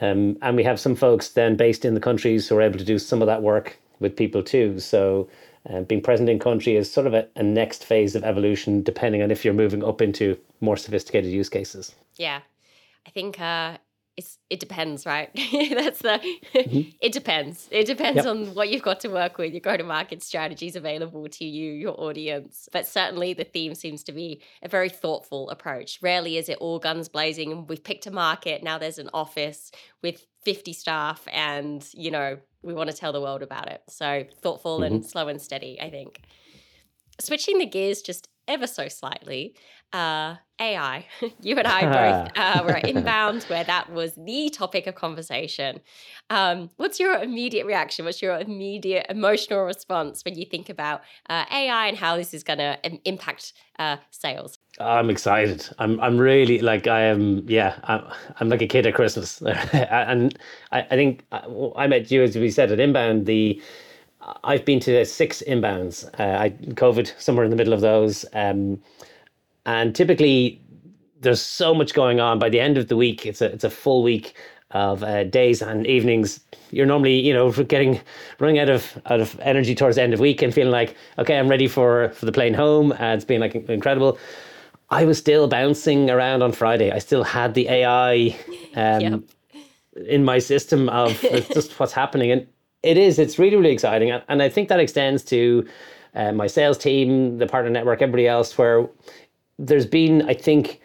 Um, 0.00 0.38
and 0.42 0.56
we 0.56 0.62
have 0.62 0.78
some 0.78 0.94
folks 0.94 1.30
then 1.30 1.56
based 1.56 1.84
in 1.84 1.94
the 1.94 2.00
countries 2.00 2.48
who 2.48 2.56
are 2.56 2.62
able 2.62 2.78
to 2.78 2.84
do 2.84 2.98
some 2.98 3.20
of 3.20 3.26
that 3.26 3.42
work 3.42 3.78
with 4.00 4.16
people 4.16 4.42
too. 4.42 4.80
So 4.80 5.28
uh, 5.68 5.82
being 5.82 6.02
present 6.02 6.28
in 6.28 6.38
country 6.38 6.76
is 6.76 6.90
sort 6.90 7.06
of 7.06 7.14
a, 7.14 7.28
a 7.36 7.42
next 7.42 7.84
phase 7.84 8.14
of 8.14 8.24
evolution, 8.24 8.82
depending 8.82 9.22
on 9.22 9.30
if 9.30 9.44
you're 9.44 9.54
moving 9.54 9.84
up 9.84 10.00
into 10.00 10.38
more 10.60 10.76
sophisticated 10.76 11.30
use 11.30 11.48
cases. 11.48 11.94
Yeah, 12.16 12.40
I 13.06 13.10
think 13.10 13.40
uh, 13.40 13.78
it's 14.18 14.38
it 14.50 14.58
depends, 14.58 15.06
right? 15.06 15.30
That's 15.52 16.00
the 16.00 16.20
mm-hmm. 16.54 16.90
it 17.00 17.12
depends. 17.12 17.68
It 17.70 17.86
depends 17.86 18.16
yep. 18.16 18.26
on 18.26 18.46
what 18.54 18.68
you've 18.68 18.82
got 18.82 18.98
to 19.00 19.08
work 19.08 19.38
with, 19.38 19.52
your 19.52 19.60
go-to-market 19.60 20.22
strategies 20.24 20.74
available 20.74 21.28
to 21.28 21.44
you, 21.44 21.72
your 21.72 21.98
audience. 21.98 22.68
But 22.72 22.86
certainly 22.86 23.32
the 23.32 23.44
theme 23.44 23.74
seems 23.76 24.02
to 24.04 24.12
be 24.12 24.42
a 24.60 24.68
very 24.68 24.88
thoughtful 24.88 25.48
approach. 25.50 26.00
Rarely 26.02 26.36
is 26.36 26.48
it 26.48 26.58
all 26.58 26.80
guns 26.80 27.08
blazing 27.08 27.52
and 27.52 27.68
we've 27.68 27.84
picked 27.84 28.06
a 28.06 28.10
market, 28.10 28.64
now 28.64 28.76
there's 28.76 28.98
an 28.98 29.10
office 29.14 29.70
with 30.02 30.26
50 30.44 30.72
staff 30.72 31.28
and, 31.30 31.86
you 31.92 32.10
know, 32.10 32.38
we 32.62 32.74
want 32.74 32.90
to 32.90 32.96
tell 32.96 33.12
the 33.12 33.20
world 33.20 33.42
about 33.42 33.68
it. 33.68 33.82
So 33.88 34.24
thoughtful 34.42 34.80
mm-hmm. 34.80 34.94
and 34.94 35.06
slow 35.06 35.28
and 35.28 35.40
steady, 35.40 35.80
I 35.80 35.90
think. 35.90 36.20
Switching 37.20 37.58
the 37.58 37.66
gears 37.66 38.02
just 38.02 38.28
ever 38.48 38.66
so 38.66 38.88
slightly, 38.88 39.54
uh, 39.92 40.36
AI. 40.60 41.06
you 41.40 41.56
and 41.56 41.66
I 41.66 42.22
both 42.22 42.32
uh, 42.36 42.62
were 42.64 42.76
inbound 42.76 43.44
where 43.44 43.64
that 43.64 43.92
was 43.92 44.12
the 44.16 44.50
topic 44.50 44.86
of 44.86 44.94
conversation. 44.94 45.80
Um, 46.30 46.70
what's 46.76 46.98
your 46.98 47.14
immediate 47.14 47.66
reaction? 47.66 48.04
What's 48.04 48.20
your 48.20 48.38
immediate 48.38 49.06
emotional 49.08 49.64
response 49.64 50.24
when 50.24 50.36
you 50.36 50.46
think 50.46 50.68
about 50.68 51.02
uh, 51.28 51.44
AI 51.52 51.86
and 51.86 51.96
how 51.96 52.16
this 52.16 52.34
is 52.34 52.42
going 52.42 52.58
to 52.58 52.78
impact 53.04 53.52
uh, 53.78 53.98
sales? 54.10 54.58
I'm 54.80 55.10
excited. 55.10 55.68
I'm 55.78 56.00
I'm 56.00 56.18
really 56.18 56.60
like 56.60 56.86
I 56.86 57.02
am. 57.02 57.44
Yeah, 57.48 57.78
I'm, 57.84 58.04
I'm 58.40 58.48
like 58.48 58.62
a 58.62 58.66
kid 58.66 58.86
at 58.86 58.94
Christmas, 58.94 59.42
and 59.42 60.38
I, 60.70 60.82
I 60.82 60.96
think 60.96 61.24
uh, 61.32 61.70
I 61.76 61.86
met 61.88 62.10
you 62.10 62.22
as 62.22 62.36
we 62.36 62.50
said 62.50 62.70
at 62.70 62.78
Inbound. 62.78 63.26
The 63.26 63.60
I've 64.44 64.64
been 64.64 64.80
to 64.80 65.04
six 65.04 65.42
inbounds. 65.46 66.04
Uh, 66.18 66.38
I 66.38 66.50
COVID 66.50 67.12
somewhere 67.18 67.44
in 67.44 67.50
the 67.50 67.56
middle 67.56 67.72
of 67.72 67.80
those. 67.80 68.24
Um, 68.32 68.80
and 69.66 69.94
typically, 69.94 70.60
there's 71.20 71.42
so 71.42 71.74
much 71.74 71.94
going 71.94 72.20
on. 72.20 72.38
By 72.38 72.48
the 72.48 72.60
end 72.60 72.78
of 72.78 72.88
the 72.88 72.96
week, 72.96 73.26
it's 73.26 73.40
a 73.40 73.46
it's 73.46 73.64
a 73.64 73.70
full 73.70 74.02
week 74.02 74.34
of 74.70 75.02
uh, 75.02 75.24
days 75.24 75.62
and 75.62 75.86
evenings. 75.86 76.40
You're 76.70 76.86
normally, 76.86 77.18
you 77.18 77.32
know, 77.32 77.50
getting 77.74 78.00
running 78.38 78.58
out 78.58 78.68
of 78.68 79.00
out 79.06 79.20
of 79.20 79.38
energy 79.40 79.74
towards 79.74 79.96
the 79.96 80.02
end 80.02 80.14
of 80.14 80.20
week 80.20 80.42
and 80.42 80.52
feeling 80.52 80.72
like, 80.72 80.96
okay, 81.18 81.38
I'm 81.38 81.48
ready 81.48 81.68
for 81.68 82.10
for 82.10 82.26
the 82.26 82.32
plane 82.32 82.54
home. 82.54 82.92
Uh, 82.92 83.14
it's 83.14 83.24
been 83.24 83.40
like 83.40 83.54
incredible. 83.54 84.18
I 84.90 85.04
was 85.04 85.18
still 85.18 85.48
bouncing 85.48 86.08
around 86.08 86.42
on 86.42 86.52
Friday. 86.52 86.90
I 86.90 86.98
still 86.98 87.22
had 87.22 87.52
the 87.52 87.68
AI 87.68 88.34
um, 88.74 89.00
yep. 89.00 89.20
in 90.06 90.24
my 90.24 90.38
system 90.38 90.88
of 90.88 91.20
just 91.52 91.78
what's 91.78 91.92
happening, 91.92 92.30
and 92.30 92.46
it 92.82 92.96
is. 92.96 93.18
It's 93.18 93.38
really 93.38 93.56
really 93.56 93.72
exciting, 93.72 94.10
and 94.10 94.42
I 94.42 94.48
think 94.48 94.68
that 94.68 94.80
extends 94.80 95.24
to 95.24 95.66
uh, 96.14 96.32
my 96.32 96.46
sales 96.46 96.78
team, 96.78 97.38
the 97.38 97.46
partner 97.46 97.70
network, 97.70 98.02
everybody 98.02 98.26
else, 98.26 98.56
where 98.56 98.88
there's 99.58 99.86
been, 99.86 100.28
I 100.28 100.34
think, 100.34 100.80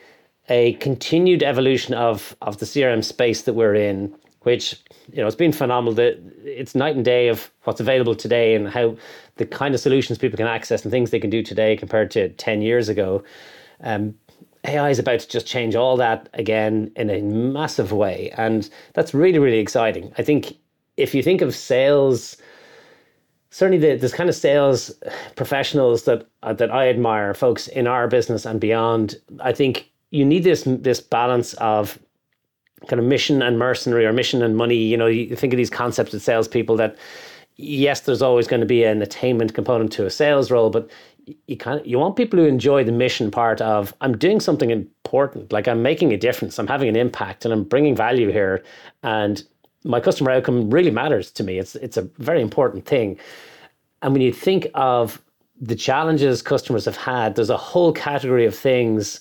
a 0.50 0.74
continued 0.74 1.44
evolution 1.44 1.94
of 1.94 2.36
of 2.42 2.58
the 2.58 2.66
CRM 2.66 3.04
space 3.04 3.44
that 3.44 3.54
we're 3.54 3.76
in, 3.76 4.14
which 4.42 4.76
you 5.12 5.22
know 5.22 5.28
it's 5.28 5.36
been 5.36 5.54
phenomenal. 5.54 5.94
That 5.94 6.20
it's 6.44 6.76
night 6.76 6.96
and 6.96 7.06
day 7.06 7.30
of 7.30 7.50
what's 7.64 7.80
available 7.80 8.16
today 8.16 8.56
and 8.56 8.68
how 8.68 8.98
the 9.38 9.46
kind 9.46 9.74
of 9.74 9.80
solutions 9.80 10.18
people 10.18 10.38
can 10.38 10.48
access 10.48 10.84
and 10.84 10.92
things 10.92 11.12
they 11.12 11.20
can 11.20 11.30
do 11.30 11.44
today 11.44 11.78
compared 11.78 12.12
to 12.12 12.30
ten 12.30 12.62
years 12.62 12.90
ago. 12.90 13.24
Um, 13.82 14.16
AI 14.66 14.90
is 14.90 15.00
about 15.00 15.20
to 15.20 15.28
just 15.28 15.46
change 15.46 15.76
all 15.76 15.98
that 15.98 16.30
again 16.34 16.92
in 16.96 17.10
a 17.10 17.22
massive 17.22 17.92
way, 17.92 18.34
and 18.38 18.70
that's 18.94 19.14
really 19.14 19.40
really 19.40 19.60
exciting. 19.60 20.12
I 20.18 20.24
think 20.24 20.58
if 20.98 21.16
you 21.16 21.24
think 21.24 21.42
of 21.42 21.56
sales 21.56 22.38
certainly 23.54 23.78
the, 23.78 23.96
this 23.96 24.14
kind 24.14 24.30
of 24.30 24.36
sales 24.36 24.92
professionals 25.36 26.06
that 26.06 26.28
uh, 26.42 26.54
that 26.54 26.72
I 26.72 26.90
admire, 26.90 27.34
folks 27.36 27.68
in 27.68 27.86
our 27.86 28.08
business 28.08 28.46
and 28.46 28.60
beyond. 28.60 29.16
I 29.42 29.54
think 29.54 29.92
you 30.10 30.26
need 30.26 30.44
this 30.44 30.64
this 30.66 31.00
balance 31.00 31.54
of 31.56 32.00
kind 32.88 33.00
of 33.00 33.06
mission 33.06 33.42
and 33.42 33.60
mercenary 33.60 34.06
or 34.06 34.12
mission 34.12 34.42
and 34.42 34.58
money. 34.58 34.76
You 34.76 34.98
know, 34.98 35.06
you 35.06 35.36
think 35.36 35.54
of 35.54 35.58
these 35.58 35.70
concepts 35.70 36.14
of 36.14 36.22
salespeople 36.22 36.76
that 36.78 36.98
yes, 37.56 38.02
there's 38.02 38.24
always 38.24 38.48
going 38.48 38.62
to 38.62 38.66
be 38.66 38.84
an 38.84 39.04
attainment 39.04 39.54
component 39.54 39.92
to 39.94 40.06
a 40.08 40.10
sales 40.10 40.50
role, 40.50 40.72
but 40.72 40.90
you 41.48 41.56
kind 41.56 41.80
of 41.80 41.86
you 41.86 42.00
want 42.00 42.16
people 42.16 42.40
who 42.40 42.46
enjoy 42.46 42.84
the 42.84 42.92
mission 42.92 43.30
part 43.30 43.62
of 43.62 43.94
I'm 44.02 44.18
doing 44.18 44.40
something 44.40 44.72
important, 44.72 45.54
like 45.54 45.68
I'm 45.68 45.84
making 45.84 46.12
a 46.12 46.18
difference, 46.18 46.58
I'm 46.58 46.68
having 46.68 46.90
an 46.90 46.96
impact, 46.96 47.46
and 47.46 47.54
I'm 47.54 47.64
bringing 47.64 47.96
value 47.96 48.32
here, 48.32 48.64
and 49.04 49.44
my 49.84 50.00
customer 50.00 50.32
outcome 50.32 50.70
really 50.70 50.92
matters 50.92 51.32
to 51.32 51.44
me. 51.44 51.60
It's 51.60 51.76
it's 51.76 51.98
a 51.98 52.04
very 52.18 52.42
important 52.42 52.86
thing. 52.86 53.20
And 54.02 54.14
when 54.14 54.22
you 54.22 54.34
think 54.34 54.68
of 54.74 55.22
the 55.60 55.76
challenges 55.76 56.42
customers 56.42 56.86
have 56.86 56.98
had, 56.98 57.36
there's 57.36 57.50
a 57.50 57.58
whole 57.58 57.94
category 57.94 58.46
of 58.46 58.56
things 58.56 59.20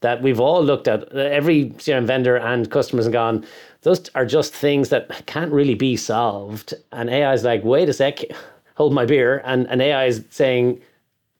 that 0.00 0.22
we've 0.22 0.40
all 0.40 0.64
looked 0.64 0.88
at, 0.88 1.12
every 1.12 1.66
CRM 1.70 2.06
vendor 2.06 2.36
and 2.36 2.70
customers 2.70 3.06
and 3.06 3.12
gone, 3.12 3.46
those 3.82 4.08
are 4.14 4.26
just 4.26 4.52
things 4.52 4.88
that 4.88 5.26
can't 5.26 5.52
really 5.52 5.74
be 5.74 5.96
solved. 5.96 6.74
And 6.92 7.08
AI 7.08 7.32
is 7.34 7.44
like, 7.44 7.62
wait 7.62 7.88
a 7.88 7.92
sec, 7.92 8.20
hold 8.74 8.92
my 8.92 9.04
beer. 9.04 9.42
And, 9.44 9.68
and 9.68 9.80
AI 9.80 10.06
is 10.06 10.24
saying, 10.30 10.80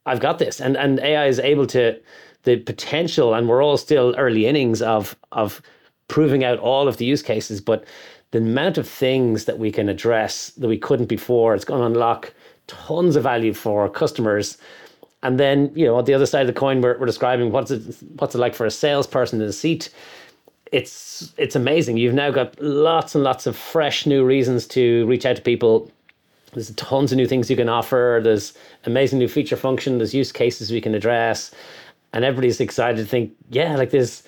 I've 0.06 0.20
got 0.20 0.38
this. 0.38 0.60
And, 0.60 0.76
and 0.76 1.00
AI 1.00 1.26
is 1.26 1.40
able 1.40 1.66
to, 1.68 1.98
the 2.44 2.56
potential, 2.56 3.34
and 3.34 3.48
we're 3.48 3.62
all 3.62 3.76
still 3.76 4.14
early 4.16 4.46
innings 4.46 4.82
of, 4.82 5.16
of 5.32 5.62
proving 6.08 6.44
out 6.44 6.58
all 6.58 6.88
of 6.88 6.96
the 6.96 7.04
use 7.04 7.22
cases, 7.22 7.60
but 7.60 7.84
the 8.32 8.38
amount 8.38 8.78
of 8.78 8.88
things 8.88 9.44
that 9.44 9.58
we 9.58 9.70
can 9.70 9.88
address 9.88 10.50
that 10.50 10.68
we 10.68 10.78
couldn't 10.78 11.06
before, 11.06 11.54
it's 11.54 11.64
going 11.64 11.80
to 11.80 11.86
unlock 11.86 12.34
tons 12.66 13.14
of 13.14 13.22
value 13.22 13.52
for 13.52 13.82
our 13.82 13.88
customers. 13.88 14.58
And 15.22 15.38
then, 15.38 15.70
you 15.74 15.86
know, 15.86 15.96
on 15.96 16.04
the 16.06 16.14
other 16.14 16.26
side 16.26 16.40
of 16.40 16.46
the 16.46 16.58
coin, 16.58 16.80
we're, 16.80 16.98
we're 16.98 17.06
describing 17.06 17.52
what's 17.52 17.70
it 17.70 17.82
what's 18.16 18.34
it 18.34 18.38
like 18.38 18.54
for 18.54 18.66
a 18.66 18.70
salesperson 18.70 19.40
in 19.40 19.48
a 19.48 19.52
seat. 19.52 19.90
It's 20.72 21.32
it's 21.36 21.54
amazing. 21.54 21.98
You've 21.98 22.14
now 22.14 22.30
got 22.30 22.60
lots 22.60 23.14
and 23.14 23.22
lots 23.22 23.46
of 23.46 23.54
fresh 23.54 24.06
new 24.06 24.24
reasons 24.24 24.66
to 24.68 25.06
reach 25.06 25.26
out 25.26 25.36
to 25.36 25.42
people. 25.42 25.92
There's 26.54 26.70
tons 26.74 27.12
of 27.12 27.16
new 27.16 27.26
things 27.26 27.50
you 27.50 27.56
can 27.56 27.68
offer. 27.68 28.20
There's 28.24 28.54
amazing 28.84 29.18
new 29.18 29.28
feature 29.28 29.56
function. 29.56 29.98
There's 29.98 30.14
use 30.14 30.32
cases 30.32 30.70
we 30.70 30.80
can 30.80 30.94
address, 30.94 31.50
and 32.14 32.24
everybody's 32.24 32.60
excited 32.60 32.96
to 32.96 33.06
think, 33.06 33.32
yeah, 33.50 33.76
like 33.76 33.90
this 33.90 34.22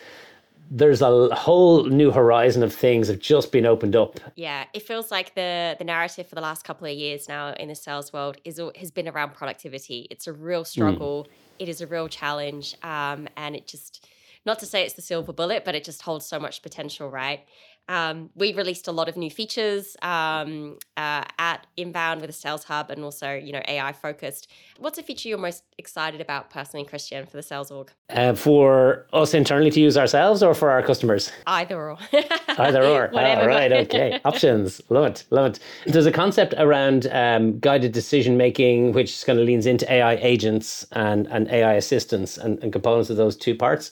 there's 0.71 1.03
a 1.03 1.35
whole 1.35 1.85
new 1.85 2.11
horizon 2.11 2.63
of 2.63 2.75
things 2.75 3.09
have 3.09 3.19
just 3.19 3.53
been 3.53 3.67
opened 3.67 3.95
up. 3.95 4.19
Yeah, 4.35 4.65
it 4.73 4.83
feels 4.83 5.11
like 5.11 5.35
the 5.35 5.77
the 5.79 5.85
narrative 5.85 6.27
for 6.27 6.35
the 6.35 6.41
last 6.41 6.65
couple 6.65 6.87
of 6.87 6.95
years 6.95 7.29
now 7.29 7.53
in 7.55 7.69
the 7.69 7.75
sales 7.75 8.13
world 8.13 8.37
is 8.45 8.61
has 8.77 8.91
been 8.91 9.09
around 9.09 9.35
productivity. 9.35 10.07
It's 10.11 10.27
a 10.27 10.33
real 10.33 10.61
hmm. 10.61 10.67
struggle. 10.67 11.27
Mm. 11.29 11.33
It 11.61 11.69
is 11.69 11.81
a 11.81 11.87
real 11.87 12.09
challenge, 12.09 12.77
um, 12.83 13.29
and 13.37 13.55
it 13.55 13.67
just 13.67 14.09
not 14.47 14.59
to 14.59 14.67
say 14.67 14.85
it's 14.85 14.95
the 14.95 15.03
silver 15.03 15.33
bullet, 15.33 15.65
but 15.65 15.75
it 15.75 15.85
just 15.85 16.03
holds 16.03 16.27
so 16.27 16.39
much 16.39 16.63
potential, 16.63 17.11
right? 17.11 17.41
Um, 17.89 18.31
we 18.35 18.55
released 18.55 18.89
a 18.89 18.93
lot 18.93 19.09
of 19.09 19.17
new 19.17 19.31
features 19.31 19.97
um, 20.01 20.79
uh, 20.97 21.25
at 21.39 21.67
Inbound 21.77 22.23
with 22.23 22.31
a 22.31 22.33
Sales 22.33 22.65
Hub 22.65 22.91
and 22.91 23.05
also, 23.05 23.35
you 23.35 23.53
know, 23.53 23.61
AI 23.69 23.93
focused. 23.93 24.51
What's 24.79 24.99
a 24.99 25.03
feature 25.03 25.29
you're 25.29 25.39
most 25.39 25.65
excited 25.77 26.21
about 26.21 26.49
personally, 26.51 26.87
Christian, 26.87 27.27
for 27.27 27.37
the 27.37 27.43
sales 27.43 27.71
org? 27.71 27.91
Uh, 28.09 28.35
for 28.35 29.07
us 29.13 29.35
internally 29.35 29.71
to 29.71 29.81
use 29.81 29.99
ourselves 29.99 30.43
or 30.43 30.55
for 30.55 30.71
our 30.71 30.83
customers? 30.83 31.31
Either 31.47 31.91
or. 31.91 31.99
Either 32.59 32.85
or. 32.85 33.09
Whatever. 33.09 33.43
Oh, 33.43 33.47
right. 33.55 33.73
Okay. 33.73 34.19
Options. 34.25 34.81
Love 34.89 35.05
it. 35.07 35.25
Love 35.31 35.53
it. 35.53 35.59
There's 35.87 36.07
a 36.07 36.13
concept 36.13 36.55
around 36.57 37.07
um, 37.13 37.59
guided 37.59 37.93
decision 37.93 38.39
making, 38.39 38.93
which 38.93 39.27
kind 39.27 39.39
of 39.39 39.45
leans 39.45 39.67
into 39.67 39.91
AI 39.93 40.15
agents 40.17 40.87
and, 40.93 41.27
and 41.27 41.49
AI 41.49 41.75
assistants 41.75 42.39
and, 42.39 42.63
and 42.63 42.73
components 42.73 43.11
of 43.11 43.19
those 43.19 43.37
two 43.37 43.55
parts. 43.55 43.91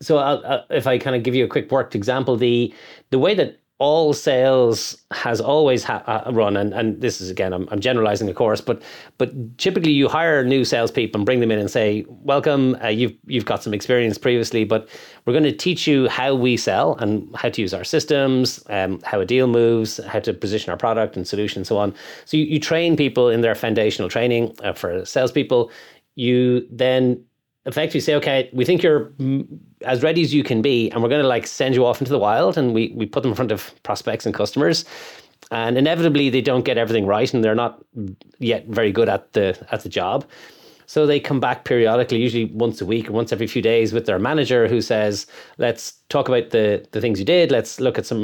So, 0.00 0.18
I'll, 0.18 0.44
I'll, 0.46 0.64
if 0.70 0.86
I 0.86 0.98
kind 0.98 1.16
of 1.16 1.22
give 1.22 1.34
you 1.34 1.44
a 1.44 1.48
quick 1.48 1.70
worked 1.70 1.94
example, 1.94 2.36
the 2.36 2.74
the 3.10 3.18
way 3.18 3.34
that 3.34 3.60
all 3.78 4.12
sales 4.12 5.04
has 5.12 5.40
always 5.40 5.84
ha- 5.84 6.02
uh, 6.06 6.32
run, 6.32 6.56
and, 6.56 6.74
and 6.74 7.00
this 7.00 7.20
is 7.20 7.30
again, 7.30 7.52
I'm, 7.52 7.68
I'm 7.70 7.78
generalizing, 7.78 8.28
of 8.28 8.34
course, 8.34 8.60
but 8.60 8.82
but 9.18 9.56
typically 9.58 9.92
you 9.92 10.08
hire 10.08 10.44
new 10.44 10.64
salespeople 10.64 11.20
and 11.20 11.24
bring 11.24 11.38
them 11.38 11.52
in 11.52 11.60
and 11.60 11.70
say, 11.70 12.04
"Welcome, 12.08 12.76
uh, 12.82 12.88
you've 12.88 13.14
you've 13.26 13.44
got 13.44 13.62
some 13.62 13.72
experience 13.72 14.18
previously, 14.18 14.64
but 14.64 14.88
we're 15.24 15.32
going 15.32 15.44
to 15.44 15.52
teach 15.52 15.86
you 15.86 16.08
how 16.08 16.34
we 16.34 16.56
sell 16.56 16.96
and 16.96 17.28
how 17.36 17.50
to 17.50 17.60
use 17.60 17.72
our 17.72 17.84
systems, 17.84 18.64
um, 18.68 19.00
how 19.04 19.20
a 19.20 19.24
deal 19.24 19.46
moves, 19.46 20.00
how 20.06 20.18
to 20.18 20.34
position 20.34 20.70
our 20.72 20.76
product 20.76 21.16
and 21.16 21.26
solution, 21.26 21.60
and 21.60 21.66
so 21.66 21.78
on." 21.78 21.94
So 22.24 22.36
you, 22.36 22.44
you 22.44 22.58
train 22.58 22.96
people 22.96 23.28
in 23.28 23.42
their 23.42 23.54
foundational 23.54 24.08
training 24.08 24.56
uh, 24.64 24.72
for 24.72 25.04
salespeople. 25.04 25.70
You 26.16 26.66
then 26.68 27.24
effectively 27.68 28.00
say, 28.00 28.14
okay, 28.16 28.50
we 28.52 28.64
think 28.64 28.82
you're 28.82 29.12
as 29.82 30.02
ready 30.02 30.22
as 30.22 30.34
you 30.34 30.42
can 30.42 30.60
be, 30.62 30.90
and 30.90 31.02
we're 31.02 31.08
going 31.08 31.22
to 31.22 31.28
like 31.28 31.46
send 31.46 31.74
you 31.74 31.84
off 31.86 32.00
into 32.00 32.10
the 32.10 32.18
wild, 32.18 32.58
and 32.58 32.74
we 32.74 32.92
we 32.96 33.06
put 33.06 33.22
them 33.22 33.30
in 33.30 33.36
front 33.36 33.52
of 33.52 33.72
prospects 33.82 34.26
and 34.26 34.34
customers, 34.34 34.84
and 35.50 35.78
inevitably 35.78 36.30
they 36.30 36.40
don't 36.40 36.64
get 36.64 36.78
everything 36.78 37.06
right, 37.06 37.32
and 37.32 37.44
they're 37.44 37.54
not 37.54 37.84
yet 38.38 38.66
very 38.66 38.90
good 38.90 39.08
at 39.08 39.32
the 39.34 39.56
at 39.70 39.82
the 39.82 39.88
job. 39.88 40.24
So 40.86 41.06
they 41.06 41.20
come 41.20 41.38
back 41.38 41.64
periodically, 41.64 42.18
usually 42.18 42.46
once 42.46 42.80
a 42.80 42.86
week 42.86 43.10
or 43.10 43.12
once 43.12 43.30
every 43.30 43.46
few 43.46 43.60
days, 43.60 43.92
with 43.92 44.06
their 44.06 44.18
manager 44.18 44.66
who 44.66 44.80
says, 44.80 45.26
"Let's 45.58 45.92
talk 46.08 46.28
about 46.28 46.50
the 46.50 46.86
the 46.92 47.00
things 47.00 47.18
you 47.18 47.26
did. 47.26 47.52
Let's 47.52 47.78
look 47.78 47.98
at 47.98 48.06
some 48.06 48.22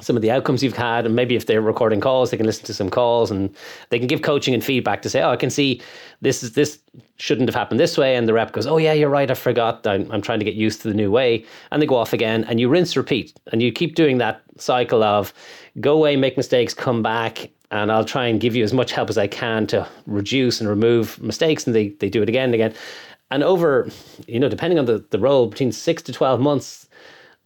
some 0.00 0.16
of 0.16 0.22
the 0.22 0.30
outcomes 0.30 0.62
you've 0.62 0.76
had 0.76 1.04
and 1.04 1.16
maybe 1.16 1.34
if 1.34 1.46
they're 1.46 1.60
recording 1.60 2.00
calls 2.00 2.30
they 2.30 2.36
can 2.36 2.46
listen 2.46 2.64
to 2.64 2.74
some 2.74 2.88
calls 2.88 3.30
and 3.30 3.54
they 3.90 3.98
can 3.98 4.06
give 4.06 4.22
coaching 4.22 4.54
and 4.54 4.64
feedback 4.64 5.02
to 5.02 5.10
say 5.10 5.20
oh 5.22 5.30
i 5.30 5.36
can 5.36 5.50
see 5.50 5.80
this 6.20 6.42
is 6.42 6.52
this 6.52 6.78
shouldn't 7.16 7.48
have 7.48 7.54
happened 7.54 7.80
this 7.80 7.98
way 7.98 8.16
and 8.16 8.28
the 8.28 8.32
rep 8.32 8.52
goes 8.52 8.66
oh 8.66 8.76
yeah 8.76 8.92
you're 8.92 9.08
right 9.08 9.30
i 9.30 9.34
forgot. 9.34 9.86
I'm, 9.86 10.10
I'm 10.10 10.22
trying 10.22 10.38
to 10.38 10.44
get 10.44 10.54
used 10.54 10.82
to 10.82 10.88
the 10.88 10.94
new 10.94 11.10
way 11.10 11.44
and 11.70 11.82
they 11.82 11.86
go 11.86 11.96
off 11.96 12.12
again 12.12 12.44
and 12.44 12.60
you 12.60 12.68
rinse 12.68 12.96
repeat 12.96 13.38
and 13.52 13.62
you 13.62 13.72
keep 13.72 13.94
doing 13.94 14.18
that 14.18 14.42
cycle 14.56 15.02
of 15.02 15.32
go 15.80 15.94
away 15.94 16.16
make 16.16 16.36
mistakes 16.36 16.74
come 16.74 17.02
back 17.02 17.50
and 17.70 17.90
i'll 17.92 18.04
try 18.04 18.26
and 18.26 18.40
give 18.40 18.54
you 18.54 18.64
as 18.64 18.72
much 18.72 18.92
help 18.92 19.10
as 19.10 19.18
i 19.18 19.26
can 19.26 19.66
to 19.66 19.86
reduce 20.06 20.60
and 20.60 20.68
remove 20.68 21.20
mistakes 21.22 21.66
and 21.66 21.74
they, 21.74 21.88
they 22.00 22.08
do 22.08 22.22
it 22.22 22.28
again 22.28 22.46
and 22.46 22.54
again. 22.54 22.74
And 23.30 23.42
over 23.42 23.88
you 24.26 24.40
know 24.40 24.48
depending 24.48 24.78
on 24.78 24.86
the, 24.86 25.04
the 25.10 25.18
role 25.18 25.48
between 25.48 25.72
six 25.72 26.02
to 26.02 26.12
12 26.12 26.40
months 26.40 26.87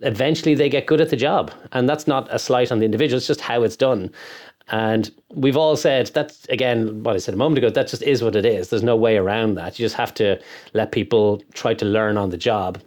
eventually 0.03 0.55
they 0.55 0.69
get 0.69 0.87
good 0.87 1.01
at 1.01 1.11
the 1.11 1.17
job. 1.17 1.53
And 1.73 1.89
that's 1.89 2.07
not 2.07 2.29
a 2.31 2.39
slight 2.39 2.71
on 2.71 2.79
the 2.79 2.85
individual, 2.85 3.19
it's 3.19 3.27
just 3.27 3.41
how 3.41 3.63
it's 3.63 3.77
done. 3.77 4.11
And 4.69 5.11
we've 5.35 5.57
all 5.57 5.77
said 5.77 6.07
that's 6.15 6.47
again 6.49 7.03
what 7.03 7.15
I 7.15 7.19
said 7.19 7.35
a 7.35 7.37
moment 7.37 7.59
ago, 7.59 7.71
that 7.71 7.89
just 7.89 8.03
is 8.03 8.23
what 8.23 8.37
it 8.37 8.47
is. 8.47 8.71
There's 8.71 8.83
no 8.83 8.97
way 8.97 9.17
around 9.17 9.55
that. 9.55 9.79
You 9.79 9.85
just 9.85 9.97
have 9.97 10.15
to 10.15 10.41
let 10.73 10.93
people 10.93 11.43
try 11.53 11.75
to 11.75 11.85
learn 11.85 12.17
on 12.17 12.31
the 12.31 12.37
job. 12.37 12.81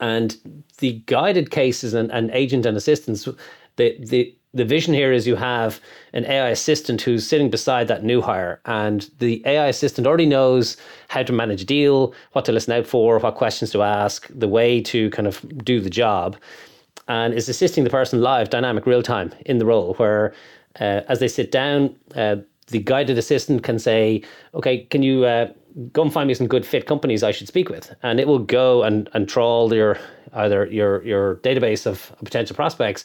And 0.00 0.36
the 0.78 1.02
guided 1.06 1.50
cases 1.50 1.94
and, 1.94 2.10
and 2.10 2.30
agent 2.32 2.66
and 2.66 2.76
assistants, 2.76 3.28
the 3.76 3.96
the 4.04 4.34
the 4.54 4.64
vision 4.64 4.94
here 4.94 5.12
is 5.12 5.26
you 5.26 5.34
have 5.34 5.80
an 6.12 6.24
AI 6.24 6.48
assistant 6.48 7.02
who's 7.02 7.26
sitting 7.26 7.50
beside 7.50 7.88
that 7.88 8.04
new 8.04 8.22
hire, 8.22 8.60
and 8.64 9.10
the 9.18 9.42
AI 9.44 9.66
assistant 9.66 10.06
already 10.06 10.26
knows 10.26 10.76
how 11.08 11.24
to 11.24 11.32
manage 11.32 11.62
a 11.62 11.66
deal, 11.66 12.14
what 12.32 12.44
to 12.44 12.52
listen 12.52 12.72
out 12.72 12.86
for, 12.86 13.18
what 13.18 13.34
questions 13.34 13.72
to 13.72 13.82
ask, 13.82 14.28
the 14.30 14.48
way 14.48 14.80
to 14.80 15.10
kind 15.10 15.26
of 15.26 15.44
do 15.64 15.80
the 15.80 15.90
job, 15.90 16.36
and 17.08 17.34
is 17.34 17.48
assisting 17.48 17.82
the 17.82 17.90
person 17.90 18.20
live, 18.22 18.48
dynamic, 18.48 18.86
real 18.86 19.02
time 19.02 19.34
in 19.44 19.58
the 19.58 19.66
role, 19.66 19.94
where 19.94 20.32
uh, 20.80 21.00
as 21.08 21.18
they 21.18 21.28
sit 21.28 21.50
down, 21.50 21.94
uh, 22.14 22.36
the 22.68 22.78
guided 22.78 23.18
assistant 23.18 23.62
can 23.64 23.78
say, 23.78 24.22
"Okay, 24.54 24.78
can 24.84 25.02
you 25.02 25.24
uh, 25.24 25.48
go 25.92 26.02
and 26.02 26.12
find 26.12 26.28
me 26.28 26.34
some 26.34 26.46
good 26.46 26.64
fit 26.64 26.86
companies 26.86 27.22
I 27.22 27.32
should 27.32 27.48
speak 27.48 27.68
with?" 27.68 27.94
And 28.02 28.20
it 28.20 28.28
will 28.28 28.38
go 28.38 28.84
and 28.84 29.10
and 29.12 29.28
trawl 29.28 29.74
your 29.74 29.98
either 30.32 30.66
your 30.66 31.04
your 31.04 31.36
database 31.36 31.86
of 31.86 32.12
potential 32.24 32.56
prospects 32.56 33.04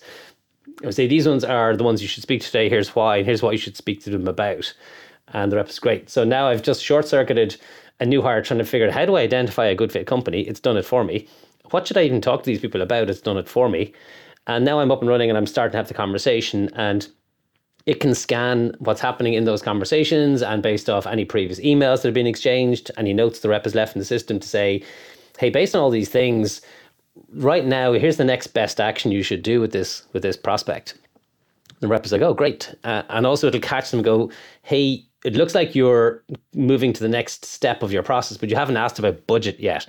I 0.85 0.91
say 0.91 1.07
these 1.07 1.27
ones 1.27 1.43
are 1.43 1.75
the 1.75 1.83
ones 1.83 2.01
you 2.01 2.07
should 2.07 2.23
speak 2.23 2.41
to 2.41 2.47
today. 2.47 2.69
Here's 2.69 2.95
why, 2.95 3.17
and 3.17 3.25
here's 3.25 3.41
what 3.41 3.51
you 3.51 3.57
should 3.57 3.75
speak 3.75 4.01
to 4.03 4.09
them 4.09 4.27
about. 4.27 4.73
And 5.33 5.51
the 5.51 5.57
rep 5.57 5.69
is 5.69 5.79
great. 5.79 6.09
So 6.09 6.23
now 6.23 6.47
I've 6.47 6.63
just 6.63 6.83
short 6.83 7.07
circuited 7.07 7.57
a 7.99 8.05
new 8.05 8.21
hire 8.21 8.41
trying 8.41 8.59
to 8.59 8.65
figure 8.65 8.87
out 8.87 8.93
how 8.93 9.05
do 9.05 9.15
I 9.15 9.21
identify 9.21 9.65
a 9.65 9.75
good 9.75 9.91
fit 9.91 10.07
company? 10.07 10.41
It's 10.41 10.59
done 10.59 10.77
it 10.77 10.85
for 10.85 11.03
me. 11.03 11.27
What 11.71 11.85
should 11.85 11.97
I 11.97 12.03
even 12.03 12.21
talk 12.21 12.43
to 12.43 12.45
these 12.45 12.61
people 12.61 12.81
about? 12.81 13.09
It's 13.09 13.21
done 13.21 13.37
it 13.37 13.47
for 13.47 13.69
me. 13.69 13.93
And 14.47 14.65
now 14.65 14.79
I'm 14.79 14.91
up 14.91 15.01
and 15.01 15.09
running 15.09 15.29
and 15.29 15.37
I'm 15.37 15.45
starting 15.45 15.73
to 15.73 15.77
have 15.77 15.89
the 15.89 15.93
conversation 15.93 16.69
and 16.75 17.07
it 17.85 17.99
can 17.99 18.15
scan 18.15 18.75
what's 18.79 19.01
happening 19.01 19.33
in 19.33 19.45
those 19.45 19.61
conversations 19.61 20.41
and 20.41 20.63
based 20.63 20.89
off 20.89 21.05
any 21.05 21.25
previous 21.25 21.59
emails 21.59 21.97
that 21.97 22.05
have 22.05 22.13
been 22.13 22.27
exchanged, 22.27 22.89
any 22.97 23.13
notes 23.13 23.39
the 23.39 23.49
rep 23.49 23.63
has 23.65 23.75
left 23.75 23.95
in 23.95 23.99
the 23.99 24.05
system 24.05 24.39
to 24.39 24.47
say, 24.47 24.83
hey, 25.37 25.49
based 25.49 25.75
on 25.75 25.81
all 25.81 25.89
these 25.89 26.09
things, 26.09 26.61
right 27.33 27.65
now, 27.65 27.93
here's 27.93 28.17
the 28.17 28.25
next 28.25 28.47
best 28.47 28.79
action 28.79 29.11
you 29.11 29.23
should 29.23 29.43
do 29.43 29.59
with 29.59 29.71
this 29.71 30.03
with 30.13 30.23
this 30.23 30.37
prospect. 30.37 30.95
The 31.79 31.87
rep 31.87 32.05
is 32.05 32.11
like, 32.11 32.21
oh, 32.21 32.33
great. 32.33 32.73
Uh, 32.83 33.03
and 33.09 33.25
also 33.25 33.47
it'll 33.47 33.61
catch 33.61 33.91
them 33.91 34.01
go, 34.01 34.31
hey, 34.63 35.05
it 35.23 35.35
looks 35.35 35.55
like 35.55 35.75
you're 35.75 36.23
moving 36.53 36.93
to 36.93 37.01
the 37.01 37.09
next 37.09 37.45
step 37.45 37.83
of 37.83 37.91
your 37.91 38.03
process, 38.03 38.37
but 38.37 38.49
you 38.49 38.55
haven't 38.55 38.77
asked 38.77 38.99
about 38.99 39.25
budget 39.27 39.59
yet. 39.59 39.87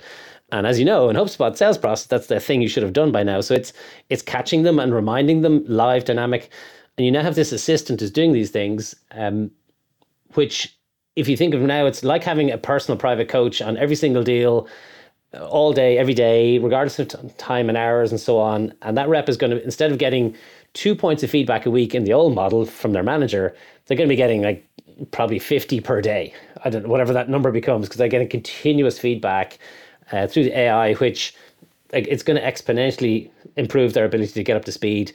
And 0.51 0.67
as 0.67 0.79
you 0.79 0.85
know, 0.85 1.09
in 1.09 1.15
HubSpot 1.15 1.55
sales 1.55 1.77
process, 1.77 2.07
that's 2.07 2.27
the 2.27 2.39
thing 2.39 2.61
you 2.61 2.67
should 2.67 2.83
have 2.83 2.93
done 2.93 3.11
by 3.11 3.23
now. 3.23 3.41
So 3.41 3.53
it's 3.53 3.71
it's 4.09 4.21
catching 4.21 4.63
them 4.63 4.79
and 4.79 4.93
reminding 4.93 5.41
them 5.41 5.63
live, 5.67 6.05
dynamic. 6.05 6.49
And 6.97 7.05
you 7.05 7.11
now 7.11 7.23
have 7.23 7.35
this 7.35 7.53
assistant 7.53 8.01
who's 8.01 8.11
doing 8.11 8.33
these 8.33 8.51
things, 8.51 8.93
um, 9.11 9.51
which 10.33 10.77
if 11.15 11.27
you 11.27 11.37
think 11.37 11.53
of 11.53 11.61
now, 11.61 11.85
it's 11.85 12.03
like 12.03 12.23
having 12.23 12.51
a 12.51 12.57
personal 12.57 12.97
private 12.97 13.29
coach 13.29 13.61
on 13.61 13.77
every 13.77 13.95
single 13.95 14.23
deal 14.23 14.67
all 15.39 15.71
day, 15.71 15.97
every 15.97 16.13
day, 16.13 16.57
regardless 16.59 16.99
of 16.99 17.37
time 17.37 17.69
and 17.69 17.77
hours 17.77 18.11
and 18.11 18.19
so 18.19 18.37
on. 18.37 18.73
And 18.81 18.97
that 18.97 19.07
rep 19.07 19.29
is 19.29 19.37
going 19.37 19.51
to, 19.51 19.63
instead 19.63 19.91
of 19.91 19.97
getting 19.97 20.35
two 20.73 20.95
points 20.95 21.23
of 21.23 21.29
feedback 21.29 21.65
a 21.65 21.71
week 21.71 21.95
in 21.95 22.03
the 22.03 22.13
old 22.13 22.35
model 22.35 22.65
from 22.65 22.91
their 22.91 23.03
manager, 23.03 23.55
they're 23.85 23.97
going 23.97 24.07
to 24.07 24.11
be 24.11 24.17
getting 24.17 24.41
like 24.41 24.67
probably 25.11 25.39
50 25.39 25.79
per 25.81 26.01
day. 26.01 26.33
I 26.63 26.69
don't 26.69 26.83
know, 26.83 26.89
whatever 26.89 27.13
that 27.13 27.29
number 27.29 27.51
becomes, 27.51 27.87
because 27.87 27.97
they're 27.97 28.07
getting 28.07 28.27
continuous 28.29 28.99
feedback 28.99 29.57
uh, 30.11 30.27
through 30.27 30.45
the 30.45 30.57
AI, 30.57 30.93
which 30.95 31.33
like, 31.93 32.07
it's 32.07 32.23
going 32.23 32.39
to 32.39 32.45
exponentially 32.45 33.29
improve 33.55 33.93
their 33.93 34.05
ability 34.05 34.33
to 34.33 34.43
get 34.43 34.57
up 34.57 34.65
to 34.65 34.71
speed. 34.71 35.13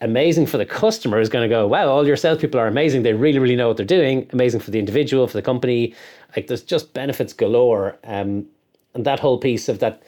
Amazing 0.00 0.46
for 0.46 0.58
the 0.58 0.66
customer 0.66 1.20
is 1.20 1.28
going 1.28 1.48
to 1.48 1.52
go, 1.52 1.66
wow, 1.66 1.88
all 1.88 2.06
your 2.06 2.16
salespeople 2.16 2.60
are 2.60 2.66
amazing. 2.66 3.02
They 3.02 3.14
really, 3.14 3.38
really 3.38 3.56
know 3.56 3.68
what 3.68 3.78
they're 3.78 3.86
doing. 3.86 4.28
Amazing 4.32 4.60
for 4.60 4.70
the 4.70 4.78
individual, 4.78 5.26
for 5.26 5.36
the 5.36 5.42
company. 5.42 5.94
Like 6.36 6.46
there's 6.46 6.62
just 6.62 6.92
benefits 6.92 7.32
galore. 7.32 7.98
Um, 8.04 8.46
and 8.96 9.06
that 9.06 9.20
whole 9.20 9.38
piece 9.38 9.68
of 9.68 9.78
that 9.78 10.02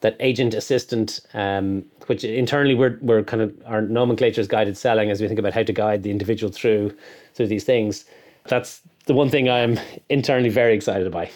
that 0.00 0.16
agent 0.18 0.54
assistant, 0.54 1.20
um, 1.34 1.84
which 2.06 2.24
internally 2.24 2.74
we're 2.74 2.98
we're 3.02 3.22
kind 3.22 3.42
of 3.42 3.54
our 3.66 3.82
nomenclature 3.82 4.40
is 4.40 4.48
guided 4.48 4.76
selling 4.76 5.10
as 5.10 5.20
we 5.20 5.28
think 5.28 5.38
about 5.38 5.52
how 5.52 5.62
to 5.62 5.72
guide 5.72 6.02
the 6.02 6.10
individual 6.10 6.52
through 6.52 6.94
through 7.34 7.46
these 7.46 7.64
things. 7.64 8.04
That's 8.48 8.80
the 9.06 9.14
one 9.14 9.28
thing 9.30 9.48
I'm 9.48 9.78
internally 10.08 10.48
very 10.48 10.74
excited 10.74 11.10
by. 11.12 11.30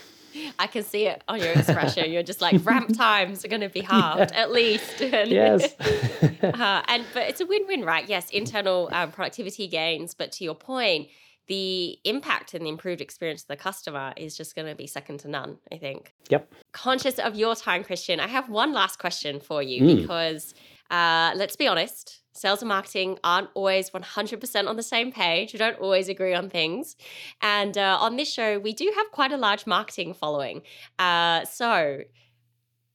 I 0.59 0.67
can 0.67 0.83
see 0.83 1.07
it 1.07 1.23
on 1.29 1.41
your 1.41 1.53
expression. 1.53 2.11
You're 2.11 2.23
just 2.23 2.41
like 2.41 2.65
ramp 2.65 2.97
times 2.97 3.45
are 3.45 3.49
going 3.49 3.61
to 3.61 3.69
be 3.69 3.81
halved 3.93 4.33
yeah. 4.33 4.41
at 4.41 4.53
least. 4.53 5.01
And, 5.01 5.31
yes. 5.31 5.75
uh, 6.43 6.83
and 6.89 7.05
but 7.13 7.25
it's 7.29 7.41
a 7.41 7.47
win-win, 7.47 7.85
right? 7.85 8.09
Yes, 8.09 8.31
internal 8.31 8.89
um, 8.93 9.11
productivity 9.13 9.69
gains, 9.69 10.15
but 10.15 10.33
to 10.33 10.45
your 10.45 10.55
point, 10.55 11.09
the 11.47 11.99
impact 12.05 12.55
and 12.55 12.65
the 12.65 12.71
improved 12.71 13.01
experience 13.01 13.43
of 13.43 13.49
the 13.49 13.57
customer 13.57 14.13
is 14.17 14.37
just 14.37 14.55
going 14.55 14.69
to 14.69 14.75
be 14.75 14.87
second 14.87 15.21
to 15.21 15.29
none, 15.29 15.59
I 15.73 15.77
think. 15.77 16.15
Yep. 16.31 16.53
Conscious 16.73 17.19
of 17.19 17.35
your 17.35 17.55
time, 17.55 17.85
Christian, 17.85 18.21
I 18.21 18.29
have 18.29 18.49
one 18.49 18.73
last 18.73 18.99
question 18.99 19.41
for 19.41 19.63
you 19.63 19.83
mm. 19.83 20.01
because 20.01 20.55
uh, 20.91 21.33
let's 21.35 21.57
be 21.57 21.67
honest, 21.67 22.23
sales 22.33 22.63
and 22.63 22.69
marketing 22.69 23.19
aren't 23.25 23.49
always 23.55 23.91
100% 23.91 24.69
on 24.69 24.77
the 24.77 24.83
same 24.83 25.13
page. 25.13 25.53
We 25.53 25.59
don't 25.59 25.79
always 25.79 26.09
agree 26.09 26.35
on 26.35 26.51
things. 26.51 26.97
And 27.41 27.77
uh, 27.77 27.99
on 28.01 28.17
this 28.17 28.33
show, 28.33 28.59
we 28.59 28.73
do 28.73 28.93
have 28.97 29.11
quite 29.11 29.33
a 29.33 29.37
large 29.37 29.67
marketing 29.67 30.15
following. 30.15 30.63
Uh, 30.99 31.45
so, 31.45 32.01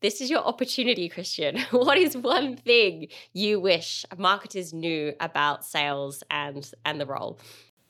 this 0.01 0.21
is 0.21 0.29
your 0.29 0.39
opportunity, 0.39 1.09
Christian. 1.09 1.59
what 1.71 1.97
is 1.97 2.15
one 2.15 2.55
thing 2.55 3.07
you 3.33 3.59
wish 3.59 4.05
marketers 4.17 4.73
knew 4.73 5.13
about 5.19 5.65
sales 5.65 6.23
and 6.31 6.71
and 6.85 7.01
the 7.01 7.05
role? 7.05 7.37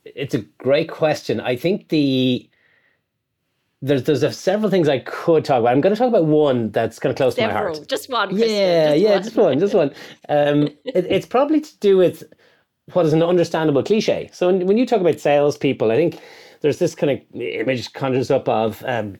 It's 0.05 0.33
a 0.33 0.39
great 0.39 0.89
question. 0.89 1.39
I 1.39 1.55
think 1.55 1.89
the 1.89 2.49
there's 3.81 4.03
there's 4.03 4.37
several 4.37 4.69
things 4.69 4.89
I 4.89 4.99
could 4.99 5.45
talk 5.45 5.59
about. 5.59 5.71
I'm 5.71 5.81
going 5.81 5.95
to 5.95 5.99
talk 5.99 6.09
about 6.09 6.25
one 6.25 6.71
that's 6.71 6.99
kind 6.99 7.11
of 7.11 7.17
close 7.17 7.35
several. 7.35 7.49
to 7.49 7.63
my 7.63 7.75
heart. 7.77 7.87
Just 7.87 8.09
one. 8.09 8.35
Yeah, 8.35 8.89
just 8.89 9.01
yeah, 9.01 9.11
one. 9.11 9.23
just 9.23 9.35
one, 9.35 9.59
just 9.59 9.73
one. 9.73 9.91
Um, 10.27 10.63
it, 10.85 11.05
it's 11.09 11.25
probably 11.25 11.61
to 11.61 11.77
do 11.77 11.97
with 11.97 12.23
what 12.93 13.05
is 13.05 13.13
an 13.13 13.23
understandable 13.23 13.83
cliche. 13.83 14.29
So 14.33 14.47
when, 14.47 14.65
when 14.65 14.77
you 14.77 14.85
talk 14.85 14.99
about 14.99 15.19
salespeople, 15.19 15.91
I 15.91 15.95
think 15.95 16.19
there's 16.61 16.79
this 16.79 16.95
kind 16.95 17.11
of 17.11 17.41
image 17.41 17.93
conjures 17.93 18.31
up 18.31 18.49
of 18.49 18.83
um, 18.85 19.17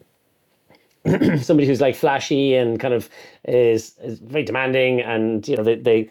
somebody 1.42 1.66
who's 1.66 1.82
like 1.82 1.96
flashy 1.96 2.56
and 2.56 2.80
kind 2.80 2.94
of 2.94 3.10
is, 3.46 3.96
is 4.04 4.20
very 4.20 4.44
demanding, 4.44 5.00
and 5.00 5.48
you 5.48 5.56
know 5.56 5.64
they 5.64 5.76
they, 5.76 6.10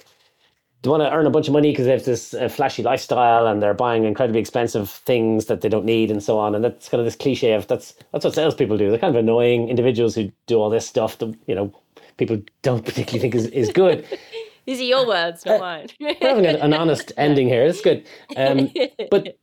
they 0.82 0.90
want 0.90 1.02
to 1.02 1.12
earn 1.12 1.26
a 1.26 1.30
bunch 1.30 1.48
of 1.48 1.52
money 1.52 1.72
because 1.72 1.86
they 1.86 1.92
have 1.92 2.04
this 2.04 2.34
uh, 2.34 2.48
flashy 2.48 2.82
lifestyle 2.82 3.46
and 3.46 3.60
they're 3.60 3.74
buying 3.74 4.04
incredibly 4.04 4.40
expensive 4.40 4.88
things 4.88 5.46
that 5.46 5.60
they 5.60 5.68
don't 5.68 5.84
need 5.84 6.10
and 6.10 6.22
so 6.22 6.38
on. 6.38 6.54
And 6.54 6.62
that's 6.62 6.88
kind 6.88 7.00
of 7.00 7.04
this 7.04 7.16
cliche 7.16 7.52
of 7.52 7.66
that's 7.66 7.94
that's 8.12 8.24
what 8.24 8.34
salespeople 8.34 8.78
do. 8.78 8.90
They're 8.90 8.98
kind 8.98 9.14
of 9.14 9.18
annoying 9.18 9.68
individuals 9.68 10.14
who 10.14 10.30
do 10.46 10.58
all 10.58 10.70
this 10.70 10.86
stuff 10.86 11.18
that 11.18 11.36
you 11.46 11.54
know 11.54 11.72
people 12.16 12.40
don't 12.62 12.84
particularly 12.84 13.18
think 13.18 13.34
is, 13.34 13.46
is 13.46 13.70
good. 13.70 14.06
These 14.66 14.80
are 14.80 14.84
your 14.84 15.06
words, 15.06 15.46
not 15.46 15.60
mine. 15.60 15.88
We're 16.00 16.14
having 16.20 16.44
an, 16.44 16.56
an 16.56 16.74
honest 16.74 17.10
ending 17.16 17.48
here. 17.48 17.64
It's 17.64 17.80
good. 17.80 18.06
Um, 18.36 18.70
but 19.10 19.38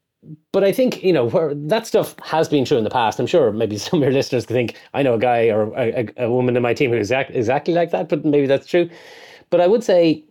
but 0.52 0.64
I 0.64 0.72
think 0.72 1.04
you 1.04 1.12
know 1.12 1.26
where 1.26 1.54
that 1.54 1.86
stuff 1.86 2.16
has 2.24 2.48
been 2.48 2.64
true 2.64 2.78
in 2.78 2.84
the 2.84 2.90
past. 2.90 3.20
I'm 3.20 3.28
sure 3.28 3.52
maybe 3.52 3.78
some 3.78 4.00
of 4.00 4.04
your 4.04 4.14
listeners 4.14 4.46
could 4.46 4.54
think 4.54 4.80
I 4.94 5.04
know 5.04 5.16
a 5.16 5.20
guy 5.20 5.50
or 5.50 5.74
a, 5.78 6.08
a 6.18 6.32
woman 6.32 6.56
in 6.56 6.64
my 6.64 6.74
team 6.74 6.92
who's 6.92 7.00
exact, 7.00 7.32
exactly 7.32 7.74
like 7.74 7.92
that, 7.92 8.08
but 8.08 8.24
maybe 8.24 8.48
that's 8.48 8.68
true. 8.68 8.90
But 9.50 9.62
I 9.62 9.68
would 9.68 9.84
say 9.84 10.24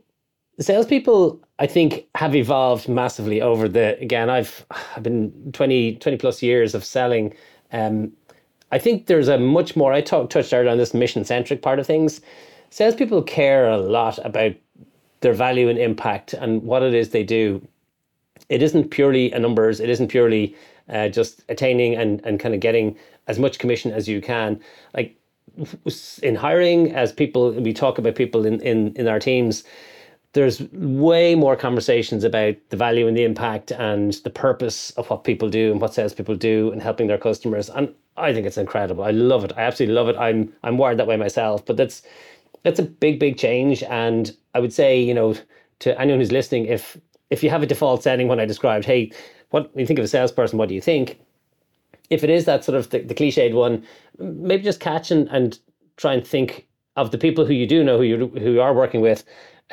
salespeople, 0.61 1.41
I 1.59 1.67
think, 1.67 2.07
have 2.15 2.35
evolved 2.35 2.89
massively 2.89 3.41
over 3.41 3.69
the. 3.69 3.99
Again, 4.01 4.31
I've 4.31 4.65
I've 4.97 5.03
been 5.03 5.53
20, 5.53 5.97
20 5.97 6.19
plus 6.19 6.43
years 6.43 6.75
of 6.75 6.85
selling. 6.85 7.35
Um, 7.73 8.13
I 8.73 8.79
think 8.79 9.07
there's 9.07 9.29
a 9.29 9.39
much 9.39 9.77
more. 9.77 9.93
I 9.93 10.01
talked 10.01 10.33
touched 10.33 10.53
earlier 10.53 10.71
on 10.71 10.79
this 10.79 10.95
mission 10.95 11.25
centric 11.25 11.63
part 11.63 11.79
of 11.79 11.87
things. 11.87 12.21
Salespeople 12.71 13.23
care 13.23 13.69
a 13.69 13.79
lot 13.79 14.19
about 14.25 14.53
their 15.21 15.33
value 15.33 15.69
and 15.69 15.79
impact 15.79 16.33
and 16.35 16.63
what 16.63 16.83
it 16.83 16.93
is 16.93 17.11
they 17.11 17.23
do. 17.23 17.67
It 18.49 18.63
isn't 18.63 18.91
purely 18.91 19.33
a 19.33 19.39
numbers. 19.39 19.81
It 19.81 19.89
isn't 19.89 20.09
purely 20.09 20.55
uh, 20.89 21.09
just 21.09 21.43
attaining 21.49 21.95
and, 21.95 22.21
and 22.27 22.39
kind 22.39 22.55
of 22.55 22.61
getting 22.61 22.97
as 23.27 23.39
much 23.39 23.59
commission 23.59 23.93
as 23.93 24.09
you 24.09 24.21
can. 24.21 24.61
Like 24.93 25.17
in 26.23 26.35
hiring, 26.35 26.93
as 26.95 27.13
people 27.13 27.53
we 27.53 27.73
talk 27.73 27.99
about 27.99 28.17
people 28.17 28.45
in 28.45 28.61
in 28.61 28.93
in 28.97 29.07
our 29.09 29.21
teams, 29.21 29.65
there's 30.35 30.61
way 30.73 31.35
more 31.37 31.57
conversations 31.57 32.25
about 32.25 32.57
the 32.71 32.77
value 32.77 33.07
and 33.07 33.17
the 33.17 33.25
impact 33.25 33.71
and 33.71 34.15
the 34.25 34.31
purpose 34.31 34.91
of 34.91 35.09
what 35.09 35.25
people 35.25 35.49
do 35.49 35.71
and 35.71 35.81
what 35.81 35.95
salespeople 35.95 36.35
do 36.35 36.71
and 36.73 36.83
helping 36.83 37.07
their 37.07 37.19
customers. 37.19 37.71
And 37.71 37.95
I 38.17 38.33
think 38.33 38.45
it's 38.45 38.59
incredible. 38.59 39.05
I 39.05 39.13
love 39.13 39.45
it. 39.45 39.53
I 39.57 39.63
absolutely 39.63 39.95
love 39.95 40.09
it. 40.09 40.17
I'm 40.17 40.53
I'm 40.65 40.77
wired 40.77 40.99
that 40.99 41.07
way 41.07 41.17
myself. 41.17 41.65
But 41.65 41.77
that's 41.77 42.03
that's 42.65 42.81
a 42.81 42.83
big, 42.83 43.21
big 43.21 43.39
change. 43.39 43.85
And 43.85 44.37
I 44.55 44.61
would 44.61 44.73
say, 44.73 45.01
you 45.01 45.15
know, 45.15 45.37
to 45.81 45.99
anyone 46.01 46.19
who's 46.19 46.33
listening, 46.33 46.67
if 46.67 46.99
if 47.31 47.45
you 47.45 47.51
have 47.51 47.63
a 47.63 47.67
default 47.67 48.03
setting 48.03 48.27
when 48.27 48.41
I 48.41 48.45
described, 48.45 48.85
hey, 48.85 49.13
what 49.51 49.73
when 49.73 49.83
you 49.83 49.87
think 49.87 50.01
of 50.01 50.05
a 50.05 50.09
salesperson, 50.09 50.59
what 50.59 50.69
do 50.69 50.75
you 50.75 50.81
think? 50.81 51.21
If 52.11 52.25
it 52.25 52.31
is 52.31 52.45
that 52.47 52.65
sort 52.65 52.77
of 52.77 52.91
the, 52.91 52.99
the 53.01 53.15
cliched 53.15 53.55
one, 53.55 53.85
maybe 54.19 54.65
just 54.65 54.81
catch 54.81 55.13
and, 55.13 55.29
and 55.29 55.59
try 55.97 56.13
and 56.13 56.27
think 56.27 56.67
of 56.97 57.13
the 57.13 57.19
people 57.19 57.45
who 57.47 57.53
you 57.55 57.67
do 57.67 57.85
know 57.85 57.99
who 57.99 58.05
you 58.05 58.27
who 58.27 58.53
you 58.53 58.61
are 58.61 58.75
working 58.75 59.01
with. 59.01 59.25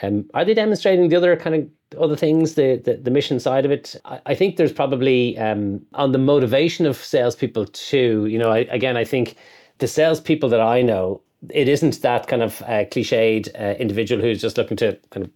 Um, 0.01 0.25
are 0.33 0.45
they 0.45 0.53
demonstrating 0.53 1.09
the 1.09 1.15
other 1.15 1.35
kind 1.35 1.55
of 1.55 1.99
other 1.99 2.15
things, 2.15 2.55
the 2.55 2.77
the, 2.83 2.95
the 2.95 3.11
mission 3.11 3.39
side 3.39 3.65
of 3.65 3.71
it? 3.71 3.95
I, 4.05 4.21
I 4.27 4.35
think 4.35 4.57
there's 4.57 4.73
probably 4.73 5.37
um, 5.37 5.81
on 5.93 6.11
the 6.11 6.17
motivation 6.17 6.85
of 6.85 6.97
salespeople 6.97 7.67
too. 7.67 8.25
You 8.25 8.39
know, 8.39 8.51
I, 8.51 8.59
again, 8.69 8.97
I 8.97 9.03
think 9.03 9.35
the 9.79 9.87
salespeople 9.87 10.49
that 10.49 10.61
I 10.61 10.81
know 10.81 11.21
it 11.49 11.67
isn't 11.67 12.01
that 12.01 12.27
kind 12.27 12.43
of 12.43 12.61
uh, 12.63 12.85
cliched 12.85 13.49
uh, 13.59 13.75
individual 13.79 14.21
who's 14.21 14.41
just 14.41 14.57
looking 14.57 14.77
to 14.77 14.97
kind 15.09 15.25
of 15.25 15.31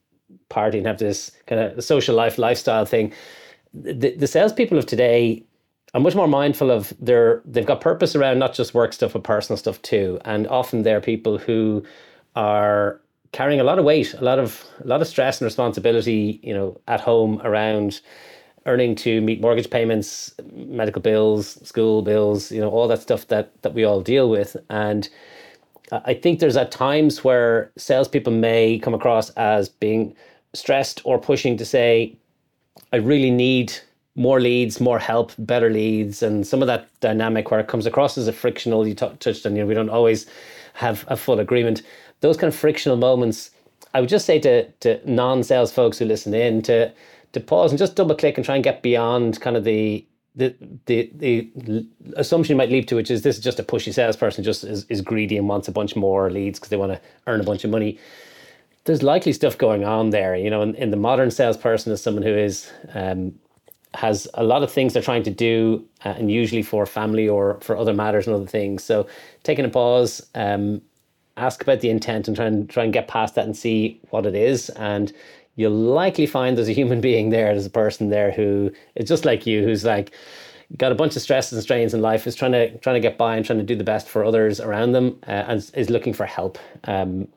party 0.50 0.78
and 0.78 0.88
have 0.88 1.00
this 1.00 1.32
kind 1.48 1.62
of 1.62 1.84
social 1.84 2.16
life 2.16 2.38
lifestyle 2.38 2.86
thing. 2.86 3.12
The, 3.74 4.16
the 4.16 4.28
salespeople 4.28 4.78
of 4.78 4.86
today 4.86 5.44
are 5.94 6.00
much 6.00 6.16
more 6.16 6.28
mindful 6.28 6.72
of 6.72 6.94
their 7.00 7.42
they've 7.46 7.66
got 7.66 7.82
purpose 7.82 8.16
around 8.16 8.40
not 8.40 8.54
just 8.54 8.74
work 8.74 8.94
stuff 8.94 9.14
but 9.14 9.24
personal 9.24 9.58
stuff 9.58 9.82
too. 9.82 10.20
And 10.26 10.48
often 10.48 10.84
they're 10.84 11.02
people 11.02 11.38
who 11.38 11.84
are 12.36 13.02
carrying 13.36 13.60
a 13.60 13.66
lot 13.66 13.78
of 13.78 13.84
weight, 13.84 14.14
a 14.14 14.24
lot 14.24 14.40
of 14.40 14.64
a 14.82 14.88
lot 14.88 15.02
of 15.02 15.08
stress 15.08 15.42
and 15.42 15.46
responsibility, 15.46 16.40
you 16.42 16.54
know, 16.54 16.80
at 16.88 17.02
home 17.02 17.42
around 17.44 18.00
earning 18.66 18.96
to 18.96 19.20
meet 19.20 19.42
mortgage 19.42 19.70
payments, 19.70 20.34
medical 20.54 21.02
bills, 21.02 21.60
school 21.68 22.02
bills, 22.02 22.50
you 22.50 22.62
know, 22.62 22.70
all 22.70 22.88
that 22.88 23.02
stuff 23.02 23.28
that 23.28 23.52
that 23.62 23.74
we 23.74 23.84
all 23.84 24.00
deal 24.02 24.30
with. 24.30 24.56
And 24.70 25.10
I 25.92 26.14
think 26.14 26.40
there's 26.40 26.56
at 26.56 26.72
times 26.72 27.26
where 27.26 27.72
salespeople 27.78 28.32
may 28.32 28.80
come 28.80 28.94
across 28.94 29.30
as 29.32 29.68
being 29.68 30.16
stressed 30.54 31.02
or 31.04 31.20
pushing 31.20 31.58
to 31.58 31.66
say, 31.66 32.16
I 32.94 32.98
really 32.98 33.32
need 33.32 33.74
more 34.16 34.40
leads, 34.40 34.80
more 34.80 34.98
help, 34.98 35.34
better 35.38 35.70
leads, 35.70 36.24
and 36.24 36.48
some 36.48 36.62
of 36.62 36.68
that 36.68 36.88
dynamic 37.02 37.52
where 37.52 37.60
it 37.60 37.68
comes 37.68 37.86
across 37.86 38.18
as 38.18 38.30
a 38.30 38.34
frictional. 38.34 38.88
You 38.88 38.96
t- 38.96 39.12
touched 39.20 39.46
on, 39.46 39.58
you 39.58 39.62
know, 39.62 39.68
we 39.68 39.74
don't 39.74 39.90
always 39.90 40.26
have 40.76 41.04
a 41.10 41.18
full 41.18 41.40
agreement. 41.40 41.82
Those 42.26 42.38
kind 42.38 42.52
of 42.52 42.60
frictional 42.60 42.98
moments, 42.98 43.52
I 43.94 44.00
would 44.00 44.10
just 44.10 44.26
say 44.26 44.40
to 44.40 44.54
to 44.84 44.90
non-sales 45.06 45.72
folks 45.72 46.00
who 46.00 46.06
listen 46.06 46.34
in 46.34 46.62
to 46.64 46.92
to 47.34 47.40
pause 47.40 47.72
and 47.72 47.78
just 47.78 47.96
double 47.96 48.16
click 48.16 48.36
and 48.38 48.46
try 48.46 48.56
and 48.56 48.64
get 48.64 48.82
beyond 48.82 49.40
kind 49.42 49.56
of 49.56 49.64
the 49.64 50.04
the 50.36 50.56
the 50.88 51.12
the 51.16 51.88
assumption 52.16 52.54
you 52.54 52.58
might 52.58 52.72
leap 52.72 52.88
to, 52.88 52.96
which 52.96 53.12
is 53.12 53.22
this 53.22 53.38
is 53.38 53.44
just 53.44 53.60
a 53.60 53.64
pushy 53.64 53.94
salesperson, 53.94 54.44
just 54.44 54.64
is, 54.64 54.86
is 54.86 55.02
greedy 55.02 55.38
and 55.38 55.48
wants 55.48 55.68
a 55.68 55.72
bunch 55.72 55.96
more 55.96 56.32
leads 56.32 56.58
because 56.58 56.70
they 56.70 56.78
want 56.78 56.94
to 56.94 57.00
earn 57.28 57.40
a 57.40 57.44
bunch 57.44 57.64
of 57.64 57.70
money. 57.70 58.00
There's 58.86 59.04
likely 59.04 59.34
stuff 59.34 59.56
going 59.58 59.84
on 59.86 60.10
there, 60.10 60.36
you 60.36 60.50
know. 60.50 60.64
In, 60.64 60.76
in 60.76 60.90
the 60.90 60.98
modern 60.98 61.30
salesperson 61.30 61.94
is 61.94 62.02
someone 62.02 62.24
who 62.24 62.36
is 62.36 62.72
um, 62.96 63.34
has 63.94 64.28
a 64.34 64.44
lot 64.44 64.64
of 64.64 64.72
things 64.72 64.94
they're 64.94 65.10
trying 65.12 65.24
to 65.24 65.36
do, 65.50 65.86
uh, 66.06 66.16
and 66.18 66.32
usually 66.32 66.64
for 66.64 66.86
family 66.86 67.30
or 67.30 67.60
for 67.62 67.78
other 67.78 67.94
matters 67.94 68.26
and 68.28 68.36
other 68.36 68.52
things. 68.60 68.84
So 68.84 69.08
taking 69.44 69.66
a 69.66 69.70
pause, 69.70 70.28
um, 70.34 70.82
ask 71.38 71.62
about 71.62 71.82
the 71.82 71.90
intent, 71.90 72.28
and 72.28 72.36
try 72.36 72.46
and 72.46 72.70
try 72.70 72.84
and 72.84 72.94
get 72.94 73.08
past 73.08 73.36
that 73.36 73.46
and 73.46 73.56
see 73.56 74.00
what 74.10 74.26
it 74.26 74.36
is, 74.36 74.70
and 74.72 75.12
you'll 75.56 75.72
likely 75.72 76.26
find 76.26 76.58
there's 76.58 76.70
a 76.70 76.74
human 76.74 77.02
being 77.10 77.30
there, 77.30 77.54
there's 77.54 77.66
a 77.66 77.70
person 77.70 78.10
there 78.10 78.32
who 78.32 78.72
is 78.96 79.08
just 79.08 79.26
like 79.26 79.46
you, 79.46 79.64
who's 79.64 79.84
like 79.84 80.12
got 80.78 80.92
a 80.92 80.96
bunch 80.96 81.16
of 81.16 81.22
stresses 81.22 81.54
and 81.54 81.62
strains 81.62 81.94
in 81.94 82.02
life, 82.02 82.26
is 82.26 82.36
trying 82.36 82.52
to 82.52 82.78
trying 82.80 82.96
to 82.96 83.00
get 83.00 83.18
by 83.18 83.36
and 83.36 83.46
trying 83.46 83.60
to 83.60 83.66
do 83.66 83.76
the 83.76 83.84
best 83.84 84.08
for 84.08 84.24
others 84.24 84.60
around 84.60 84.94
them, 84.94 85.20
uh, 85.28 85.46
and 85.48 85.72
is 85.76 85.90
looking 85.90 86.14
for 86.14 86.26
help. 86.26 86.58
Um, 86.86 87.28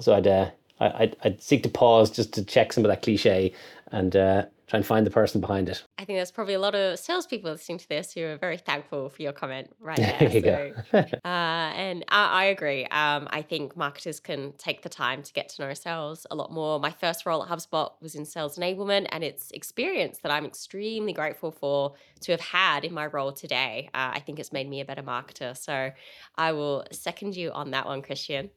so 0.00 0.14
I'd, 0.14 0.26
uh, 0.26 0.50
I, 0.80 0.86
I'd 0.86 1.16
I'd 1.24 1.42
seek 1.42 1.62
to 1.62 1.68
pause 1.68 2.10
just 2.10 2.32
to 2.34 2.44
check 2.44 2.72
some 2.72 2.84
of 2.84 2.90
that 2.90 3.02
cliche 3.02 3.52
and 3.92 4.14
uh, 4.16 4.46
try 4.66 4.78
and 4.78 4.86
find 4.86 5.06
the 5.06 5.10
person 5.10 5.40
behind 5.40 5.68
it. 5.68 5.84
I 5.98 6.04
think 6.04 6.18
there's 6.18 6.32
probably 6.32 6.54
a 6.54 6.58
lot 6.58 6.74
of 6.74 6.98
salespeople 6.98 7.52
listening 7.52 7.78
to 7.78 7.88
this 7.88 8.12
who 8.12 8.24
are 8.24 8.36
very 8.36 8.58
thankful 8.58 9.08
for 9.08 9.22
your 9.22 9.32
comment 9.32 9.70
right 9.78 9.96
there. 9.96 10.16
There 10.18 10.66
you 10.66 10.74
so, 10.90 10.98
uh, 11.24 11.28
and 11.28 12.04
I, 12.08 12.26
I 12.26 12.44
agree. 12.46 12.84
Um, 12.86 13.28
I 13.30 13.42
think 13.42 13.76
marketers 13.76 14.18
can 14.18 14.52
take 14.58 14.82
the 14.82 14.88
time 14.88 15.22
to 15.22 15.32
get 15.32 15.48
to 15.50 15.62
know 15.62 15.74
sales 15.74 16.26
a 16.30 16.34
lot 16.34 16.50
more. 16.50 16.80
My 16.80 16.90
first 16.90 17.26
role 17.26 17.44
at 17.44 17.48
HubSpot 17.48 17.92
was 18.00 18.16
in 18.16 18.24
sales 18.24 18.58
enablement, 18.58 19.06
and 19.10 19.22
it's 19.22 19.50
experience 19.52 20.18
that 20.22 20.32
I'm 20.32 20.44
extremely 20.44 21.12
grateful 21.12 21.52
for 21.52 21.94
to 22.20 22.32
have 22.32 22.40
had 22.40 22.84
in 22.84 22.92
my 22.92 23.06
role 23.06 23.32
today. 23.32 23.88
Uh, 23.94 24.10
I 24.14 24.20
think 24.20 24.40
it's 24.40 24.52
made 24.52 24.68
me 24.68 24.80
a 24.80 24.84
better 24.84 25.02
marketer. 25.02 25.56
So 25.56 25.92
I 26.36 26.52
will 26.52 26.84
second 26.90 27.36
you 27.36 27.52
on 27.52 27.70
that 27.70 27.86
one, 27.86 28.02
Christian. 28.02 28.50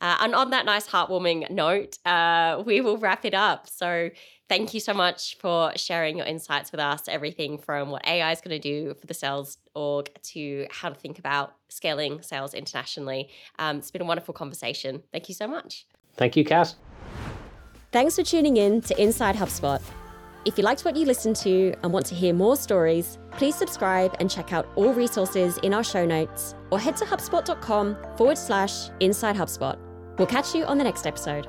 Uh, 0.00 0.16
and 0.20 0.34
on 0.34 0.50
that 0.50 0.64
nice 0.64 0.86
heartwarming 0.86 1.50
note, 1.50 1.98
uh, 2.06 2.62
we 2.64 2.80
will 2.80 2.98
wrap 2.98 3.24
it 3.24 3.34
up. 3.34 3.68
So 3.68 4.10
thank 4.48 4.74
you 4.74 4.80
so 4.80 4.94
much 4.94 5.36
for 5.38 5.72
sharing 5.76 6.16
your 6.18 6.26
insights 6.26 6.72
with 6.72 6.80
us. 6.80 7.08
Everything 7.08 7.58
from 7.58 7.90
what 7.90 8.06
AI 8.06 8.32
is 8.32 8.40
going 8.40 8.58
to 8.58 8.58
do 8.58 8.94
for 8.94 9.06
the 9.06 9.14
sales 9.14 9.58
org 9.74 10.10
to 10.22 10.66
how 10.70 10.88
to 10.88 10.94
think 10.94 11.18
about 11.18 11.54
scaling 11.68 12.22
sales 12.22 12.54
internationally. 12.54 13.28
Um, 13.58 13.78
it's 13.78 13.90
been 13.90 14.02
a 14.02 14.06
wonderful 14.06 14.34
conversation. 14.34 15.02
Thank 15.12 15.28
you 15.28 15.34
so 15.34 15.46
much. 15.46 15.86
Thank 16.14 16.36
you, 16.36 16.44
Kat. 16.44 16.74
Thanks 17.92 18.16
for 18.16 18.22
tuning 18.22 18.56
in 18.56 18.80
to 18.82 19.02
Inside 19.02 19.36
HubSpot. 19.36 19.80
If 20.44 20.56
you 20.56 20.62
liked 20.62 20.84
what 20.84 20.94
you 20.94 21.06
listened 21.06 21.34
to 21.36 21.74
and 21.82 21.92
want 21.92 22.06
to 22.06 22.14
hear 22.14 22.32
more 22.32 22.56
stories, 22.56 23.18
please 23.32 23.56
subscribe 23.56 24.14
and 24.20 24.30
check 24.30 24.52
out 24.52 24.68
all 24.76 24.92
resources 24.92 25.58
in 25.58 25.74
our 25.74 25.82
show 25.82 26.06
notes 26.06 26.54
or 26.70 26.78
head 26.78 26.96
to 26.98 27.04
HubSpot.com 27.04 27.96
forward 28.16 28.38
slash 28.38 28.90
Inside 29.00 29.34
HubSpot. 29.34 29.76
We'll 30.18 30.28
catch 30.28 30.54
you 30.54 30.64
on 30.64 30.78
the 30.78 30.84
next 30.84 31.04
episode. 31.04 31.48